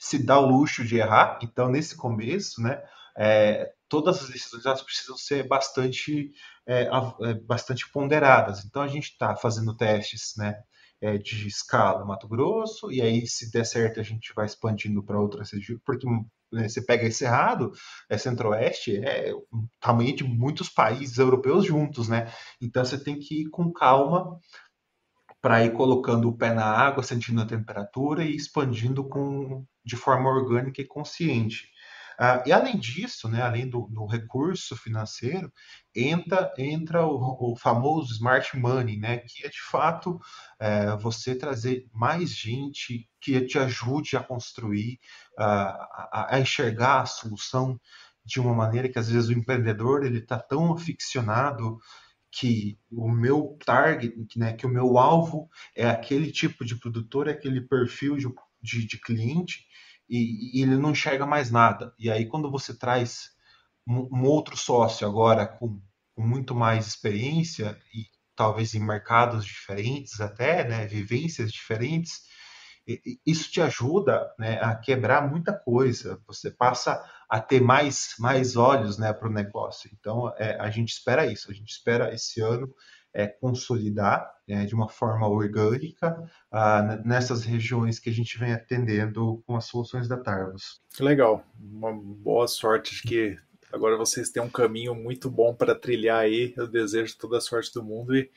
se 0.00 0.18
dá 0.18 0.40
o 0.40 0.46
luxo 0.46 0.82
de 0.82 0.96
errar. 0.96 1.38
Então, 1.42 1.68
nesse 1.68 1.94
começo, 1.94 2.62
né, 2.62 2.82
é, 3.16 3.70
todas 3.86 4.22
as 4.22 4.30
decisões 4.30 4.64
elas 4.64 4.82
precisam 4.82 5.16
ser 5.16 5.46
bastante, 5.46 6.32
é, 6.66 6.88
é 7.22 7.34
bastante 7.34 7.86
ponderadas. 7.92 8.64
Então, 8.64 8.80
a 8.80 8.88
gente 8.88 9.10
está 9.10 9.36
fazendo 9.36 9.76
testes 9.76 10.32
né, 10.38 10.58
é, 11.02 11.18
de 11.18 11.46
escala 11.46 12.04
Mato 12.06 12.26
Grosso, 12.26 12.90
e 12.90 13.02
aí, 13.02 13.26
se 13.26 13.52
der 13.52 13.66
certo, 13.66 14.00
a 14.00 14.02
gente 14.02 14.32
vai 14.34 14.46
expandindo 14.46 15.02
para 15.02 15.20
outras 15.20 15.50
regiões, 15.52 15.82
porque 15.84 16.06
né, 16.50 16.66
você 16.66 16.80
pega 16.80 17.06
esse 17.06 17.18
Cerrado, 17.18 17.70
é 18.08 18.16
Centro-Oeste, 18.16 18.96
é 18.96 19.34
o 19.34 19.68
tamanho 19.78 20.16
de 20.16 20.24
muitos 20.24 20.70
países 20.70 21.18
europeus 21.18 21.66
juntos, 21.66 22.08
né? 22.08 22.32
Então, 22.58 22.82
você 22.82 22.98
tem 22.98 23.18
que 23.18 23.42
ir 23.42 23.50
com 23.50 23.70
calma 23.70 24.40
para 25.40 25.64
ir 25.64 25.72
colocando 25.72 26.28
o 26.28 26.36
pé 26.36 26.52
na 26.52 26.64
água, 26.64 27.02
sentindo 27.02 27.40
a 27.40 27.46
temperatura 27.46 28.24
e 28.24 28.36
expandindo 28.36 29.04
com, 29.04 29.64
de 29.90 29.96
forma 29.96 30.30
orgânica 30.30 30.80
e 30.80 30.86
consciente. 30.86 31.68
Uh, 32.20 32.46
e 32.46 32.52
além 32.52 32.78
disso, 32.78 33.28
né, 33.28 33.40
além 33.40 33.68
do, 33.68 33.88
do 33.90 34.04
recurso 34.04 34.76
financeiro, 34.76 35.50
entra, 35.94 36.52
entra 36.58 37.06
o, 37.06 37.52
o, 37.52 37.56
famoso 37.56 38.12
smart 38.12 38.56
money, 38.58 38.98
né, 38.98 39.18
que 39.18 39.46
é 39.46 39.48
de 39.48 39.60
fato 39.70 40.20
é, 40.58 40.94
você 40.98 41.34
trazer 41.34 41.86
mais 41.92 42.30
gente 42.30 43.08
que 43.22 43.40
te 43.46 43.58
ajude 43.58 44.18
a 44.18 44.22
construir, 44.22 45.00
uh, 45.38 45.42
a, 45.42 46.26
a, 46.34 46.40
enxergar 46.40 47.00
a 47.00 47.06
solução 47.06 47.80
de 48.22 48.38
uma 48.38 48.54
maneira 48.54 48.90
que 48.90 48.98
às 48.98 49.08
vezes 49.08 49.30
o 49.30 49.32
empreendedor 49.32 50.04
ele 50.04 50.18
está 50.18 50.38
tão 50.38 50.74
aficionado 50.74 51.78
que 52.30 52.78
o 52.90 53.10
meu 53.10 53.58
target, 53.64 54.14
né, 54.36 54.52
que 54.52 54.66
o 54.66 54.68
meu 54.68 54.98
alvo 54.98 55.48
é 55.74 55.88
aquele 55.88 56.30
tipo 56.30 56.64
de 56.64 56.76
produtor, 56.76 57.28
é 57.28 57.32
aquele 57.32 57.60
perfil 57.62 58.16
de, 58.16 58.28
de, 58.62 58.86
de 58.86 58.98
cliente, 58.98 59.64
e, 60.08 60.58
e, 60.58 60.62
ele 60.62 60.76
não 60.76 60.90
enxerga 60.90 61.24
mais 61.24 61.50
nada. 61.50 61.94
E 61.98 62.10
aí, 62.10 62.26
quando 62.26 62.50
você 62.50 62.76
traz 62.76 63.30
um, 63.86 64.08
um 64.12 64.24
outro 64.24 64.56
sócio 64.56 65.06
agora 65.06 65.46
com, 65.46 65.80
com, 66.14 66.22
muito 66.22 66.54
mais 66.54 66.86
experiência, 66.86 67.78
e 67.94 68.06
talvez 68.34 68.74
em 68.74 68.80
mercados 68.80 69.44
diferentes 69.44 70.20
até, 70.20 70.66
né, 70.68 70.86
vivências 70.86 71.52
diferentes, 71.52 72.22
isso 73.24 73.50
te 73.50 73.60
ajuda 73.60 74.32
né, 74.38 74.58
a 74.60 74.74
quebrar 74.74 75.28
muita 75.28 75.52
coisa. 75.52 76.20
Você 76.26 76.50
passa 76.50 77.00
a 77.28 77.40
ter 77.40 77.60
mais, 77.60 78.14
mais 78.18 78.56
olhos 78.56 78.98
né, 78.98 79.12
para 79.12 79.28
o 79.28 79.32
negócio. 79.32 79.90
Então, 79.92 80.32
é, 80.36 80.58
a 80.60 80.70
gente 80.70 80.88
espera 80.88 81.30
isso. 81.30 81.50
A 81.50 81.54
gente 81.54 81.70
espera 81.70 82.12
esse 82.12 82.40
ano 82.40 82.72
é, 83.12 83.26
consolidar 83.26 84.32
é, 84.48 84.64
de 84.64 84.74
uma 84.74 84.88
forma 84.88 85.28
orgânica 85.28 86.30
ah, 86.50 87.00
nessas 87.04 87.44
regiões 87.44 87.98
que 87.98 88.10
a 88.10 88.12
gente 88.12 88.38
vem 88.38 88.52
atendendo 88.52 89.42
com 89.46 89.56
as 89.56 89.66
soluções 89.66 90.08
da 90.08 90.16
Tarvos. 90.16 90.80
Legal. 90.98 91.44
Uma 91.58 91.92
boa 91.92 92.46
sorte. 92.46 93.02
Que 93.02 93.36
Agora 93.72 93.96
vocês 93.96 94.30
têm 94.30 94.42
um 94.42 94.50
caminho 94.50 94.94
muito 94.94 95.30
bom 95.30 95.54
para 95.54 95.74
trilhar 95.74 96.18
aí. 96.18 96.52
Eu 96.56 96.66
desejo 96.66 97.16
toda 97.16 97.38
a 97.38 97.40
sorte 97.40 97.72
do 97.72 97.82
mundo 97.82 98.16
e 98.16 98.30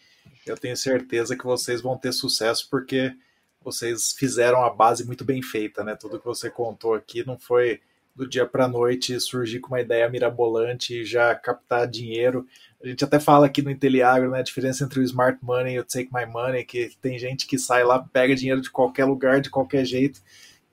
eu 0.46 0.56
tenho 0.56 0.78
certeza 0.78 1.36
que 1.36 1.44
vocês 1.44 1.82
vão 1.82 1.98
ter 1.98 2.12
sucesso 2.12 2.68
porque 2.70 3.16
vocês 3.62 4.12
fizeram 4.12 4.64
a 4.64 4.70
base 4.70 5.06
muito 5.06 5.26
bem 5.26 5.42
feita, 5.42 5.84
né? 5.84 5.96
Tudo 5.96 6.20
que 6.20 6.26
você 6.26 6.50
contou 6.50 6.94
aqui 6.94 7.26
não 7.26 7.40
foi 7.40 7.82
do 8.16 8.28
dia 8.28 8.46
para 8.46 8.66
a 8.66 8.68
noite 8.68 9.20
surgir 9.20 9.60
com 9.60 9.70
uma 9.70 9.82
ideia 9.82 10.10
mirabolante 10.10 11.02
e 11.02 11.06
já 11.06 11.34
captar 11.34 11.88
dinheiro. 11.88 12.46
A 12.84 12.88
gente 12.88 13.04
até 13.04 13.20
fala 13.20 13.48
aqui 13.48 13.62
no 13.62 13.72
Inteliagro, 13.72 14.32
né, 14.32 14.40
a 14.40 14.44
diferença 14.44 14.84
entre 14.84 15.00
o 15.00 15.04
smart 15.04 15.40
money 15.42 15.76
e 15.76 15.80
o 15.80 15.84
take 15.84 16.10
my 16.14 16.26
money, 16.26 16.64
que 16.64 16.92
tem 17.02 17.18
gente 17.18 17.48
que 17.48 17.58
sai 17.58 17.84
lá, 17.84 18.00
pega 18.00 18.36
dinheiro 18.36 18.62
de 18.62 18.70
qualquer 18.70 19.06
lugar, 19.06 19.42
de 19.42 19.50
qualquer 19.50 19.86
jeito, 19.86 20.22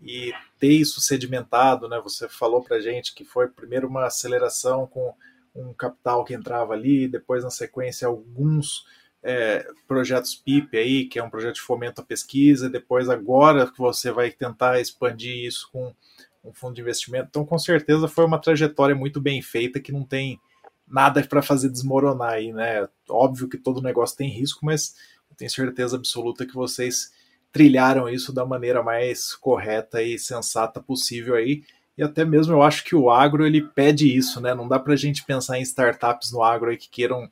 e 0.02 0.32
ter 0.58 0.72
isso 0.72 1.00
sedimentado, 1.00 1.88
né? 1.88 2.00
Você 2.02 2.28
falou 2.28 2.62
para 2.62 2.80
gente 2.80 3.14
que 3.14 3.24
foi 3.24 3.48
primeiro 3.48 3.86
uma 3.86 4.06
aceleração 4.06 4.86
com 4.86 5.14
um 5.54 5.72
capital 5.72 6.24
que 6.24 6.34
entrava 6.34 6.72
ali, 6.72 7.08
depois 7.08 7.44
na 7.44 7.50
sequência 7.50 8.06
alguns 8.08 8.84
é, 9.22 9.66
projetos 9.86 10.34
PIP 10.34 10.76
aí, 10.76 11.04
que 11.06 11.18
é 11.18 11.22
um 11.22 11.30
projeto 11.30 11.56
de 11.56 11.60
fomento 11.60 12.00
à 12.00 12.04
pesquisa, 12.04 12.70
depois 12.70 13.08
agora 13.08 13.70
que 13.70 13.78
você 13.78 14.10
vai 14.10 14.30
tentar 14.30 14.80
expandir 14.80 15.44
isso 15.44 15.68
com 15.72 15.94
um 16.42 16.52
fundo 16.52 16.74
de 16.74 16.80
investimento. 16.80 17.28
Então, 17.28 17.44
com 17.44 17.58
certeza 17.58 18.08
foi 18.08 18.24
uma 18.24 18.40
trajetória 18.40 18.94
muito 18.94 19.20
bem 19.20 19.42
feita 19.42 19.80
que 19.80 19.92
não 19.92 20.04
tem 20.04 20.40
nada 20.86 21.22
para 21.22 21.42
fazer 21.42 21.70
desmoronar 21.70 22.32
aí, 22.32 22.52
né? 22.52 22.88
Óbvio 23.08 23.48
que 23.48 23.58
todo 23.58 23.82
negócio 23.82 24.16
tem 24.16 24.28
risco, 24.28 24.64
mas 24.64 24.94
eu 25.30 25.36
tenho 25.36 25.50
certeza 25.50 25.96
absoluta 25.96 26.46
que 26.46 26.54
vocês 26.54 27.12
trilharam 27.52 28.08
isso 28.08 28.32
da 28.32 28.44
maneira 28.44 28.82
mais 28.82 29.34
correta 29.34 30.02
e 30.02 30.18
sensata 30.18 30.80
possível 30.80 31.34
aí. 31.34 31.62
E 31.96 32.02
até 32.02 32.24
mesmo 32.24 32.54
eu 32.54 32.62
acho 32.62 32.84
que 32.84 32.94
o 32.94 33.10
agro 33.10 33.46
ele 33.46 33.62
pede 33.62 34.16
isso, 34.16 34.40
né? 34.40 34.54
Não 34.54 34.66
dá 34.66 34.78
para 34.78 34.94
a 34.94 34.96
gente 34.96 35.24
pensar 35.24 35.58
em 35.58 35.62
startups 35.62 36.32
no 36.32 36.42
agro 36.42 36.70
aí 36.70 36.76
que 36.76 36.88
queiram 36.88 37.30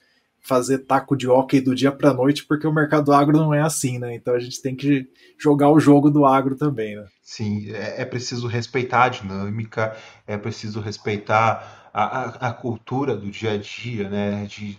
fazer 0.49 0.79
taco 0.79 1.15
de 1.15 1.29
hockey 1.29 1.61
do 1.61 1.75
dia 1.75 1.93
para 1.93 2.15
noite, 2.15 2.47
porque 2.47 2.67
o 2.67 2.73
mercado 2.73 3.13
agro 3.13 3.37
não 3.37 3.53
é 3.53 3.61
assim, 3.61 3.99
né? 3.99 4.15
Então 4.15 4.35
a 4.35 4.41
gente 4.41 4.63
tem 4.63 4.75
que 4.75 5.07
jogar 5.39 5.71
o 5.71 5.79
jogo 5.79 6.11
do 6.11 6.25
agro 6.25 6.57
também, 6.57 6.97
né? 6.97 7.07
Sim, 7.23 7.71
é, 7.71 8.01
é 8.01 8.05
preciso 8.07 8.47
respeitar 8.47 9.05
a 9.05 9.09
dinâmica, 9.11 9.95
é 10.27 10.39
preciso 10.39 10.81
respeitar 10.81 11.91
a, 11.93 12.03
a, 12.03 12.49
a, 12.49 12.53
cultura 12.55 13.15
do 13.15 13.31
dia 13.31 13.53
a 13.53 13.59
dia, 13.59 14.09
né? 14.09 14.47
De, 14.47 14.79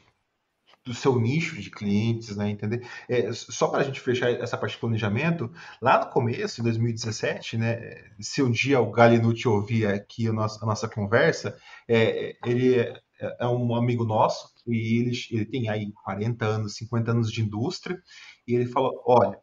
do 0.84 0.96
seu 0.96 1.20
nicho 1.20 1.62
de 1.62 1.70
clientes, 1.70 2.36
né? 2.36 2.50
Entender? 2.50 2.84
É, 3.08 3.32
só 3.32 3.68
para 3.68 3.82
a 3.82 3.84
gente 3.84 4.00
fechar 4.00 4.32
essa 4.32 4.58
parte 4.58 4.74
de 4.74 4.80
planejamento, 4.80 5.52
lá 5.80 6.04
no 6.04 6.10
começo, 6.10 6.62
em 6.62 6.64
2017, 6.64 7.58
né? 7.58 8.06
Se 8.20 8.42
um 8.42 8.50
dia 8.50 8.82
o 8.82 8.90
Galinucci 8.90 9.48
ouvir 9.48 9.86
aqui 9.86 10.28
a 10.28 10.34
nossa, 10.34 10.64
a 10.64 10.66
nossa 10.66 10.90
conversa, 10.90 11.56
é, 11.88 12.36
ele 12.44 12.92
é, 13.20 13.38
é 13.42 13.48
um 13.48 13.76
amigo 13.76 14.06
nosso 14.06 14.50
e 14.68 15.00
ele, 15.00 15.12
ele 15.32 15.46
tem 15.46 15.70
aí 15.70 15.92
40 16.04 16.46
anos, 16.46 16.76
50 16.76 17.12
anos 17.12 17.32
de 17.32 17.42
indústria, 17.42 18.02
e 18.48 18.56
ele 18.56 18.66
falou: 18.68 19.02
olha, 19.06 19.40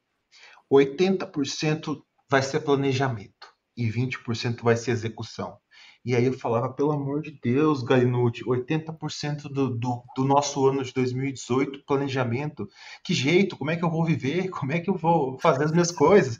80% 0.72 2.02
vai 2.30 2.42
ser 2.42 2.60
planejamento 2.60 3.48
e 3.76 3.86
20% 3.88 4.62
vai 4.62 4.76
ser 4.76 4.92
execução. 4.92 5.58
E 6.04 6.14
aí 6.14 6.24
eu 6.24 6.32
falava, 6.32 6.72
pelo 6.72 6.92
amor 6.92 7.20
de 7.20 7.36
Deus, 7.42 7.82
Galinucci, 7.82 8.44
80% 8.44 9.48
do, 9.48 9.76
do, 9.76 10.04
do, 10.16 10.24
nosso 10.24 10.64
ano 10.66 10.84
de 10.84 10.92
2018, 10.92 11.84
planejamento. 11.84 12.68
Que 13.04 13.12
jeito? 13.12 13.56
Como 13.56 13.72
é 13.72 13.76
que 13.76 13.84
eu 13.84 13.90
vou 13.90 14.04
viver? 14.04 14.48
Como 14.50 14.70
é 14.72 14.78
que 14.78 14.88
eu 14.88 14.94
vou 14.94 15.36
fazer 15.40 15.64
as 15.64 15.72
minhas 15.72 15.90
coisas? 15.90 16.38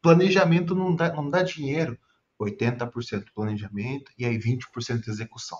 Planejamento 0.00 0.72
não 0.72 0.94
dá, 0.94 1.12
não 1.12 1.28
dá 1.28 1.42
dinheiro. 1.42 1.98
80% 2.40 3.24
planejamento 3.34 4.12
e 4.16 4.24
aí 4.24 4.38
20% 4.38 5.08
execução. 5.08 5.58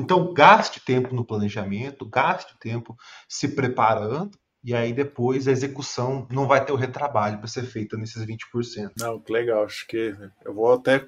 Então, 0.00 0.32
gaste 0.32 0.80
tempo 0.80 1.14
no 1.14 1.24
planejamento, 1.24 2.08
gaste 2.08 2.54
tempo 2.58 2.96
se 3.28 3.48
preparando, 3.48 4.30
e 4.64 4.74
aí 4.74 4.94
depois 4.94 5.46
a 5.46 5.52
execução 5.52 6.26
não 6.30 6.46
vai 6.46 6.64
ter 6.64 6.72
o 6.72 6.76
retrabalho 6.76 7.38
para 7.38 7.46
ser 7.46 7.64
feita 7.64 7.98
nesses 7.98 8.24
20%. 8.24 8.92
Não, 8.98 9.20
que 9.20 9.30
legal. 9.30 9.64
Acho 9.64 9.86
que 9.86 10.14
eu 10.44 10.54
vou 10.54 10.72
até 10.72 11.06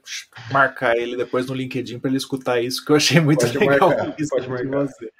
marcar 0.53 0.95
ele 0.97 1.17
depois 1.17 1.47
no 1.47 1.55
LinkedIn 1.55 1.99
para 1.99 2.11
ele 2.11 2.19
escutar 2.19 2.61
isso, 2.61 2.85
que 2.85 2.93
eu 2.93 2.97
achei 2.97 3.19
muito 3.19 3.41
pode 3.41 3.59
legal 3.59 3.89
marcar, 3.89 4.15
isso 4.21 4.31
pode 4.31 4.49
marcar. 4.49 4.87
você. 4.87 5.11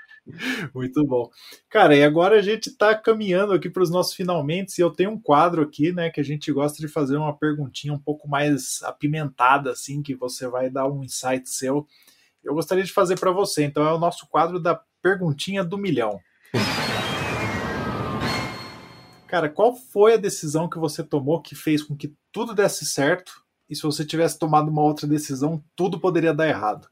Muito 0.75 1.05
bom. 1.07 1.31
Cara, 1.71 1.97
e 1.97 2.03
agora 2.03 2.37
a 2.37 2.43
gente 2.43 2.69
está 2.69 2.95
caminhando 2.95 3.53
aqui 3.53 3.71
para 3.71 3.83
os 3.83 3.91
nossos 3.91 4.13
finalmente, 4.13 4.77
e 4.77 4.83
eu 4.83 4.91
tenho 4.91 5.13
um 5.13 5.21
quadro 5.21 5.63
aqui, 5.63 5.93
né, 5.93 6.11
que 6.11 6.21
a 6.21 6.25
gente 6.25 6.53
gosta 6.53 6.79
de 6.79 6.89
fazer 6.89 7.17
uma 7.17 7.37
perguntinha 7.37 7.95
um 7.95 7.99
pouco 7.99 8.29
mais 8.29 8.83
apimentada, 8.83 9.71
assim, 9.71 10.03
que 10.03 10.15
você 10.15 10.49
vai 10.49 10.69
dar 10.69 10.91
um 10.91 11.03
insight 11.03 11.49
seu 11.49 11.87
eu 12.47 12.55
gostaria 12.55 12.85
de 12.85 12.93
fazer 12.93 13.19
para 13.19 13.31
você. 13.31 13.65
Então 13.65 13.87
é 13.87 13.93
o 13.93 13.99
nosso 13.99 14.27
quadro 14.29 14.61
da 14.61 14.81
perguntinha 15.03 15.63
do 15.65 15.77
milhão. 15.77 16.21
Cara, 19.27 19.49
qual 19.49 19.75
foi 19.75 20.15
a 20.15 20.19
decisão 20.19 20.69
que 20.69 20.79
você 20.79 21.03
tomou 21.03 21.43
que 21.43 21.55
fez 21.55 21.83
com 21.83 21.97
que 21.97 22.15
tudo 22.31 22.55
desse 22.55 22.87
certo? 22.87 23.33
E 23.69 23.75
se 23.75 23.83
você 23.83 24.05
tivesse 24.05 24.39
tomado 24.39 24.71
uma 24.71 24.83
outra 24.83 25.07
decisão, 25.07 25.63
tudo 25.75 25.99
poderia 25.99 26.33
dar 26.33 26.49
errado? 26.49 26.89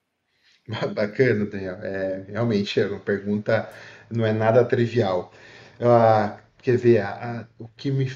Bacana, 0.95 1.47
Daniel. 1.47 1.77
É, 1.83 2.25
realmente 2.29 2.81
é 2.81 2.87
uma 2.87 2.99
pergunta, 2.99 3.71
não 4.11 4.27
é 4.27 4.33
nada 4.33 4.65
trivial. 4.65 5.33
Ah, 5.81 6.39
quer 6.61 6.77
ver, 6.77 7.01
a, 7.01 7.47
o 7.59 7.69
que 7.69 7.91
me. 7.91 8.11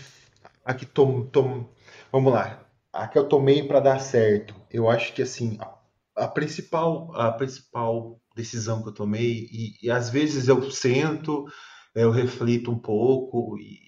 A 0.65 0.75
que 0.75 0.85
tom, 0.85 1.25
tom, 1.27 1.69
vamos 2.11 2.33
lá. 2.33 2.61
A 2.93 3.07
que 3.07 3.19
eu 3.19 3.25
tomei 3.29 3.63
para 3.63 3.81
dar 3.81 4.01
certo. 4.01 4.55
Eu 4.71 4.91
acho 4.91 5.13
que 5.13 5.23
assim, 5.23 5.57
a 5.61 5.78
a 6.19 6.29
principal, 6.29 7.15
a 7.15 7.33
principal 7.33 8.21
decisão 8.35 8.83
que 8.83 8.89
eu 8.89 8.95
tomei, 8.95 9.49
e, 9.51 9.77
e 9.83 9.91
às 9.91 10.11
vezes 10.11 10.49
eu 10.49 10.71
sento, 10.71 11.47
eu 11.95 12.11
reflito 12.11 12.71
um 12.71 12.79
pouco 12.79 13.57
e, 13.59 13.79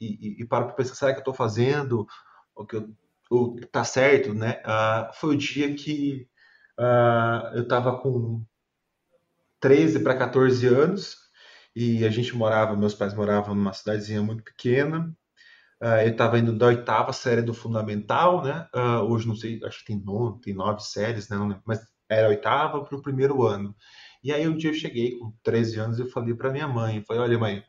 e, 0.00 0.42
e 0.42 0.46
paro 0.46 0.66
para 0.66 0.74
pensar, 0.74 0.94
será 0.94 1.12
que 1.12 1.18
eu 1.18 1.22
estou 1.22 1.34
fazendo 1.34 2.06
o 2.54 2.66
que 2.66 2.76
eu, 2.76 2.88
o, 3.30 3.56
tá 3.70 3.84
certo, 3.84 4.34
né? 4.34 4.60
Uh, 4.64 5.14
foi 5.14 5.34
o 5.34 5.38
dia 5.38 5.74
que 5.74 6.28
uh, 6.78 7.56
eu 7.56 7.62
estava 7.62 7.98
com 7.98 8.44
13 9.60 10.00
para 10.00 10.16
14 10.16 10.66
anos 10.66 11.16
e 11.74 12.04
a 12.04 12.10
gente 12.10 12.36
morava, 12.36 12.76
meus 12.76 12.94
pais 12.94 13.14
moravam 13.14 13.54
numa 13.54 13.72
cidadezinha 13.72 14.22
muito 14.22 14.42
pequena 14.42 15.14
Uh, 15.82 16.02
eu 16.04 16.10
estava 16.10 16.38
indo 16.38 16.56
da 16.56 16.66
oitava 16.66 17.12
série 17.12 17.42
do 17.42 17.54
fundamental, 17.54 18.42
né? 18.44 18.68
Uh, 18.74 19.02
hoje 19.10 19.26
não 19.26 19.34
sei, 19.34 19.58
acho 19.64 19.78
que 19.80 19.86
tem 19.86 20.02
nove, 20.04 20.40
tem 20.42 20.54
nove 20.54 20.82
séries, 20.82 21.28
né? 21.28 21.36
Mas 21.64 21.80
era 22.08 22.26
a 22.26 22.30
oitava 22.30 22.84
para 22.84 22.96
o 22.96 23.02
primeiro 23.02 23.46
ano. 23.46 23.74
E 24.22 24.32
aí 24.32 24.46
um 24.46 24.56
dia 24.56 24.70
eu 24.70 24.74
cheguei 24.74 25.18
com 25.18 25.32
13 25.42 25.78
anos 25.80 25.98
e 25.98 26.10
falei 26.10 26.34
para 26.34 26.50
minha 26.50 26.68
mãe, 26.68 27.02
falei, 27.04 27.22
olha 27.22 27.38
mãe, 27.38 27.64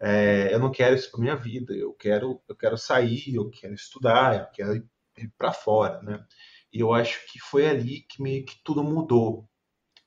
é, 0.00 0.54
eu 0.54 0.58
não 0.60 0.70
quero 0.72 0.94
isso 0.96 1.10
para 1.10 1.20
minha 1.20 1.36
vida, 1.36 1.74
eu 1.74 1.92
quero, 1.94 2.40
eu 2.48 2.56
quero 2.56 2.78
sair, 2.78 3.34
eu 3.34 3.50
quero 3.50 3.74
estudar, 3.74 4.40
eu 4.40 4.46
quero 4.52 4.76
ir, 4.76 4.84
para 5.36 5.52
fora, 5.52 6.00
né? 6.02 6.24
E 6.72 6.80
eu 6.80 6.94
acho 6.94 7.20
que 7.32 7.38
foi 7.40 7.66
ali 7.68 8.02
que 8.02 8.22
meio 8.22 8.44
que 8.44 8.56
tudo 8.64 8.82
mudou, 8.84 9.48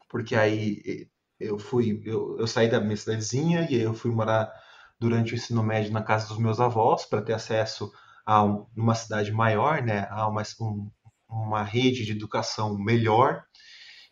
porque 0.10 0.36
aí 0.36 1.10
eu 1.40 1.60
fui, 1.60 2.02
eu, 2.06 2.38
eu 2.40 2.48
saí 2.48 2.70
da 2.70 2.80
minha 2.82 2.98
cidadezinha 2.98 3.68
e 3.70 3.76
aí 3.76 3.82
eu 3.82 3.94
fui 3.94 4.12
morar 4.12 4.52
durante 5.04 5.34
o 5.34 5.36
ensino 5.36 5.62
médio 5.62 5.92
na 5.92 6.02
casa 6.02 6.30
dos 6.30 6.38
meus 6.38 6.62
avós 6.62 7.06
para 7.06 7.22
ter 7.22 7.34
acesso 7.34 7.92
a 8.26 8.42
um, 8.42 8.66
uma 8.76 8.96
cidade 8.96 9.34
maior, 9.34 9.82
né, 9.82 10.08
a 10.10 10.28
uma, 10.30 10.42
um, 10.62 10.90
uma 11.30 11.62
rede 11.62 12.06
de 12.06 12.14
educação 12.14 12.78
melhor. 12.78 13.44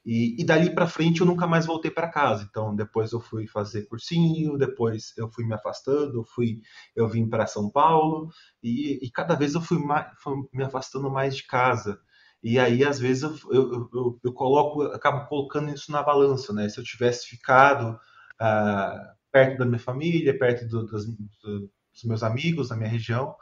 E, 0.05 0.35
e 0.41 0.43
dali 0.43 0.73
para 0.73 0.87
frente 0.87 1.21
eu 1.21 1.27
nunca 1.27 1.47
mais 1.47 1.65
voltei 1.65 1.89
para 1.89 2.09
casa. 2.09 2.45
Então 2.49 2.75
depois 2.75 3.13
eu 3.13 3.21
fui 3.21 3.47
fazer 3.47 3.83
cursinho, 3.87 4.57
depois 4.57 5.13
eu 5.17 5.31
fui 5.31 5.45
me 5.45 5.53
afastando, 5.53 6.17
eu 6.19 6.25
fui, 6.25 6.59
eu 6.93 7.07
vim 7.07 7.29
para 7.29 7.47
São 7.47 7.69
Paulo 7.69 8.27
e, 8.61 8.99
e, 9.01 9.09
cada 9.11 9.35
vez 9.35 9.53
eu 9.53 9.61
fui, 9.61 9.77
mais, 9.79 10.07
fui, 10.21 10.35
me 10.53 10.63
afastando 10.63 11.09
mais 11.09 11.37
de 11.37 11.47
casa. 11.47 11.97
E 12.43 12.59
aí 12.59 12.83
às 12.83 12.99
vezes 12.99 13.23
eu, 13.23 13.37
eu, 13.51 13.89
eu, 13.93 14.19
eu 14.25 14.33
coloco, 14.33 14.81
acabo 14.83 15.27
colocando 15.27 15.69
isso 15.73 15.91
na 15.91 16.03
balança, 16.03 16.51
né? 16.51 16.67
Se 16.67 16.79
eu 16.79 16.83
tivesse 16.83 17.27
ficado 17.27 17.97
uh, 18.41 19.20
perto 19.31 19.57
da 19.57 19.65
minha 19.65 19.79
família, 19.79 20.37
perto 20.37 20.67
do, 20.67 20.85
dos, 20.85 21.05
dos, 21.07 22.03
meus 22.03 22.23
amigos, 22.23 22.69
da 22.69 22.75
minha 22.75 22.89
região, 22.89 23.35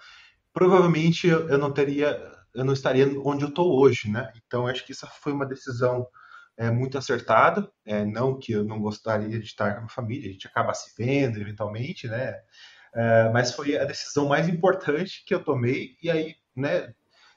provavelmente 0.53 1.27
eu, 1.27 1.49
eu 1.49 1.57
não 1.57 1.71
teria, 1.71 2.19
eu 2.53 2.63
não 2.63 2.73
estaria 2.73 3.07
onde 3.23 3.43
eu 3.43 3.49
estou 3.49 3.79
hoje, 3.79 4.09
né? 4.09 4.31
Então 4.45 4.67
acho 4.67 4.85
que 4.85 4.91
isso 4.91 5.07
foi 5.21 5.31
uma 5.31 5.45
decisão 5.45 6.07
é, 6.57 6.69
muito 6.69 6.97
acertada. 6.97 7.71
É, 7.85 8.05
não 8.05 8.37
que 8.37 8.51
eu 8.51 8.63
não 8.63 8.79
gostaria 8.81 9.39
de 9.39 9.45
estar 9.45 9.79
com 9.79 9.85
a 9.85 9.89
família, 9.89 10.29
a 10.29 10.33
gente 10.33 10.47
acaba 10.47 10.73
se 10.73 10.93
vendo 10.97 11.39
eventualmente, 11.39 12.07
né? 12.07 12.35
É, 12.93 13.29
mas 13.29 13.53
foi 13.53 13.77
a 13.77 13.85
decisão 13.85 14.27
mais 14.27 14.49
importante 14.49 15.23
que 15.25 15.33
eu 15.33 15.43
tomei 15.43 15.95
e 16.01 16.09
aí, 16.11 16.35
né? 16.55 16.93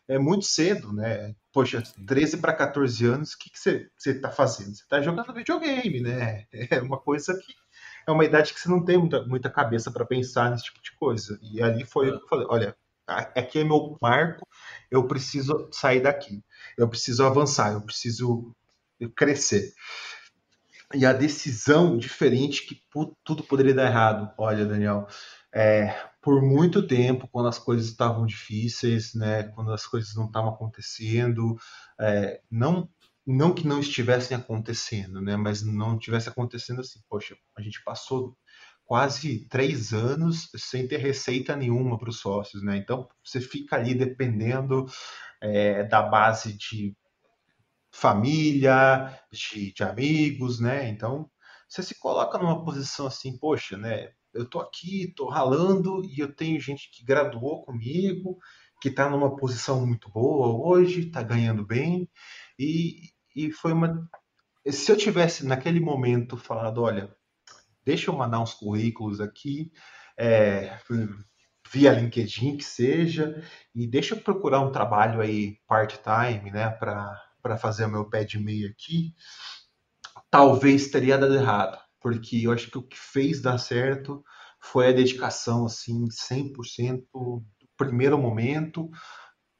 É 0.08 0.18
muito 0.18 0.44
cedo, 0.44 0.92
né? 0.92 1.34
Poxa, 1.52 1.82
13 2.06 2.38
para 2.38 2.52
14 2.52 3.06
anos, 3.06 3.32
o 3.34 3.38
que 3.38 3.50
você 3.54 3.88
está 4.04 4.30
fazendo? 4.30 4.74
Você 4.74 4.82
está 4.82 5.00
jogando 5.00 5.32
videogame, 5.32 6.00
né? 6.00 6.46
É 6.70 6.80
uma 6.80 6.98
coisa 6.98 7.34
que 7.34 7.54
é 8.06 8.10
uma 8.12 8.24
idade 8.24 8.52
que 8.54 8.60
você 8.60 8.68
não 8.68 8.84
tem 8.84 8.98
muita, 8.98 9.22
muita 9.24 9.50
cabeça 9.50 9.90
para 9.90 10.04
pensar 10.04 10.50
nesse 10.50 10.64
tipo 10.64 10.82
de 10.82 10.92
coisa. 10.96 11.38
E 11.42 11.62
ali 11.62 11.84
foi 11.84 12.10
eu 12.10 12.20
falei, 12.28 12.46
olha, 12.48 12.76
aqui 13.06 13.60
é 13.60 13.64
meu 13.64 13.96
marco, 14.00 14.46
eu 14.90 15.06
preciso 15.06 15.68
sair 15.72 16.00
daqui, 16.00 16.42
eu 16.76 16.88
preciso 16.88 17.24
avançar, 17.24 17.72
eu 17.72 17.80
preciso 17.82 18.54
crescer. 19.16 19.72
e 20.94 21.06
a 21.06 21.12
decisão 21.12 21.96
diferente 21.96 22.66
que 22.66 22.82
tudo 23.24 23.42
poderia 23.44 23.74
dar 23.74 23.86
errado. 23.86 24.32
Olha, 24.38 24.66
Daniel, 24.66 25.06
é, 25.52 25.94
por 26.20 26.42
muito 26.42 26.86
tempo, 26.86 27.28
quando 27.28 27.48
as 27.48 27.58
coisas 27.58 27.86
estavam 27.86 28.26
difíceis, 28.26 29.14
né, 29.14 29.44
quando 29.44 29.72
as 29.72 29.86
coisas 29.86 30.14
não 30.14 30.26
estavam 30.26 30.50
acontecendo, 30.50 31.56
é, 32.00 32.40
não 32.50 32.88
não 33.26 33.54
que 33.54 33.66
não 33.66 33.78
estivessem 33.80 34.36
acontecendo, 34.36 35.20
né, 35.20 35.36
mas 35.36 35.62
não 35.62 35.98
tivesse 35.98 36.28
acontecendo 36.28 36.80
assim, 36.80 37.00
poxa, 37.08 37.36
a 37.56 37.62
gente 37.62 37.82
passou 37.84 38.36
quase 38.84 39.46
três 39.48 39.92
anos 39.92 40.50
sem 40.56 40.86
ter 40.86 40.98
receita 40.98 41.56
nenhuma 41.56 41.98
para 41.98 42.10
os 42.10 42.18
sócios, 42.18 42.62
né? 42.62 42.76
Então 42.76 43.08
você 43.24 43.40
fica 43.40 43.76
ali 43.76 43.94
dependendo 43.94 44.86
é, 45.40 45.84
da 45.84 46.02
base 46.02 46.52
de 46.56 46.94
família, 47.90 49.18
de, 49.30 49.72
de, 49.72 49.82
amigos, 49.82 50.60
né? 50.60 50.88
Então 50.88 51.30
você 51.68 51.82
se 51.82 51.98
coloca 51.98 52.38
numa 52.38 52.64
posição 52.64 53.06
assim, 53.06 53.38
poxa, 53.38 53.76
né? 53.76 54.12
Eu 54.34 54.48
tô 54.48 54.60
aqui, 54.60 55.12
tô 55.16 55.28
ralando 55.28 56.04
e 56.04 56.18
eu 56.18 56.34
tenho 56.34 56.60
gente 56.60 56.90
que 56.90 57.04
graduou 57.04 57.64
comigo, 57.64 58.38
que 58.80 58.88
está 58.88 59.08
numa 59.08 59.36
posição 59.36 59.86
muito 59.86 60.10
boa 60.10 60.48
hoje, 60.48 61.06
está 61.06 61.22
ganhando 61.22 61.64
bem 61.64 62.08
e, 62.58 63.11
e 63.34 63.50
foi 63.50 63.72
uma 63.72 64.08
se 64.70 64.92
eu 64.92 64.96
tivesse 64.96 65.44
naquele 65.44 65.80
momento 65.80 66.36
falado, 66.36 66.82
olha, 66.82 67.12
deixa 67.84 68.10
eu 68.10 68.16
mandar 68.16 68.40
uns 68.40 68.54
currículos 68.54 69.20
aqui, 69.20 69.72
é, 70.16 70.78
via 71.72 71.92
LinkedIn 71.92 72.56
que 72.56 72.64
seja, 72.64 73.42
e 73.74 73.86
deixa 73.86 74.14
eu 74.14 74.20
procurar 74.20 74.60
um 74.60 74.70
trabalho 74.70 75.20
aí 75.20 75.58
part-time, 75.66 76.50
né, 76.50 76.70
para 76.70 77.58
fazer 77.58 77.86
o 77.86 77.90
meu 77.90 78.08
pé 78.08 78.24
de 78.24 78.38
meia 78.38 78.68
aqui, 78.68 79.14
talvez 80.30 80.88
teria 80.90 81.18
dado 81.18 81.34
errado, 81.34 81.78
porque 82.00 82.42
eu 82.44 82.52
acho 82.52 82.70
que 82.70 82.78
o 82.78 82.86
que 82.86 82.98
fez 82.98 83.40
dar 83.42 83.58
certo 83.58 84.22
foi 84.60 84.88
a 84.88 84.92
dedicação, 84.92 85.66
assim, 85.66 86.06
100% 86.08 87.04
do 87.12 87.44
primeiro 87.76 88.16
momento, 88.16 88.88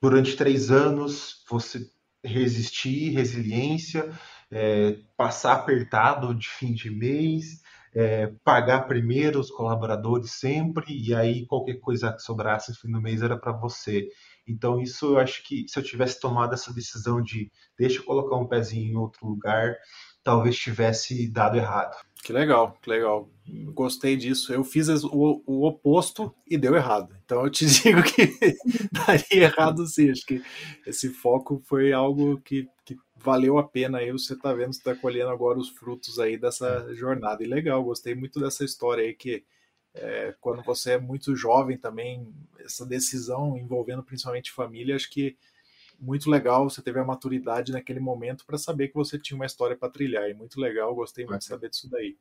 durante 0.00 0.36
três 0.36 0.70
anos, 0.70 1.44
você 1.50 1.80
resistir, 2.24 3.10
resiliência, 3.10 4.10
é, 4.50 4.98
passar 5.16 5.54
apertado 5.54 6.34
de 6.34 6.48
fim 6.48 6.72
de 6.72 6.90
mês, 6.90 7.62
é, 7.94 8.28
pagar 8.44 8.86
primeiro 8.86 9.40
os 9.40 9.50
colaboradores 9.50 10.32
sempre, 10.32 10.86
e 10.88 11.14
aí 11.14 11.46
qualquer 11.46 11.78
coisa 11.80 12.12
que 12.12 12.22
sobrasse 12.22 12.70
no 12.70 12.76
fim 12.76 12.90
do 12.90 13.00
mês 13.00 13.22
era 13.22 13.36
para 13.36 13.52
você. 13.52 14.08
Então, 14.46 14.80
isso 14.80 15.14
eu 15.14 15.18
acho 15.18 15.42
que 15.44 15.66
se 15.68 15.78
eu 15.78 15.82
tivesse 15.82 16.20
tomado 16.20 16.54
essa 16.54 16.72
decisão 16.72 17.22
de 17.22 17.50
deixa 17.78 17.98
eu 17.98 18.04
colocar 18.04 18.36
um 18.36 18.46
pezinho 18.46 18.92
em 18.92 18.96
outro 18.96 19.26
lugar, 19.26 19.76
talvez 20.22 20.56
tivesse 20.56 21.30
dado 21.30 21.56
errado. 21.56 21.96
Que 22.22 22.32
legal, 22.32 22.78
que 22.80 22.88
legal. 22.88 23.28
Gostei 23.74 24.16
disso. 24.16 24.52
Eu 24.52 24.62
fiz 24.62 24.88
o, 24.88 25.42
o 25.44 25.66
oposto 25.66 26.32
e 26.46 26.56
deu 26.56 26.76
errado. 26.76 27.16
Então 27.24 27.44
eu 27.44 27.50
te 27.50 27.66
digo 27.82 28.00
que 28.04 28.28
daria 28.92 29.44
errado 29.44 29.84
sim. 29.86 30.10
Acho 30.10 30.24
que 30.24 30.40
esse 30.86 31.08
foco 31.08 31.60
foi 31.66 31.92
algo 31.92 32.40
que, 32.40 32.68
que 32.84 32.96
valeu 33.16 33.58
a 33.58 33.66
pena 33.66 33.98
aí. 33.98 34.12
Você 34.12 34.34
está 34.34 34.52
vendo, 34.52 34.72
você 34.72 34.78
está 34.78 34.94
colhendo 34.94 35.30
agora 35.30 35.58
os 35.58 35.70
frutos 35.70 36.20
aí 36.20 36.38
dessa 36.38 36.94
jornada. 36.94 37.42
E 37.42 37.46
legal, 37.46 37.82
gostei 37.82 38.14
muito 38.14 38.38
dessa 38.38 38.64
história 38.64 39.02
aí 39.02 39.14
que 39.14 39.44
é, 39.92 40.32
quando 40.40 40.62
você 40.62 40.92
é 40.92 40.98
muito 40.98 41.34
jovem 41.34 41.76
também, 41.76 42.32
essa 42.60 42.86
decisão 42.86 43.58
envolvendo 43.58 44.02
principalmente 44.02 44.52
família, 44.52 44.94
acho 44.94 45.10
que 45.10 45.36
muito 46.02 46.28
legal, 46.28 46.68
você 46.68 46.82
teve 46.82 46.98
a 46.98 47.04
maturidade 47.04 47.70
naquele 47.70 48.00
momento 48.00 48.44
para 48.44 48.58
saber 48.58 48.88
que 48.88 48.94
você 48.94 49.16
tinha 49.16 49.36
uma 49.36 49.46
história 49.46 49.76
para 49.76 49.88
trilhar. 49.88 50.28
E 50.28 50.34
muito 50.34 50.60
legal, 50.60 50.92
gostei 50.94 51.24
muito 51.24 51.38
de 51.38 51.44
saber 51.46 51.70
disso 51.70 51.88
daí. 51.88 52.16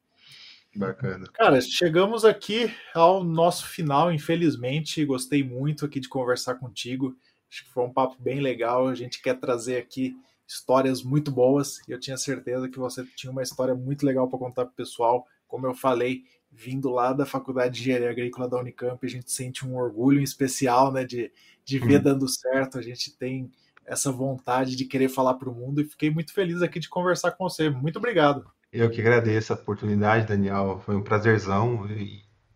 Bacana. 0.76 1.28
Cara, 1.34 1.60
chegamos 1.60 2.24
aqui 2.24 2.72
ao 2.94 3.24
nosso 3.24 3.68
final, 3.68 4.14
infelizmente. 4.14 5.04
Gostei 5.04 5.44
muito 5.44 5.86
aqui 5.86 6.00
de 6.00 6.08
conversar 6.08 6.56
contigo. 6.56 7.16
Acho 7.50 7.66
que 7.66 7.72
foi 7.72 7.84
um 7.84 7.92
papo 7.92 8.16
bem 8.22 8.40
legal. 8.40 8.88
A 8.88 8.96
gente 8.96 9.22
quer 9.22 9.38
trazer 9.40 9.78
aqui 9.78 10.16
histórias 10.48 11.02
muito 11.02 11.32
boas 11.32 11.80
e 11.88 11.92
eu 11.92 12.00
tinha 12.00 12.18
certeza 12.18 12.70
que 12.70 12.78
você 12.78 13.04
tinha 13.16 13.32
uma 13.32 13.42
história 13.42 13.74
muito 13.74 14.06
legal 14.06 14.30
para 14.30 14.40
contar 14.40 14.66
para 14.66 14.72
o 14.72 14.76
pessoal. 14.76 15.26
Como 15.48 15.66
eu 15.66 15.74
falei, 15.74 16.24
vindo 16.52 16.90
lá 16.90 17.14
da 17.14 17.26
Faculdade 17.26 17.76
de 17.76 17.82
Engenharia 17.82 18.12
Agrícola 18.12 18.48
da 18.48 18.60
Unicamp, 18.60 19.06
a 19.06 19.10
gente 19.10 19.32
sente 19.32 19.66
um 19.66 19.76
orgulho 19.76 20.22
especial 20.22 20.92
né, 20.92 21.04
de, 21.04 21.32
de 21.66 21.80
ver 21.80 22.00
hum. 22.00 22.04
dando 22.04 22.28
certo. 22.30 22.78
A 22.78 22.82
gente 22.82 23.18
tem 23.18 23.52
essa 23.86 24.12
vontade 24.12 24.76
de 24.76 24.86
querer 24.86 25.10
falar 25.10 25.36
para 25.36 25.50
o 25.50 25.56
mundo 25.56 25.82
e 25.82 25.86
fiquei 25.86 26.10
muito 26.10 26.34
feliz 26.34 26.62
aqui 26.62 26.80
de 26.80 26.90
conversar 26.90 27.32
com 27.32 27.48
você. 27.48 27.70
Muito 27.70 27.98
obrigado. 27.98 28.46
Eu 28.72 28.90
que 28.90 29.02
agradeço 29.02 29.52
a 29.52 29.56
oportunidade, 29.56 30.28
Daniel. 30.28 30.82
Foi 30.86 30.96
um 30.96 31.04
prazerzão. 31.04 31.88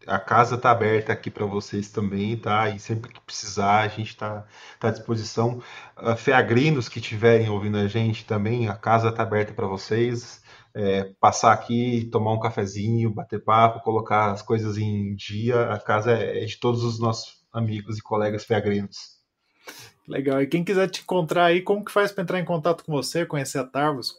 A 0.08 0.18
casa 0.18 0.56
está 0.56 0.72
aberta 0.72 1.12
aqui 1.12 1.30
para 1.30 1.46
vocês 1.46 1.92
também, 1.92 2.38
tá? 2.38 2.70
E 2.70 2.80
sempre 2.80 3.12
que 3.12 3.20
precisar, 3.20 3.82
a 3.82 3.88
gente 3.88 4.12
está 4.12 4.46
tá 4.80 4.88
à 4.88 4.92
disposição. 4.92 5.62
Uh, 5.98 6.16
feagrinos 6.16 6.88
que 6.88 7.00
estiverem 7.00 7.50
ouvindo 7.50 7.78
a 7.78 7.88
gente 7.88 8.24
também, 8.26 8.70
a 8.70 8.76
casa 8.76 9.10
está 9.10 9.24
aberta 9.24 9.54
para 9.54 9.68
vocês. 9.68 10.42
É, 10.74 11.06
passar 11.22 11.54
aqui, 11.54 12.08
tomar 12.12 12.34
um 12.34 12.40
cafezinho, 12.40 13.14
bater 13.14 13.42
papo, 13.44 13.82
colocar 13.82 14.32
as 14.32 14.42
coisas 14.42 14.78
em 14.78 15.16
dia. 15.16 15.72
A 15.72 15.80
casa 15.80 16.12
é, 16.12 16.44
é 16.44 16.46
de 16.46 16.58
todos 16.60 16.84
os 16.84 17.00
nossos 17.00 17.46
amigos 17.52 17.98
e 17.98 18.02
colegas 18.02 18.44
feagrinos. 18.46 19.16
Legal. 20.08 20.42
E 20.42 20.48
quem 20.48 20.64
quiser 20.64 20.90
te 20.90 21.02
encontrar 21.02 21.46
aí, 21.46 21.62
como 21.62 21.84
que 21.84 21.92
faz 21.92 22.12
para 22.12 22.24
entrar 22.24 22.40
em 22.40 22.46
contato 22.46 22.84
com 22.84 22.92
você, 22.92 23.26
conhecer 23.26 23.60
a 23.60 23.64
Tarvos? 23.64 24.16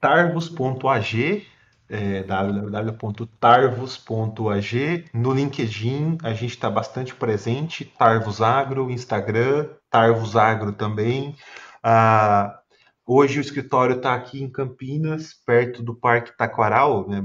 Tarvos.ag, 0.00 1.46
é, 1.88 2.22
www.tarvos.ag. 2.22 5.04
No 5.12 5.32
LinkedIn 5.32 6.18
a 6.22 6.32
gente 6.32 6.50
está 6.50 6.70
bastante 6.70 7.14
presente, 7.14 7.84
Tarvos 7.84 8.40
Agro, 8.40 8.90
Instagram, 8.90 9.68
Tarvos 9.90 10.36
Agro 10.36 10.72
também. 10.72 11.36
Ah, 11.82 12.60
hoje 13.06 13.38
o 13.38 13.40
escritório 13.40 13.96
está 13.96 14.14
aqui 14.14 14.42
em 14.42 14.50
Campinas, 14.50 15.34
perto 15.44 15.82
do 15.82 15.94
Parque 15.94 16.36
Taquaral, 16.36 17.08
né, 17.08 17.22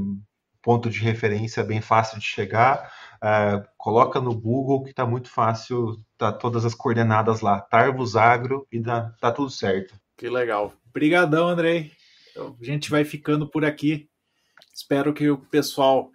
ponto 0.62 0.89
de 0.89 0.99
referência 0.99 1.64
bem 1.64 1.82
fácil 1.82 2.20
de 2.20 2.26
chegar. 2.26 2.91
Uh, 3.16 3.68
coloca 3.78 4.20
no 4.22 4.34
Google 4.34 4.84
que 4.84 4.91
está 4.91 5.05
muito 5.05 5.30
fácil, 5.30 6.01
tá 6.18 6.32
todas 6.32 6.64
as 6.64 6.74
coordenadas 6.74 7.41
lá, 7.41 7.60
Tarvos 7.60 8.16
Agro 8.16 8.66
e 8.72 8.80
dá, 8.80 9.14
tá 9.20 9.32
tudo 9.32 9.49
certo. 9.49 9.93
Que 10.18 10.30
legal. 10.30 10.74
Obrigadão, 10.89 11.47
Andrei. 11.47 11.91
A 12.38 12.64
gente 12.64 12.89
vai 12.89 13.03
ficando 13.03 13.47
por 13.47 13.66
aqui. 13.66 14.10
Espero 14.74 15.14
que 15.14 15.30
o 15.30 15.38
pessoal 15.38 16.10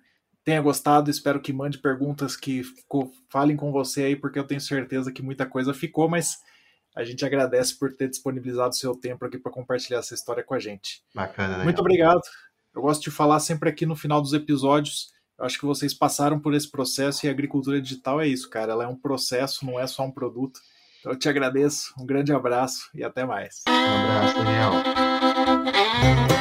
tenha 0.44 0.60
gostado, 0.60 1.10
espero 1.10 1.40
que 1.40 1.52
mande 1.52 1.78
perguntas 1.78 2.36
que 2.36 2.62
falem 3.30 3.56
com 3.56 3.72
você 3.72 4.04
aí, 4.04 4.16
porque 4.16 4.38
eu 4.38 4.46
tenho 4.46 4.60
certeza 4.60 5.10
que 5.10 5.22
muita 5.22 5.46
coisa 5.46 5.72
ficou, 5.72 6.08
mas 6.08 6.38
a 6.94 7.02
gente 7.02 7.24
agradece 7.24 7.78
por 7.78 7.92
ter 7.94 8.08
disponibilizado 8.08 8.70
o 8.70 8.74
seu 8.74 8.94
tempo 8.94 9.24
aqui 9.24 9.38
para 9.38 9.50
compartilhar 9.50 9.98
essa 9.98 10.14
história 10.14 10.44
com 10.44 10.54
a 10.54 10.58
gente. 10.58 11.02
Bacana, 11.14 11.58
né? 11.58 11.64
Muito 11.64 11.80
obrigado. 11.80 12.20
Eu 12.74 12.82
gosto 12.82 13.02
de 13.02 13.10
falar 13.10 13.40
sempre 13.40 13.68
aqui 13.68 13.86
no 13.86 13.94
final 13.94 14.20
dos 14.20 14.32
episódios 14.32 15.14
eu 15.38 15.44
acho 15.44 15.58
que 15.58 15.66
vocês 15.66 15.92
passaram 15.92 16.38
por 16.38 16.54
esse 16.54 16.70
processo 16.70 17.26
e 17.26 17.28
a 17.28 17.32
agricultura 17.32 17.80
digital 17.80 18.20
é 18.20 18.28
isso, 18.28 18.48
cara. 18.48 18.72
Ela 18.72 18.84
é 18.84 18.86
um 18.86 18.96
processo, 18.96 19.66
não 19.66 19.78
é 19.80 19.86
só 19.86 20.04
um 20.04 20.10
produto. 20.10 20.60
Então 21.00 21.12
eu 21.12 21.18
te 21.18 21.28
agradeço, 21.28 21.92
um 21.98 22.06
grande 22.06 22.32
abraço 22.32 22.88
e 22.94 23.02
até 23.02 23.26
mais. 23.26 23.62
Um 23.68 23.72
abraço, 23.72 24.34
Daniel. 24.36 26.33